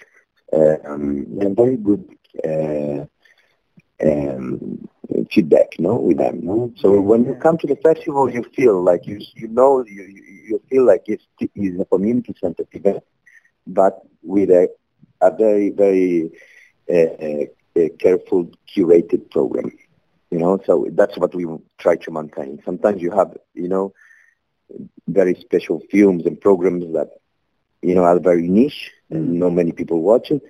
um, 0.54 1.26
and 1.40 1.56
very 1.56 1.78
good 1.78 2.06
uh, 2.44 3.06
um, 4.02 4.88
feedback, 5.32 5.68
no, 5.80 5.96
with 5.96 6.18
them. 6.18 6.42
No? 6.44 6.72
So 6.78 7.00
when 7.02 7.26
you 7.26 7.36
come 7.36 7.58
to 7.58 7.68
the 7.68 7.76
festival, 7.78 8.30
you 8.30 8.44
feel 8.56 8.82
like 8.82 9.06
you 9.06 9.20
you 9.36 9.48
know 9.48 9.84
you 9.86 10.04
you 10.50 10.62
feel 10.70 10.86
like 10.86 11.04
it's, 11.08 11.26
it's 11.40 11.80
a 11.80 11.86
community 11.86 12.34
center 12.42 12.64
event, 12.72 13.04
but 13.68 14.00
with 14.24 14.50
a 14.50 14.70
a 15.22 15.32
very 15.36 15.70
very 15.70 16.32
uh, 16.90 17.46
uh, 17.82 17.90
careful 18.00 18.50
curated 18.74 19.30
program. 19.32 19.72
You 20.32 20.38
know, 20.38 20.60
so 20.66 20.88
that's 20.92 21.18
what 21.18 21.34
we 21.34 21.46
try 21.80 21.96
to 21.96 22.12
maintain. 22.12 22.62
Sometimes 22.64 23.02
you 23.02 23.12
have, 23.12 23.36
you 23.54 23.68
know, 23.68 23.94
very 25.08 25.36
special 25.36 25.82
films 25.92 26.26
and 26.26 26.40
programs 26.40 26.86
that, 26.94 27.10
you 27.82 27.96
know, 27.96 28.04
are 28.04 28.20
very 28.20 28.48
niche 28.48 28.92
and 29.10 29.30
mm. 29.30 29.34
not 29.40 29.54
many 29.54 29.72
people 29.72 30.02
watch 30.02 30.30
it. 30.30 30.44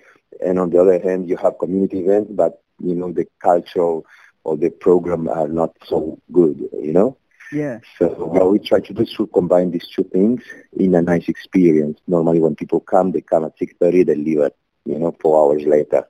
And 0.44 0.58
on 0.58 0.70
the 0.70 0.80
other 0.80 1.00
hand, 1.00 1.28
you 1.28 1.36
have 1.36 1.58
community 1.58 2.00
events, 2.00 2.30
but, 2.32 2.62
you 2.78 2.94
know, 2.94 3.12
the 3.12 3.26
cultural 3.40 4.04
or 4.44 4.56
the 4.56 4.70
program 4.70 5.28
are 5.28 5.48
not 5.48 5.76
so 5.86 6.18
good, 6.32 6.68
you 6.72 6.92
know? 6.92 7.16
Yeah. 7.52 7.80
So 7.98 8.08
what 8.08 8.50
we 8.50 8.58
try 8.58 8.80
to 8.80 8.92
do 8.92 9.02
is 9.02 9.12
to 9.14 9.26
combine 9.26 9.70
these 9.70 9.88
two 9.88 10.04
things 10.04 10.42
in 10.78 10.94
a 10.94 11.02
nice 11.02 11.28
experience. 11.28 11.98
Normally 12.06 12.40
when 12.40 12.54
people 12.54 12.80
come, 12.80 13.12
they 13.12 13.22
come 13.22 13.44
at 13.44 13.58
6.30, 13.58 14.06
they 14.06 14.14
leave 14.14 14.40
at, 14.40 14.54
you 14.84 14.98
know, 14.98 15.16
four 15.20 15.42
hours 15.42 15.64
later. 15.64 16.06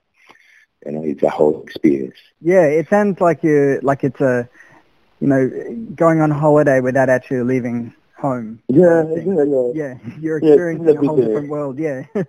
You 0.85 0.91
know, 0.91 1.03
it's 1.03 1.23
a 1.23 1.29
whole 1.29 1.61
experience. 1.63 2.17
Yeah, 2.41 2.65
it 2.65 2.87
sounds 2.89 3.19
like 3.21 3.43
you 3.43 3.79
like 3.83 4.03
it's 4.03 4.19
a, 4.21 4.47
you 5.19 5.27
know, 5.27 5.49
going 5.95 6.21
on 6.21 6.31
holiday 6.31 6.79
without 6.79 7.09
actually 7.09 7.43
leaving 7.43 7.93
home. 8.17 8.59
Yeah, 8.69 9.03
yeah, 9.15 9.43
yeah. 9.43 9.71
Yeah, 9.71 9.93
you're 10.19 10.37
experiencing 10.37 10.89
it's 10.89 10.97
a 10.97 11.01
a 11.01 11.03
whole 11.03 11.19
uh, 11.21 11.21
different 11.21 11.49
world. 11.49 11.79
Yeah. 11.79 12.03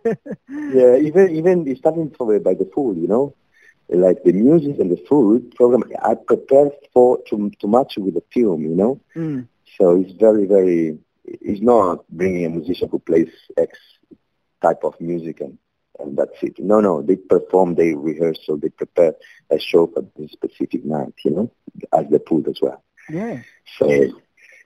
Yeah, 0.48 0.96
even 0.96 1.30
even 1.36 1.66
it's 1.66 1.80
starting 1.80 2.10
from 2.16 2.28
by 2.42 2.54
the 2.54 2.68
food, 2.74 2.96
you 2.98 3.08
know, 3.08 3.34
like 3.88 4.22
the 4.24 4.32
music 4.32 4.78
and 4.78 4.90
the 4.90 5.02
food 5.08 5.54
program, 5.54 5.82
I 6.02 6.14
prepare 6.14 6.70
for 6.92 7.18
to 7.28 7.50
to 7.60 7.66
match 7.68 7.94
with 7.98 8.14
the 8.14 8.22
film, 8.32 8.62
you 8.62 8.74
know. 8.74 9.00
Mm. 9.16 9.46
So 9.78 9.96
it's 10.00 10.12
very 10.12 10.46
very. 10.46 10.98
It's 11.24 11.60
not 11.62 12.06
bringing 12.08 12.44
a 12.46 12.50
musician 12.50 12.88
who 12.90 12.98
plays 12.98 13.30
X 13.56 13.78
type 14.62 14.82
of 14.84 15.00
music 15.00 15.40
and 15.40 15.58
and 15.98 16.16
that's 16.16 16.42
it. 16.42 16.58
No, 16.58 16.80
no, 16.80 17.02
they 17.02 17.16
perform, 17.16 17.74
they 17.74 17.94
rehearse, 17.94 18.40
so 18.44 18.56
they 18.56 18.68
prepare 18.70 19.14
a 19.50 19.58
show 19.58 19.86
for 19.86 20.04
this 20.16 20.32
specific 20.32 20.84
night, 20.84 21.14
you 21.24 21.30
know, 21.30 21.50
as 21.92 22.06
the 22.10 22.20
food 22.28 22.48
as 22.48 22.58
well. 22.60 22.82
Yeah. 23.10 23.38
So 23.78 23.86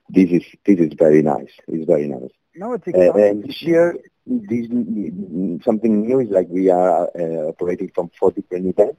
this 0.08 0.30
is 0.30 0.44
this 0.64 0.78
is 0.78 0.92
very 0.98 1.22
nice. 1.22 1.52
It's 1.68 1.86
very 1.86 2.06
nice. 2.08 2.30
No, 2.54 2.72
it's 2.72 2.86
Uh, 2.88 3.12
and 3.12 3.44
this 3.44 3.62
year, 3.62 3.96
this, 4.26 4.66
something 5.64 6.02
new 6.06 6.20
is 6.20 6.30
like 6.30 6.48
we 6.48 6.70
are 6.70 7.08
uh, 7.14 7.48
operating 7.52 7.90
from 7.94 8.10
four 8.18 8.30
different 8.32 8.66
events, 8.66 8.98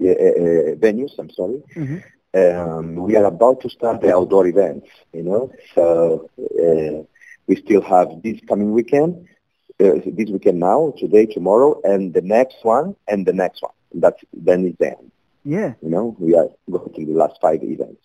uh, 0.00 0.08
uh, 0.08 0.74
venues, 0.84 1.12
I'm 1.18 1.30
sorry. 1.30 1.62
Mhm. 1.76 2.02
Um, 2.32 2.94
we 3.06 3.16
are 3.16 3.24
about 3.24 3.60
to 3.62 3.68
start 3.68 4.00
the 4.00 4.14
outdoor 4.14 4.46
events, 4.46 4.88
you 5.12 5.22
know, 5.22 5.50
so 5.74 6.28
uh, 6.64 7.02
we 7.48 7.56
still 7.56 7.80
have 7.82 8.08
this 8.22 8.38
coming 8.48 8.70
weekend, 8.72 9.10
uh, 9.14 9.39
Uh, 9.80 9.98
this 10.04 10.28
weekend 10.28 10.60
now, 10.60 10.92
today, 10.98 11.24
tomorrow, 11.24 11.80
and 11.84 12.12
the 12.12 12.20
next 12.20 12.56
one, 12.62 12.94
and 13.08 13.24
the 13.24 13.32
next 13.32 13.62
one. 13.62 13.72
That's 13.94 14.22
then 14.34 14.66
is 14.66 14.74
the 14.78 14.88
end. 14.88 15.10
Yeah. 15.44 15.72
You 15.80 15.88
know, 15.88 16.16
we 16.18 16.34
are 16.34 16.48
going 16.70 16.92
to 16.92 17.06
the 17.06 17.12
last 17.12 17.40
five 17.40 17.62
events. 17.62 18.02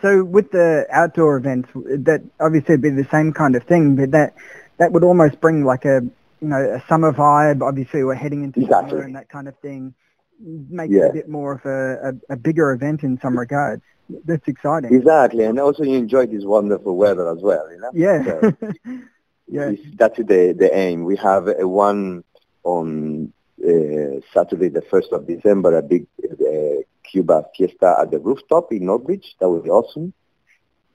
So 0.00 0.24
with 0.24 0.50
the 0.50 0.86
outdoor 0.90 1.36
events, 1.36 1.68
that 1.74 2.22
obviously 2.40 2.74
would 2.74 2.82
be 2.82 2.90
the 2.90 3.06
same 3.10 3.32
kind 3.32 3.54
of 3.54 3.62
thing, 3.64 3.94
but 3.94 4.10
that 4.10 4.34
that 4.78 4.90
would 4.92 5.04
almost 5.04 5.40
bring 5.40 5.64
like 5.64 5.84
a 5.84 6.00
you 6.40 6.48
know 6.48 6.56
a 6.56 6.82
summer 6.88 7.12
vibe. 7.12 7.62
Obviously, 7.62 8.02
we're 8.02 8.14
heading 8.14 8.42
into 8.42 8.60
Exactly. 8.60 8.90
summer 8.90 9.02
and 9.02 9.14
that 9.14 9.28
kind 9.28 9.46
of 9.46 9.56
thing. 9.58 9.94
Make 10.40 10.90
it 10.90 11.08
a 11.08 11.12
bit 11.12 11.28
more 11.28 11.52
of 11.52 11.64
a, 11.64 12.16
a, 12.30 12.34
a 12.34 12.36
bigger 12.36 12.72
event 12.72 13.04
in 13.04 13.20
some 13.20 13.38
regards. 13.38 13.82
That's 14.24 14.48
exciting. 14.48 14.92
Exactly, 14.92 15.44
and 15.44 15.60
also 15.60 15.84
you 15.84 15.96
enjoy 15.98 16.26
this 16.26 16.42
wonderful 16.44 16.96
weather 16.96 17.28
as 17.30 17.38
well, 17.40 17.70
you 17.70 17.78
know. 17.78 17.90
Yeah. 17.94 18.24
So, 18.24 18.56
yeah. 19.52 19.72
that's 19.94 20.18
the 20.18 20.54
the 20.58 20.70
aim. 20.74 21.04
We 21.04 21.16
have 21.16 21.48
a 21.48 21.66
one 21.66 22.24
on 22.64 23.32
uh, 23.62 24.20
Saturday, 24.34 24.68
the 24.68 24.84
first 24.90 25.12
of 25.12 25.26
December, 25.26 25.76
a 25.76 25.82
big 25.82 26.06
uh, 26.24 26.82
Cuba 27.04 27.44
fiesta 27.56 27.96
at 28.00 28.10
the 28.10 28.18
rooftop 28.18 28.72
in 28.72 28.82
Northbridge. 28.82 29.26
That 29.40 29.48
will 29.48 29.62
be 29.62 29.70
awesome. 29.70 30.12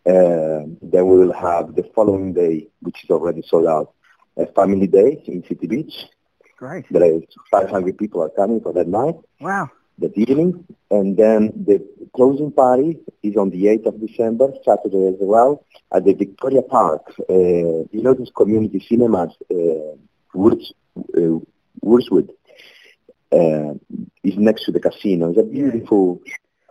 Uh, 0.06 0.64
then 0.82 1.06
we 1.08 1.18
will 1.18 1.34
have 1.34 1.76
the 1.76 1.84
following 1.94 2.34
day, 2.34 2.68
which 2.82 3.04
is 3.04 3.10
already 3.10 3.44
sold 3.46 3.68
out, 3.68 3.94
a 4.38 4.46
family 4.54 4.88
day 4.88 5.22
in 5.26 5.44
City 5.44 5.68
Beach. 5.68 6.06
Great. 6.58 6.86
There 6.90 7.04
is 7.04 7.24
500 7.52 7.98
people 7.98 8.24
are 8.24 8.30
coming 8.30 8.62
for 8.62 8.74
that 8.74 8.88
night 8.88 9.16
Wow. 9.40 9.70
That 10.00 10.18
evening. 10.18 10.66
And 10.92 11.18
then 11.18 11.52
the 11.66 11.86
closing 12.16 12.52
party 12.52 13.00
is 13.24 13.36
on 13.36 13.50
the 13.50 13.66
8th 13.66 13.88
of 13.88 14.00
December, 14.00 14.54
Saturday 14.64 15.08
as 15.08 15.16
well, 15.20 15.66
at 15.94 16.06
the 16.06 16.14
Victoria 16.14 16.62
Park. 16.62 17.14
Uh, 17.30 17.84
you 17.92 18.02
know 18.04 18.14
this 18.14 18.30
community 18.36 18.80
cinemas, 18.88 19.36
uh, 19.52 19.96
Woods, 20.34 20.74
uh, 20.98 21.40
Burswood, 21.84 22.30
uh, 23.32 23.74
is 24.24 24.38
next 24.38 24.66
to 24.66 24.72
the 24.72 24.80
casino. 24.80 25.30
It's 25.30 25.40
a 25.40 25.44
beautiful 25.44 26.22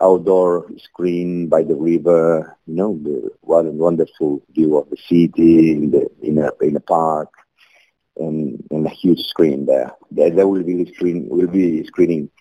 outdoor 0.01 0.71
screen 0.77 1.47
by 1.47 1.63
the 1.63 1.75
river, 1.75 2.57
you 2.65 2.75
know, 2.75 2.99
the 3.03 3.29
what 3.41 3.65
a 3.65 3.71
wonderful 3.71 4.41
view 4.53 4.77
of 4.77 4.89
the 4.89 4.97
city 4.97 5.71
in, 5.71 5.91
the, 5.91 6.09
in, 6.21 6.37
a, 6.37 6.51
in 6.61 6.75
a 6.75 6.79
park. 6.81 7.29
And, 8.19 8.63
and 8.71 8.83
a 8.87 8.89
huge 8.89 9.19
screen 9.27 9.67
there. 9.67 9.91
There, 10.09 10.31
there 10.31 10.47
will 10.47 10.63
be 10.63 10.91
screen 10.91 11.27
will 11.29 11.45
be 11.45 11.83
screening 11.85 12.31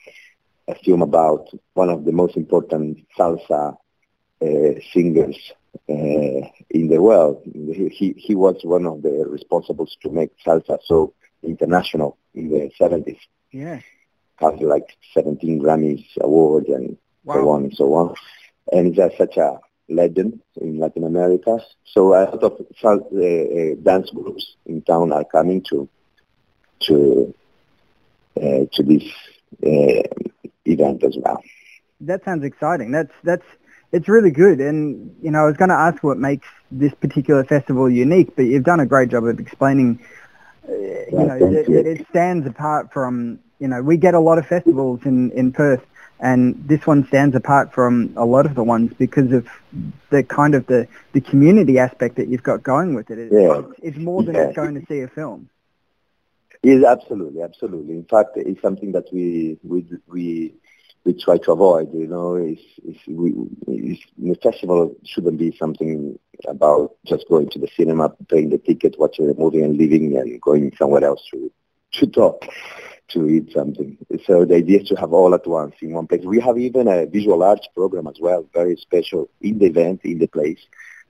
a 0.69 0.75
film 0.75 1.03
about 1.03 1.49
one 1.75 1.91
of 1.91 2.05
the 2.05 2.13
most 2.13 2.37
important 2.37 2.99
salsa 3.19 3.77
uh, 4.43 4.81
singers 4.93 5.53
uh, 5.89 6.41
in 6.71 6.89
the 6.89 7.01
world. 7.01 7.43
He, 7.45 8.15
he 8.17 8.35
was 8.35 8.57
one 8.63 8.87
of 8.87 9.03
the 9.03 9.25
responsibles 9.29 9.99
to 10.03 10.11
make 10.11 10.31
salsa 10.45 10.79
so 10.85 11.15
international 11.43 12.19
in 12.35 12.49
the 12.51 12.71
70s. 12.81 13.19
Yeah. 13.53 13.81
Has 14.37 14.61
like 14.61 14.97
17 15.15 15.61
Grammys 15.61 16.05
awards 16.21 16.69
and 16.69 16.99
so 17.25 17.49
on 17.49 17.65
and 17.65 17.75
so 17.75 17.95
on. 17.95 18.15
And 18.73 18.89
he's 18.89 18.99
uh, 18.99 19.09
such 19.17 19.37
a 19.37 19.59
legend 19.89 20.41
in 20.61 20.79
Latin 20.79 21.05
America. 21.05 21.59
So 21.85 22.15
a 22.15 22.25
lot 22.25 22.43
of 22.43 22.67
sal- 22.79 23.09
uh, 23.15 23.19
uh, 23.19 23.75
dance 23.83 24.11
groups 24.11 24.57
in 24.67 24.83
town 24.83 25.13
are 25.13 25.25
coming 25.25 25.63
to 25.71 25.89
to 26.83 27.35
uh, 28.37 28.67
to 28.73 28.83
this 28.83 29.05
uh, 29.65 30.03
event 30.67 31.03
as 31.05 31.17
well. 31.19 31.43
That 32.01 32.25
sounds 32.25 32.45
exciting. 32.45 32.91
That's 32.91 33.13
that's 33.25 33.45
it's 33.93 34.09
really 34.09 34.31
good. 34.31 34.61
And 34.61 35.15
you 35.23 35.31
know, 35.31 35.41
I 35.41 35.47
was 35.47 35.57
going 35.57 35.71
to 35.71 35.75
ask 35.77 36.03
what 36.03 36.19
makes 36.19 36.47
this 36.71 36.93
particular 36.95 37.45
festival 37.45 37.89
unique, 37.89 38.35
but 38.37 38.43
you've 38.43 38.65
done 38.65 38.81
a 38.81 38.87
great 38.87 39.09
job 39.11 39.25
of 39.25 39.39
explaining. 39.41 40.01
Uh, 40.69 40.73
you 40.73 41.11
know, 41.13 41.39
thank 41.39 41.53
that, 41.53 41.69
you. 41.69 41.79
it 41.79 42.07
stands 42.11 42.47
apart 42.47 42.93
from. 42.93 43.39
You 43.59 43.69
know, 43.69 43.81
we 43.83 43.97
get 43.97 44.13
a 44.13 44.21
lot 44.21 44.37
of 44.37 44.47
festivals 44.47 45.01
in 45.07 45.31
in 45.31 45.51
Perth, 45.51 45.81
and 46.21 46.63
this 46.69 46.87
one 46.87 47.07
stands 47.07 47.35
apart 47.35 47.73
from 47.73 48.13
a 48.17 48.27
lot 48.27 48.45
of 48.45 48.55
the 48.55 48.63
ones 48.63 48.93
because 48.99 49.33
of 49.33 49.49
the 50.11 50.23
kind 50.23 50.55
of 50.55 50.67
the 50.67 50.87
the 51.13 51.23
community 51.23 51.79
aspect 51.79 52.17
that 52.17 52.29
you've 52.29 52.43
got 52.43 52.63
going 52.63 52.95
with 52.95 53.11
it. 53.11 53.19
It's, 53.19 53.33
Yeah. 53.33 53.63
it's 53.83 53.97
more 53.97 54.23
than 54.23 54.35
Yeah. 54.35 54.45
just 54.47 54.57
going 54.57 54.75
to 54.79 54.87
see 54.87 55.01
a 55.01 55.09
film. 55.09 55.49
Yes, 56.63 56.85
absolutely, 56.85 57.43
absolutely. 57.43 57.95
In 57.95 58.05
fact, 58.05 58.31
it's 58.37 58.61
something 58.61 58.93
that 58.93 59.05
we 59.13 59.59
we 59.63 59.85
we 60.07 60.55
we 61.05 61.13
try 61.15 61.39
to 61.39 61.53
avoid. 61.53 61.93
You 61.95 62.07
know, 62.09 62.35
it's, 62.37 62.63
it's, 62.85 62.99
we 63.07 63.31
is, 63.69 63.99
the 64.19 64.35
festival 64.43 64.95
shouldn't 65.05 65.39
be 65.39 65.55
something 65.59 66.19
about 66.49 66.95
just 67.07 67.27
going 67.29 67.49
to 67.51 67.59
the 67.59 67.69
cinema, 67.77 68.11
paying 68.29 68.51
the 68.51 68.59
ticket, 68.59 68.97
watching 68.99 69.27
the 69.27 69.35
movie, 69.35 69.63
and 69.63 69.77
leaving 69.77 70.17
and 70.17 70.41
going 70.41 70.73
somewhere 70.79 71.05
else 71.05 71.23
to 71.33 71.51
to 71.93 72.07
talk, 72.07 72.45
to 73.09 73.29
eat 73.29 73.53
something. 73.53 73.97
So 74.27 74.45
the 74.45 74.57
idea 74.57 74.81
is 74.81 74.89
to 74.89 74.97
have 74.97 75.13
all 75.13 75.35
at 75.35 75.47
once 75.47 75.75
in 75.81 75.93
one 75.93 76.07
place. 76.07 76.23
We 76.25 76.41
have 76.41 76.59
even 76.59 76.89
a 76.89 77.07
visual 77.07 77.43
arts 77.43 77.69
program 77.75 78.07
as 78.07 78.17
well, 78.21 78.47
very 78.53 78.77
special 78.77 79.29
in 79.41 79.59
the 79.59 79.67
event, 79.67 80.01
in 80.05 80.19
the 80.19 80.27
place. 80.27 80.61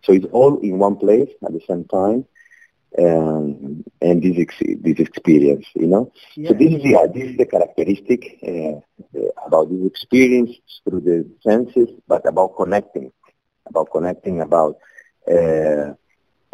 So 0.02 0.12
it's 0.12 0.26
all 0.32 0.58
in 0.60 0.78
one 0.78 0.96
place 0.96 1.28
at 1.44 1.52
the 1.52 1.60
same 1.66 1.84
time 1.84 2.24
um, 2.98 3.84
and 4.00 4.22
this 4.22 4.36
ex- 4.38 4.76
this 4.82 4.98
experience, 4.98 5.66
you 5.74 5.86
know. 5.86 6.10
So 6.44 6.54
this 6.54 6.72
is 6.72 6.80
yeah, 6.84 7.06
this 7.12 7.24
is 7.30 7.36
the 7.36 7.46
characteristic 7.46 8.38
uh, 8.46 8.76
uh, 9.18 9.28
about 9.46 9.70
this 9.70 9.86
experience 9.86 10.52
through 10.84 11.00
the 11.00 11.26
senses, 11.42 11.88
but 12.08 12.26
about 12.26 12.56
connecting, 12.56 13.10
about 13.68 13.88
connecting, 13.92 14.40
about 14.40 14.76
uh, 15.30 15.92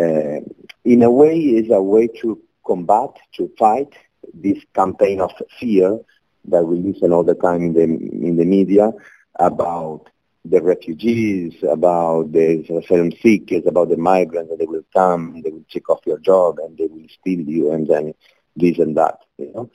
uh, 0.03 0.40
in 0.85 1.03
a 1.03 1.11
way 1.11 1.37
is 1.38 1.71
a 1.71 1.83
way 1.83 2.09
to 2.23 2.38
combat, 2.66 3.11
to 3.37 3.51
fight 3.59 3.92
this 4.35 4.59
campaign 4.75 5.21
of 5.21 5.31
fear 5.61 5.99
that 6.47 6.64
we 6.64 6.79
listen 6.79 7.12
all 7.12 7.25
the 7.25 7.35
time 7.35 7.62
in 7.62 7.73
the 7.75 7.83
in 7.83 8.37
the 8.37 8.45
media 8.45 8.90
about 9.38 10.03
the 10.44 10.62
refugees, 10.62 11.55
about 11.70 12.33
the 12.33 12.61
asylum 12.83 13.12
seekers, 13.22 13.64
about 13.66 13.88
the 13.88 13.96
migrants 13.96 14.50
that 14.50 14.59
they 14.59 14.66
will 14.66 14.85
come, 14.94 15.40
they 15.42 15.50
will 15.50 15.64
take 15.72 15.88
off 15.90 16.00
your 16.07 16.18
job 16.18 16.59
and 16.59 16.76
they 16.78 16.87
will 16.87 17.07
steal 17.20 17.40
you 17.40 17.72
and 17.72 17.87
then 17.88 18.14
this 18.57 18.78
and 18.78 18.96
that. 18.96 19.18
You 19.38 19.52
know, 19.55 19.70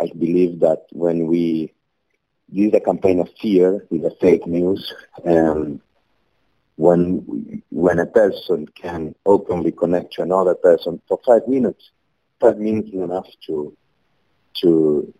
I 0.00 0.06
believe 0.18 0.60
that 0.60 0.86
when 0.92 1.26
we 1.26 1.72
use 2.50 2.72
a 2.74 2.80
campaign 2.80 3.20
of 3.20 3.28
fear 3.40 3.86
with 3.90 4.04
a 4.04 4.10
fake 4.20 4.46
news, 4.46 4.92
um, 5.26 5.80
when 6.76 7.62
when 7.70 7.98
a 7.98 8.06
person 8.06 8.66
can 8.80 9.14
openly 9.26 9.72
connect 9.72 10.14
to 10.14 10.22
another 10.22 10.54
person 10.54 11.00
for 11.08 11.18
five 11.26 11.46
minutes, 11.46 11.90
five 12.40 12.58
minutes 12.58 12.88
is 12.88 12.94
enough 13.02 13.26
to 13.46 13.72
to 14.60 15.12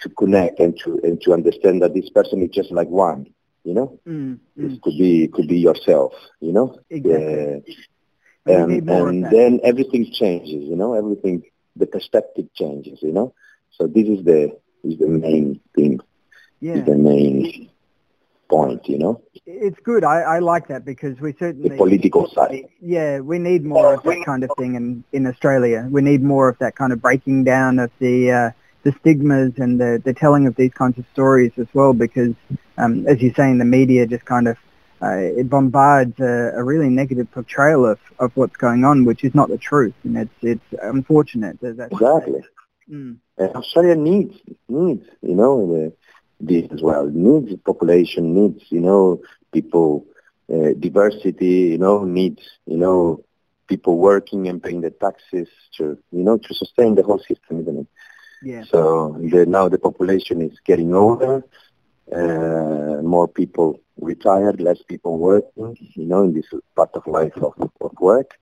to 0.00 0.08
connect 0.10 0.60
and 0.60 0.78
to 0.78 1.00
and 1.02 1.20
to 1.22 1.32
understand 1.32 1.82
that 1.82 1.94
this 1.94 2.08
person 2.10 2.42
is 2.42 2.50
just 2.50 2.70
like 2.72 2.88
one 2.88 3.26
you 3.64 3.74
know? 3.74 3.98
Mm, 4.06 4.38
mm. 4.58 4.74
it 4.74 4.82
could 4.82 4.98
be 4.98 5.24
it 5.24 5.32
could 5.32 5.48
be 5.48 5.58
yourself 5.58 6.12
you 6.40 6.52
know? 6.52 6.78
Exactly. 6.90 7.76
Uh, 8.46 8.52
and 8.52 8.90
and 8.90 9.24
then 9.26 9.60
everything 9.62 10.10
changes 10.12 10.64
you 10.64 10.76
know? 10.76 10.94
Everything 10.94 11.42
the 11.76 11.86
perspective 11.86 12.46
changes 12.54 12.98
you 13.02 13.12
know? 13.12 13.34
So 13.72 13.86
this 13.86 14.08
is 14.08 14.24
the 14.24 14.58
is 14.84 14.98
the 14.98 15.08
main 15.08 15.60
thing. 15.74 16.00
Yeah. 16.60 16.74
is 16.74 16.84
the 16.84 16.96
main 16.96 17.70
point 18.50 18.88
you 18.88 18.98
know? 18.98 19.22
It's 19.46 19.78
good. 19.80 20.04
I, 20.04 20.20
I 20.20 20.38
like 20.40 20.68
that 20.68 20.84
because 20.84 21.18
we 21.20 21.32
certainly 21.38 21.70
the 21.70 21.76
political 21.76 22.28
side. 22.28 22.66
Yeah 22.80 23.20
we 23.20 23.38
need 23.38 23.64
more 23.64 23.94
of 23.94 24.02
that 24.02 24.22
kind 24.24 24.44
of 24.44 24.50
thing 24.58 24.74
in 24.74 25.04
in 25.12 25.26
australia. 25.26 25.86
We 25.90 26.02
need 26.02 26.22
more 26.22 26.48
of 26.48 26.58
that 26.58 26.76
kind 26.76 26.92
of 26.92 27.00
breaking 27.00 27.44
down 27.44 27.78
of 27.78 27.90
the 27.98 28.32
uh, 28.32 28.50
the 28.82 28.92
stigmas 29.00 29.52
and 29.58 29.80
the, 29.80 30.00
the 30.04 30.14
telling 30.14 30.46
of 30.46 30.56
these 30.56 30.72
kinds 30.72 30.98
of 30.98 31.04
stories 31.12 31.52
as 31.58 31.66
well 31.74 31.92
because, 31.92 32.34
um, 32.80 33.06
as 33.06 33.20
you 33.20 33.32
say, 33.34 33.50
in 33.50 33.58
the 33.58 33.64
media 33.64 34.06
just 34.06 34.24
kind 34.24 34.48
of 34.48 34.56
uh, 35.02 35.16
it 35.16 35.48
bombards 35.48 36.18
a, 36.20 36.52
a, 36.56 36.62
really 36.62 36.90
negative 36.90 37.30
portrayal 37.30 37.86
of, 37.86 37.98
of 38.18 38.30
what's 38.34 38.56
going 38.56 38.84
on, 38.84 39.06
which 39.06 39.24
is 39.24 39.34
not 39.34 39.48
the 39.48 39.56
truth, 39.56 39.94
and 40.04 40.16
it's 40.18 40.38
it's 40.42 40.82
unfortunate. 40.82 41.58
Exactly. 41.62 42.42
Mm. 42.90 43.16
Australia 43.38 43.96
needs 43.96 44.34
needs 44.68 45.06
you 45.22 45.34
know 45.34 45.92
this 46.38 46.66
as 46.70 46.82
well. 46.82 47.08
It 47.08 47.14
needs 47.14 47.54
population 47.64 48.34
needs 48.34 48.62
you 48.68 48.80
know 48.80 49.22
people 49.52 50.06
uh, 50.52 50.72
diversity 50.78 51.70
you 51.74 51.78
know 51.78 52.04
needs 52.04 52.42
you 52.66 52.76
know 52.76 53.24
people 53.68 53.96
working 53.96 54.48
and 54.48 54.62
paying 54.62 54.82
the 54.82 54.90
taxes 54.90 55.48
to 55.76 55.96
you 56.12 56.24
know 56.24 56.36
to 56.36 56.54
sustain 56.54 56.94
the 56.94 57.02
whole 57.02 57.20
system, 57.20 57.60
isn't 57.62 57.78
it? 57.78 57.86
Yeah. 58.42 58.64
So 58.64 59.16
the, 59.18 59.46
now 59.46 59.68
the 59.68 59.78
population 59.78 60.40
is 60.42 60.58
getting 60.64 60.94
older, 60.94 61.44
uh, 62.12 63.02
more 63.02 63.28
people 63.28 63.80
retired, 64.00 64.60
less 64.60 64.82
people 64.82 65.18
working, 65.18 65.76
you 65.94 66.06
know, 66.06 66.22
in 66.22 66.34
this 66.34 66.46
part 66.74 66.90
of 66.94 67.06
life 67.06 67.36
of, 67.36 67.54
of 67.80 67.92
work. 68.00 68.36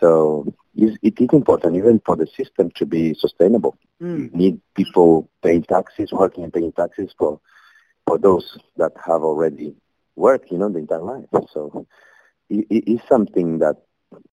So 0.00 0.52
it 0.76 1.20
is 1.20 1.28
important 1.32 1.76
even 1.76 2.00
for 2.04 2.16
the 2.16 2.26
system 2.26 2.70
to 2.76 2.86
be 2.86 3.14
sustainable. 3.14 3.76
Mm. 4.02 4.32
You 4.32 4.38
need 4.38 4.60
people 4.74 5.28
paying 5.42 5.62
taxes, 5.62 6.12
working 6.12 6.44
and 6.44 6.52
paying 6.52 6.72
taxes 6.72 7.14
for 7.18 7.40
for 8.06 8.18
those 8.18 8.58
that 8.76 8.92
have 9.04 9.22
already 9.22 9.74
worked, 10.14 10.50
you 10.50 10.58
know, 10.58 10.68
the 10.68 10.78
entire 10.78 11.02
life. 11.02 11.24
So 11.52 11.86
it, 12.48 12.66
it 12.70 12.90
is 12.90 13.00
something 13.08 13.58
that 13.58 13.76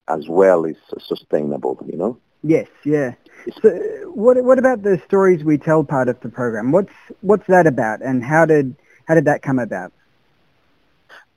as 0.08 0.26
well 0.28 0.64
is 0.64 0.76
sustainable, 0.98 1.78
you 1.86 1.96
know. 1.96 2.18
Yes, 2.46 2.68
yeah. 2.84 3.14
So 3.62 3.70
what 4.12 4.36
what 4.44 4.58
about 4.58 4.82
the 4.82 5.00
stories 5.06 5.42
we 5.42 5.56
tell 5.56 5.82
part 5.82 6.10
of 6.10 6.20
the 6.20 6.28
program? 6.28 6.72
What's 6.72 6.92
what's 7.22 7.46
that 7.46 7.66
about, 7.66 8.02
and 8.02 8.22
how 8.22 8.44
did 8.44 8.76
how 9.08 9.14
did 9.14 9.24
that 9.24 9.40
come 9.40 9.58
about? 9.58 9.92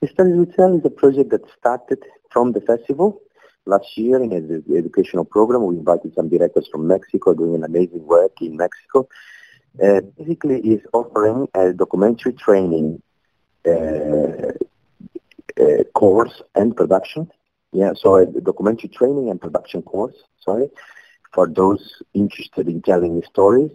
The 0.02 0.10
Stories 0.10 0.36
We 0.38 0.46
Tell 0.54 0.78
is 0.78 0.84
a 0.84 0.90
project 0.90 1.30
that 1.32 1.42
started 1.58 2.04
from 2.30 2.52
the 2.52 2.60
festival 2.60 3.22
last 3.66 3.98
year 3.98 4.22
in 4.22 4.34
an 4.34 4.64
educational 4.76 5.24
program. 5.24 5.66
We 5.66 5.78
invited 5.78 6.14
some 6.14 6.28
directors 6.28 6.68
from 6.70 6.88
Mexico 6.88 7.34
doing 7.34 7.56
an 7.56 7.64
amazing 7.64 8.06
work 8.06 8.34
in 8.42 8.58
Mexico. 8.58 9.08
Uh, 9.82 10.02
basically, 10.18 10.60
is 10.60 10.82
offering 10.92 11.48
a 11.54 11.72
documentary 11.72 12.34
training 12.34 13.02
uh, 13.66 14.52
uh, 15.62 15.84
course 15.94 16.42
and 16.54 16.76
production. 16.76 17.32
Yeah, 17.74 17.92
so 17.96 18.16
a 18.16 18.26
documentary 18.26 18.90
training 18.90 19.30
and 19.30 19.40
production 19.42 19.82
course. 19.82 20.16
Sorry, 20.40 20.70
for 21.34 21.48
those 21.48 22.02
interested 22.14 22.68
in 22.68 22.82
telling 22.82 23.22
stories, 23.30 23.72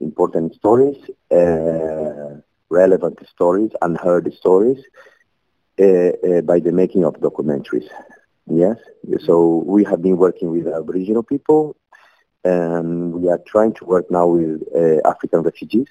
important 0.00 0.54
stories, 0.54 0.96
uh, 1.30 2.40
relevant 2.68 3.18
stories, 3.28 3.70
unheard 3.82 4.32
stories, 4.34 4.82
uh, 5.80 5.84
uh, 5.84 6.40
by 6.42 6.60
the 6.60 6.72
making 6.72 7.04
of 7.04 7.14
documentaries. 7.14 7.88
Yes, 8.46 8.76
so 9.20 9.64
we 9.66 9.84
have 9.84 10.02
been 10.02 10.18
working 10.18 10.50
with 10.50 10.66
Aboriginal 10.68 11.22
people, 11.22 11.76
and 12.44 13.14
we 13.14 13.28
are 13.30 13.40
trying 13.46 13.72
to 13.74 13.84
work 13.86 14.10
now 14.10 14.26
with 14.26 14.62
uh, 14.76 15.00
African 15.08 15.40
refugees, 15.40 15.88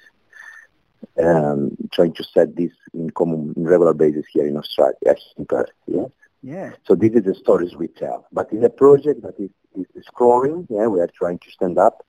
um, 1.20 1.76
trying 1.92 2.12
to 2.14 2.22
set 2.22 2.54
this 2.54 2.70
in 2.92 3.10
common, 3.10 3.54
regular 3.56 3.92
basis 3.92 4.24
here 4.32 4.46
in 4.46 4.56
Australia, 4.56 4.94
in 5.36 5.46
Perth. 5.46 5.70
Yes. 5.86 6.10
Yeah. 6.44 6.72
So 6.86 6.94
this 6.94 7.12
is 7.12 7.24
the 7.24 7.34
stories 7.34 7.74
we 7.74 7.88
tell. 7.88 8.26
But 8.30 8.48
it's 8.52 8.62
a 8.62 8.68
project 8.68 9.22
that 9.22 9.40
is, 9.40 9.48
is, 9.74 9.86
is 9.94 10.04
growing. 10.12 10.66
Yeah, 10.68 10.88
we 10.88 11.00
are 11.00 11.08
trying 11.08 11.38
to 11.38 11.50
stand 11.50 11.78
up 11.78 12.04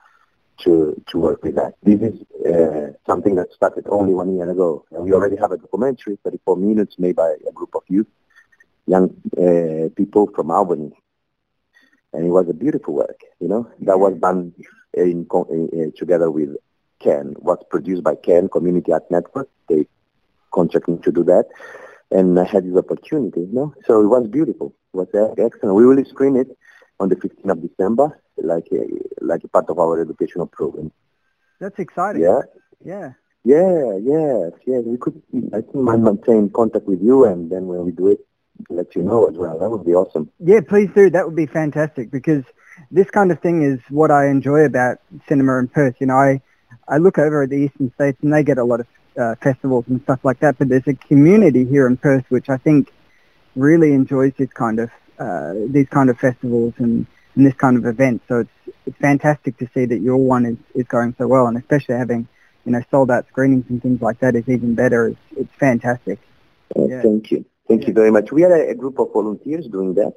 to 0.63 1.01
to 1.07 1.17
work 1.17 1.41
with 1.41 1.55
that. 1.55 1.75
This 1.81 2.01
is 2.01 2.15
uh, 2.45 2.91
something 3.07 3.35
that 3.35 3.53
started 3.53 3.85
only 3.87 4.13
one 4.13 4.35
year 4.35 4.49
ago, 4.51 4.83
and 4.91 5.05
we 5.05 5.13
already 5.13 5.37
have 5.37 5.53
a 5.53 5.57
documentary, 5.57 6.17
34 6.25 6.57
minutes, 6.57 6.99
made 6.99 7.15
by 7.15 7.33
a 7.47 7.51
group 7.53 7.75
of 7.75 7.83
youth, 7.87 8.07
young 8.87 9.05
uh, 9.37 9.87
people 9.95 10.29
from 10.35 10.51
Albany, 10.51 10.91
and 12.11 12.25
it 12.25 12.29
was 12.29 12.49
a 12.49 12.53
beautiful 12.53 12.93
work. 12.93 13.21
You 13.39 13.47
know, 13.47 13.71
that 13.87 13.97
was 13.97 14.17
done 14.19 14.53
in, 14.93 15.25
in, 15.49 15.69
in 15.71 15.93
together 15.95 16.29
with 16.29 16.57
CAN. 16.99 17.35
Was 17.37 17.63
produced 17.69 18.03
by 18.03 18.15
CAN 18.15 18.49
Community 18.49 18.91
Art 18.91 19.09
Network. 19.09 19.49
They 19.69 19.87
contracted 20.51 20.95
me 20.95 21.01
to 21.03 21.11
do 21.13 21.23
that 21.23 21.45
and 22.11 22.39
I 22.39 22.45
had 22.45 22.65
this 22.65 22.77
opportunity, 22.77 23.41
you 23.41 23.53
know. 23.53 23.73
So 23.85 24.01
it 24.01 24.07
was 24.07 24.27
beautiful. 24.27 24.75
It 24.93 24.97
was 24.97 25.07
excellent. 25.37 25.75
We 25.75 25.85
will 25.85 26.03
screen 26.05 26.35
it 26.35 26.47
on 26.99 27.09
the 27.09 27.15
15th 27.15 27.51
of 27.51 27.61
December, 27.61 28.21
like 28.37 28.67
a, 28.71 28.85
like 29.21 29.43
a 29.43 29.47
part 29.47 29.69
of 29.69 29.79
our 29.79 29.99
educational 29.99 30.47
program. 30.47 30.91
That's 31.59 31.79
exciting. 31.79 32.21
Yeah. 32.21 32.41
Yeah. 32.83 33.11
Yeah, 33.45 33.99
yes, 34.01 34.53
yes. 34.65 34.81
We 34.85 34.97
could, 34.97 35.21
I 35.53 35.61
think, 35.61 35.75
maintain 35.75 36.49
contact 36.49 36.87
with 36.87 36.99
you, 36.99 37.25
and 37.25 37.51
then 37.51 37.67
when 37.67 37.85
we 37.85 37.91
do 37.91 38.07
it, 38.07 38.17
let 38.71 38.95
you 38.95 39.03
know 39.03 39.27
as 39.27 39.35
well. 39.37 39.59
That 39.59 39.69
would 39.69 39.85
be 39.85 39.93
awesome. 39.93 40.31
Yeah, 40.39 40.61
please 40.67 40.89
do. 40.95 41.11
That 41.11 41.27
would 41.27 41.35
be 41.35 41.45
fantastic 41.45 42.09
because 42.09 42.43
this 42.89 43.07
kind 43.11 43.31
of 43.31 43.39
thing 43.41 43.61
is 43.61 43.79
what 43.89 44.09
I 44.09 44.29
enjoy 44.29 44.61
about 44.61 44.97
cinema 45.29 45.59
in 45.59 45.67
Perth. 45.67 45.95
You 45.99 46.07
know, 46.07 46.15
I 46.15 46.41
I 46.87 46.97
look 46.97 47.19
over 47.19 47.43
at 47.43 47.51
the 47.51 47.57
eastern 47.57 47.93
states 47.93 48.17
and 48.23 48.33
they 48.33 48.43
get 48.43 48.57
a 48.57 48.63
lot 48.63 48.79
of 48.79 48.87
uh, 49.17 49.35
festivals 49.41 49.85
and 49.87 50.01
stuff 50.03 50.19
like 50.23 50.39
that. 50.39 50.57
But 50.57 50.69
there's 50.69 50.87
a 50.87 50.93
community 50.93 51.65
here 51.65 51.87
in 51.87 51.97
Perth 51.97 52.25
which 52.29 52.49
I 52.49 52.57
think 52.57 52.91
really 53.55 53.93
enjoys 53.93 54.33
this 54.37 54.51
kind 54.53 54.79
of 54.79 54.89
uh, 55.17 55.53
these 55.69 55.87
kind 55.89 56.09
of 56.09 56.19
festivals 56.19 56.73
and, 56.77 57.05
and 57.35 57.45
this 57.45 57.53
kind 57.53 57.77
of 57.77 57.85
event. 57.85 58.21
So 58.27 58.39
it's 58.39 58.75
it's 58.85 58.97
fantastic 58.97 59.57
to 59.57 59.69
see 59.73 59.85
that 59.85 59.99
your 59.99 60.17
one 60.17 60.45
is, 60.45 60.57
is 60.73 60.87
going 60.87 61.15
so 61.17 61.27
well, 61.27 61.47
and 61.47 61.57
especially 61.57 61.95
having 61.95 62.27
you 62.65 62.71
know 62.71 62.81
sold 62.91 63.11
out 63.11 63.27
screenings 63.27 63.65
and 63.69 63.81
things 63.81 64.01
like 64.01 64.19
that 64.19 64.35
is 64.35 64.47
even 64.47 64.75
better. 64.75 65.07
It's 65.07 65.19
it's 65.37 65.55
fantastic. 65.55 66.19
Uh, 66.75 66.85
yeah. 66.85 67.01
Thank 67.01 67.31
you, 67.31 67.45
thank 67.67 67.81
yeah. 67.81 67.87
you 67.89 67.93
very 67.93 68.11
much. 68.11 68.31
We 68.31 68.43
are 68.43 68.53
a, 68.53 68.71
a, 68.71 68.75
group 68.75 68.99
of 68.99 69.13
volunteers 69.13 69.67
doing 69.67 69.93
that, 69.95 70.13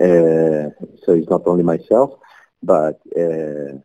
uh, 0.00 0.84
so 1.04 1.12
it's 1.12 1.30
not 1.30 1.42
only 1.46 1.62
myself, 1.62 2.18
but. 2.62 3.00
Uh, 3.16 3.78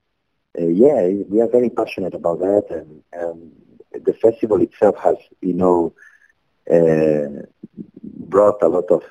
uh, 0.59 0.67
yeah, 0.67 1.07
we 1.29 1.39
are 1.39 1.47
very 1.47 1.69
passionate 1.69 2.13
about 2.13 2.39
that, 2.39 2.65
and, 2.71 3.01
and 3.13 3.53
the 3.93 4.13
festival 4.13 4.61
itself 4.61 4.95
has, 4.97 5.15
you 5.41 5.53
know, 5.53 5.93
uh, 6.71 7.43
brought 8.03 8.61
a 8.61 8.67
lot 8.67 8.89
of 8.91 9.03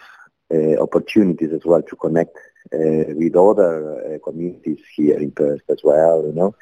uh, 0.52 0.80
opportunities 0.80 1.52
as 1.52 1.64
well 1.64 1.82
to 1.82 1.96
connect 1.96 2.36
uh, 2.72 3.12
with 3.14 3.36
other 3.36 4.14
uh, 4.14 4.18
communities 4.24 4.78
here 4.94 5.18
in 5.18 5.30
Perth 5.30 5.62
as 5.68 5.80
well, 5.82 6.24
you 6.26 6.32
know, 6.32 6.54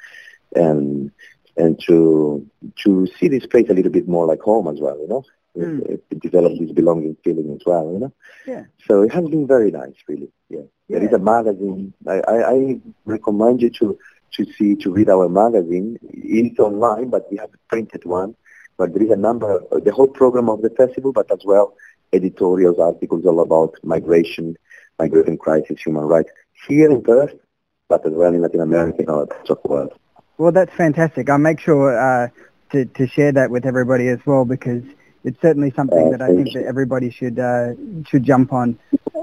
and 0.55 1.11
and 1.57 1.81
to 1.87 2.47
to 2.85 3.07
see 3.19 3.29
this 3.29 3.47
place 3.47 3.69
a 3.69 3.75
little 3.75 3.93
bit 3.93 4.09
more 4.09 4.27
like 4.27 4.41
home 4.41 4.69
as 4.69 4.81
well, 4.81 4.99
you 4.99 5.09
know, 5.09 5.25
mm. 5.57 6.01
this 6.11 6.73
belonging 6.73 7.16
feeling 7.25 7.53
as 7.55 7.62
well, 7.66 7.93
you 7.93 7.99
know. 7.99 8.12
Yeah. 8.47 8.64
So 8.87 9.03
it 9.03 9.12
has 9.12 9.25
been 9.29 9.47
very 9.47 9.71
nice, 9.71 9.95
really. 10.07 10.31
Yeah. 10.49 10.61
yeah. 10.89 10.99
There 10.99 11.09
is 11.09 11.12
a 11.12 11.19
magazine. 11.19 11.93
I, 12.07 12.21
I, 12.21 12.51
I 12.53 12.81
recommend 13.05 13.62
you 13.62 13.71
to 13.71 13.99
to 14.39 14.45
see 14.57 14.74
to 14.76 14.91
read 14.91 15.09
our 15.11 15.28
magazine. 15.28 15.99
It's 16.03 16.59
online, 16.59 17.11
but 17.11 17.30
we 17.30 17.36
have 17.36 17.51
a 17.53 17.59
printed 17.68 18.05
one. 18.05 18.34
But 18.78 18.95
there 18.95 19.03
is 19.03 19.11
a 19.11 19.16
number, 19.16 19.61
the 19.89 19.93
whole 19.93 20.07
program 20.09 20.49
of 20.49 20.62
the 20.62 20.70
festival, 20.70 21.12
but 21.12 21.30
as 21.30 21.43
well 21.45 21.74
editorials, 22.12 22.78
articles 22.78 23.26
all 23.26 23.41
about 23.41 23.74
migration, 23.82 24.57
migration 24.99 25.36
crisis, 25.36 25.76
human 25.84 26.05
rights 26.05 26.30
here 26.66 26.91
in 26.91 27.03
Perth, 27.03 27.34
but 27.89 28.07
as 28.07 28.12
well 28.12 28.32
in 28.32 28.41
Latin 28.41 28.61
America 28.61 29.01
and 29.01 29.11
other 29.11 29.26
parts 29.26 29.51
of 29.51 29.59
the 29.62 29.68
world. 29.68 29.93
Well, 30.39 30.53
that's 30.53 30.74
fantastic. 30.74 31.28
I'll 31.28 31.39
make 31.51 31.61
sure 31.61 31.99
uh, 31.99 32.28
to 32.72 32.84
to 32.84 33.07
share 33.07 33.32
that 33.32 33.51
with 33.51 33.66
everybody 33.66 34.09
as 34.09 34.20
well 34.24 34.45
because 34.45 34.84
it's 35.24 35.41
certainly 35.43 35.72
something 35.72 36.07
Uh, 36.07 36.11
that 36.12 36.22
I 36.22 36.28
think 36.28 36.53
that 36.55 36.64
everybody 36.64 37.11
should 37.11 37.39
uh, 37.39 37.74
should 38.09 38.24
jump 38.24 38.53
on. 38.53 38.78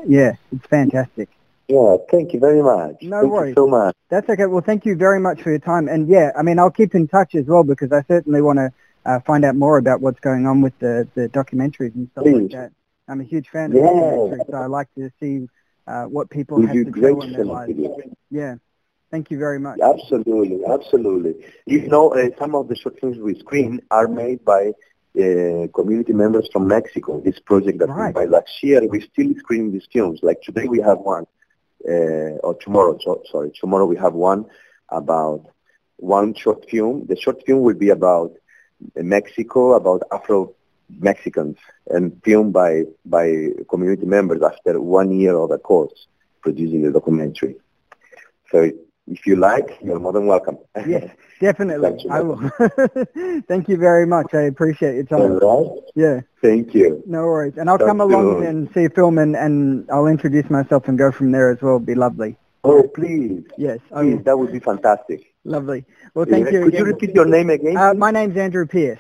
Yeah, 0.06 0.34
it's 0.52 0.68
fantastic. 0.68 1.30
Yeah, 1.68 1.98
thank 2.12 2.34
you 2.34 2.40
very 2.40 2.62
much. 2.62 2.98
No 3.02 3.22
thank 3.22 3.34
worries. 3.34 3.50
you 3.50 3.64
so 3.64 3.68
much. 3.68 3.96
That's 4.10 4.30
okay. 4.30 4.46
Well, 4.46 4.62
thank 4.62 4.86
you 4.86 4.96
very 4.96 5.20
much 5.20 5.42
for 5.42 5.50
your 5.50 5.60
time. 5.60 5.88
And 5.88 6.08
yeah, 6.08 6.32
I 6.38 6.44
mean, 6.44 6.60
I'll 6.60 6.70
keep 6.72 6.94
in 6.94 7.08
touch 7.08 7.34
as 7.36 7.46
well 7.46 7.64
because 7.64 7.92
I 7.92 8.04
certainly 8.08 8.42
want 8.42 8.60
to 8.60 8.72
uh, 9.06 9.20
find 9.22 9.44
out 9.44 9.56
more 9.56 9.78
about 9.78 10.02
what's 10.02 10.20
going 10.20 10.46
on 10.46 10.62
with 10.62 10.78
the, 10.80 11.08
the 11.16 11.28
documentaries 11.30 11.96
and 11.96 12.08
stuff 12.12 12.26
like 12.26 12.52
that. 12.52 12.72
I'm 13.08 13.22
a 13.22 13.24
huge 13.24 13.50
fan 13.50 13.72
of 13.72 13.78
Yeah. 13.78 13.84
documentaries, 13.84 14.50
so 14.50 14.58
I 14.58 14.66
like 14.68 14.88
to 14.96 15.12
see 15.20 15.48
uh, 15.88 16.06
what 16.06 16.30
people 16.30 16.58
We 16.58 16.68
have 16.68 16.74
do 16.74 16.86
to 16.86 17.00
show 17.00 17.22
in 17.22 17.34
their 17.34 17.46
lives. 17.46 17.74
Yeah. 18.30 18.56
Thank 19.12 19.32
you 19.32 19.38
very 19.38 19.60
much. 19.60 19.80
Absolutely, 19.80 20.66
absolutely. 20.66 21.36
You 21.66 21.88
know, 21.88 22.10
uh, 22.14 22.30
some 22.38 22.54
of 22.56 22.68
the 22.68 22.76
short 22.76 23.00
films 23.00 23.18
we 23.18 23.38
screen 23.40 23.80
are 23.92 24.08
made 24.08 24.44
by 24.44 24.74
uh, 25.18 25.68
community 25.74 26.12
members 26.14 26.50
from 26.52 26.68
Mexico. 26.68 27.22
This 27.22 27.40
project 27.40 27.80
that 27.80 27.88
we 27.88 28.12
made 28.20 28.30
last 28.30 28.52
year, 28.62 28.86
we 28.88 29.02
still 29.02 29.34
screen 29.38 29.72
these 29.72 29.88
films. 29.94 30.20
Like 30.22 30.42
today 30.42 30.68
we 30.68 30.82
have 30.82 31.00
one, 31.00 31.26
uh, 31.88 32.38
or 32.44 32.56
tomorrow, 32.56 32.98
so, 33.04 33.22
sorry, 33.32 33.52
tomorrow 33.60 33.86
we 33.86 33.98
have 33.98 34.14
one 34.14 34.46
about 34.90 35.46
one 35.98 36.34
short 36.34 36.70
film. 36.70 37.06
The 37.08 37.16
short 37.16 37.46
film 37.46 37.62
will 37.62 37.76
be 37.76 37.90
about 37.90 38.32
Mexico, 38.96 39.74
about 39.74 40.04
Afro 40.12 40.54
Mexicans, 40.90 41.58
and 41.88 42.22
filmed 42.24 42.54
by 42.54 42.84
by 43.06 43.50
community 43.70 44.06
members 44.06 44.42
after 44.44 44.80
one 44.82 45.12
year 45.12 45.36
of 45.36 45.52
a 45.52 45.58
course 45.58 46.08
producing 46.42 46.84
the 46.84 46.92
documentary. 46.92 47.56
So 48.52 48.70
if 49.08 49.26
you 49.28 49.36
like, 49.36 49.78
you're 49.84 50.00
more 50.00 50.14
than 50.14 50.26
welcome. 50.26 50.58
Yeah, 50.88 51.12
definitely. 51.40 51.90
Thank 51.90 52.04
you. 52.04 52.10
I 52.12 52.22
will. 52.22 53.42
Thank 53.48 53.70
you 53.70 53.78
very 53.78 54.06
much. 54.08 54.34
I 54.34 54.42
appreciate 54.44 54.96
your 54.96 55.04
time. 55.04 55.40
All 55.42 55.74
right. 55.76 55.84
Yeah. 55.96 56.22
Thank 56.42 56.74
you. 56.74 57.04
No 57.06 57.24
worries. 57.26 57.54
And 57.58 57.70
I'll 57.70 57.78
Talk 57.78 57.88
come 57.88 58.02
along 58.02 58.40
soon. 58.40 58.46
and 58.48 58.74
see 58.74 58.86
a 58.86 58.90
film 58.90 59.18
and, 59.18 59.36
and 59.36 59.88
I'll 59.92 60.08
introduce 60.08 60.50
myself 60.50 60.88
and 60.88 60.98
go 60.98 61.12
from 61.12 61.32
there 61.32 61.52
as 61.52 61.62
well. 61.62 61.76
It'd 61.76 61.86
be 61.86 61.96
lovely. 61.96 62.36
Oh, 62.64 62.84
please. 62.96 63.44
Yes. 63.58 63.80
Please, 63.94 64.24
that 64.24 64.38
would 64.38 64.52
be 64.52 64.60
fantastic. 64.60 65.34
Lovely. 65.44 65.86
Well, 66.16 66.26
thank 66.26 66.46
Yeah, 66.48 66.52
you 66.54 66.60
Could 66.62 66.68
again. 66.70 66.80
you 66.80 66.86
repeat 66.86 67.14
your 67.14 67.26
name 67.26 67.52
again? 67.52 67.78
Uh, 67.78 67.94
my 67.94 68.10
name's 68.10 68.36
Andrew 68.38 68.66
Peirce. 68.66 69.00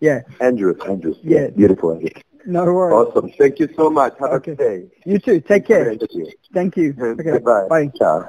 Yeah. 0.00 0.20
Andrew. 0.40 0.74
Andrew. 0.88 1.14
Yeah. 1.22 1.48
Beautiful. 1.48 2.00
No 2.46 2.64
worries. 2.64 3.08
Awesome. 3.14 3.30
Thank 3.38 3.58
you 3.58 3.68
so 3.76 3.90
much. 3.90 4.14
Have 4.20 4.30
Okay. 4.32 4.52
a 4.52 4.56
good 4.56 4.58
day. 4.58 4.90
You 5.04 5.18
too. 5.18 5.40
Take 5.42 5.66
care. 5.66 5.94
Thank 5.94 6.12
you. 6.14 6.32
Thank 6.54 6.76
you. 6.78 6.94
Okay. 7.20 7.38
Bye. 7.38 7.66
Bye. 7.68 7.90
Ciao. 7.98 8.28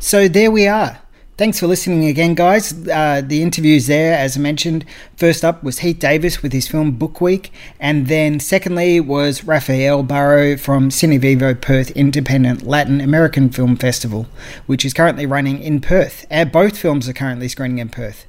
So 0.00 0.28
there 0.28 0.50
we 0.50 0.66
are. 0.66 1.00
Thanks 1.38 1.60
for 1.60 1.68
listening 1.68 2.04
again, 2.06 2.34
guys. 2.34 2.72
Uh, 2.88 3.22
the 3.24 3.42
interviews 3.42 3.86
there, 3.86 4.18
as 4.18 4.36
I 4.36 4.40
mentioned, 4.40 4.84
first 5.16 5.44
up 5.44 5.62
was 5.62 5.78
Heath 5.78 6.00
Davis 6.00 6.42
with 6.42 6.52
his 6.52 6.66
film 6.66 6.90
Book 6.90 7.20
Week, 7.20 7.52
and 7.78 8.08
then 8.08 8.40
secondly 8.40 8.98
was 8.98 9.44
Rafael 9.44 10.02
Baro 10.02 10.56
from 10.56 10.88
Cine 10.88 11.20
Vivo 11.20 11.54
Perth 11.54 11.92
Independent 11.92 12.64
Latin 12.64 13.00
American 13.00 13.50
Film 13.50 13.76
Festival, 13.76 14.26
which 14.66 14.84
is 14.84 14.92
currently 14.92 15.26
running 15.26 15.62
in 15.62 15.80
Perth. 15.80 16.26
Uh, 16.28 16.44
both 16.44 16.76
films 16.76 17.08
are 17.08 17.12
currently 17.12 17.46
screening 17.46 17.78
in 17.78 17.88
Perth. 17.88 18.26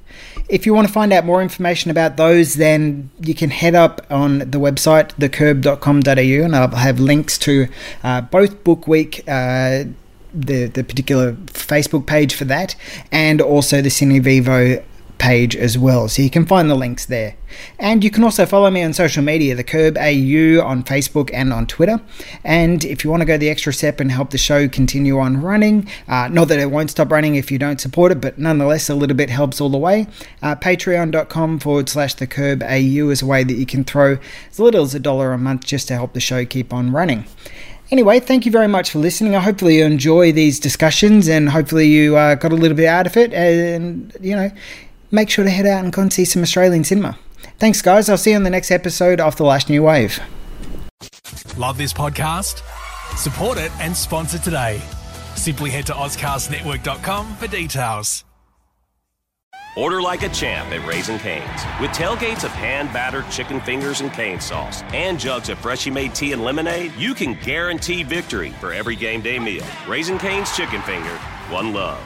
If 0.48 0.64
you 0.64 0.72
want 0.72 0.86
to 0.86 0.92
find 0.92 1.12
out 1.12 1.24
more 1.24 1.42
information 1.42 1.90
about 1.90 2.16
those, 2.16 2.54
then 2.54 3.10
you 3.20 3.34
can 3.34 3.50
head 3.50 3.74
up 3.74 4.06
on 4.08 4.38
the 4.38 4.58
website 4.58 5.16
thecurb.com.au, 5.16 6.44
and 6.44 6.54
I'll 6.54 6.68
have 6.76 7.00
links 7.00 7.38
to 7.38 7.66
uh, 8.04 8.20
both 8.20 8.62
Book 8.62 8.86
Week. 8.86 9.24
The 10.32 10.66
the 10.66 10.84
particular 10.84 11.32
Facebook 11.32 12.06
page 12.06 12.34
for 12.34 12.44
that, 12.46 12.76
and 13.10 13.40
also 13.40 13.80
the 13.82 13.88
Cine 13.88 14.22
Vivo 14.22 14.82
page 15.20 15.54
as 15.54 15.78
well. 15.78 16.08
So 16.08 16.22
you 16.22 16.30
can 16.30 16.46
find 16.46 16.68
the 16.68 16.74
links 16.74 17.04
there. 17.04 17.36
And 17.78 18.02
you 18.02 18.10
can 18.10 18.24
also 18.24 18.46
follow 18.46 18.70
me 18.70 18.82
on 18.82 18.92
social 18.92 19.22
media, 19.22 19.54
the 19.54 19.62
Curb 19.62 19.96
AU 19.98 20.64
on 20.64 20.82
Facebook 20.82 21.30
and 21.32 21.52
on 21.52 21.66
Twitter. 21.66 22.00
And 22.42 22.84
if 22.84 23.04
you 23.04 23.10
want 23.10 23.20
to 23.20 23.26
go 23.26 23.36
the 23.36 23.50
extra 23.50 23.72
step 23.72 24.00
and 24.00 24.10
help 24.10 24.30
the 24.30 24.38
show 24.38 24.66
continue 24.66 25.18
on 25.18 25.42
running, 25.42 25.88
uh, 26.08 26.28
not 26.28 26.48
that 26.48 26.58
it 26.58 26.70
won't 26.70 26.90
stop 26.90 27.12
running 27.12 27.34
if 27.34 27.50
you 27.50 27.58
don't 27.58 27.80
support 27.80 28.12
it, 28.12 28.20
but 28.20 28.38
nonetheless 28.38 28.88
a 28.88 28.94
little 28.94 29.16
bit 29.16 29.30
helps 29.30 29.60
all 29.60 29.68
the 29.68 29.78
way. 29.78 30.06
Uh, 30.42 30.56
Patreon.com 30.56 31.58
forward 31.58 31.88
slash 31.88 32.14
the 32.14 32.26
Curb 32.26 32.62
AU 32.62 33.10
is 33.10 33.20
a 33.22 33.26
way 33.26 33.44
that 33.44 33.54
you 33.54 33.66
can 33.66 33.84
throw 33.84 34.18
as 34.50 34.58
little 34.58 34.84
as 34.84 34.94
a 34.94 35.00
dollar 35.00 35.32
a 35.32 35.38
month 35.38 35.66
just 35.66 35.86
to 35.88 35.94
help 35.94 36.14
the 36.14 36.20
show 36.20 36.44
keep 36.46 36.72
on 36.72 36.90
running. 36.92 37.26
Anyway, 37.90 38.20
thank 38.20 38.46
you 38.46 38.52
very 38.52 38.68
much 38.68 38.90
for 38.90 39.00
listening. 39.00 39.34
I 39.34 39.40
hopefully 39.40 39.78
you 39.78 39.84
enjoy 39.84 40.30
these 40.30 40.60
discussions 40.60 41.28
and 41.28 41.48
hopefully 41.48 41.88
you 41.88 42.16
uh, 42.16 42.36
got 42.36 42.52
a 42.52 42.56
little 42.56 42.76
bit 42.76 42.86
out 42.86 43.06
of 43.06 43.16
it. 43.16 43.32
And, 43.32 44.16
you 44.20 44.36
know, 44.36 44.50
make 45.10 45.28
sure 45.28 45.44
to 45.44 45.50
head 45.50 45.66
out 45.66 45.82
and 45.82 45.92
go 45.92 46.02
and 46.02 46.12
see 46.12 46.24
some 46.24 46.42
Australian 46.42 46.84
cinema. 46.84 47.18
Thanks, 47.58 47.82
guys. 47.82 48.08
I'll 48.08 48.16
see 48.16 48.30
you 48.30 48.36
on 48.36 48.44
the 48.44 48.50
next 48.50 48.70
episode 48.70 49.20
of 49.20 49.36
The 49.36 49.44
Last 49.44 49.68
New 49.68 49.82
Wave. 49.82 50.20
Love 51.56 51.78
this 51.78 51.92
podcast? 51.92 52.62
Support 53.16 53.58
it 53.58 53.72
and 53.80 53.96
sponsor 53.96 54.38
today. 54.38 54.80
Simply 55.34 55.70
head 55.70 55.86
to 55.86 55.92
OzCastNetwork.com 55.92 57.36
for 57.36 57.48
details. 57.48 58.24
Order 59.76 60.02
like 60.02 60.24
a 60.24 60.28
champ 60.28 60.72
at 60.72 60.84
Raising 60.84 61.18
Cane's. 61.20 61.62
With 61.80 61.92
tailgates 61.92 62.42
of 62.42 62.50
hand 62.50 62.92
battered 62.92 63.30
chicken 63.30 63.60
fingers 63.60 64.00
and 64.00 64.12
cane 64.12 64.40
sauce 64.40 64.82
and 64.92 65.18
jugs 65.18 65.48
of 65.48 65.58
freshly 65.60 65.92
made 65.92 66.12
tea 66.12 66.32
and 66.32 66.42
lemonade, 66.42 66.92
you 66.94 67.14
can 67.14 67.34
guarantee 67.34 68.02
victory 68.02 68.50
for 68.58 68.72
every 68.72 68.96
game 68.96 69.20
day 69.20 69.38
meal. 69.38 69.64
Raising 69.86 70.18
Cane's 70.18 70.54
Chicken 70.56 70.82
Finger, 70.82 71.16
one 71.50 71.72
love. 71.72 72.00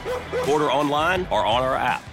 Order 0.47 0.71
online 0.71 1.27
or 1.31 1.43
on 1.43 1.63
our 1.63 1.75
app. 1.75 2.03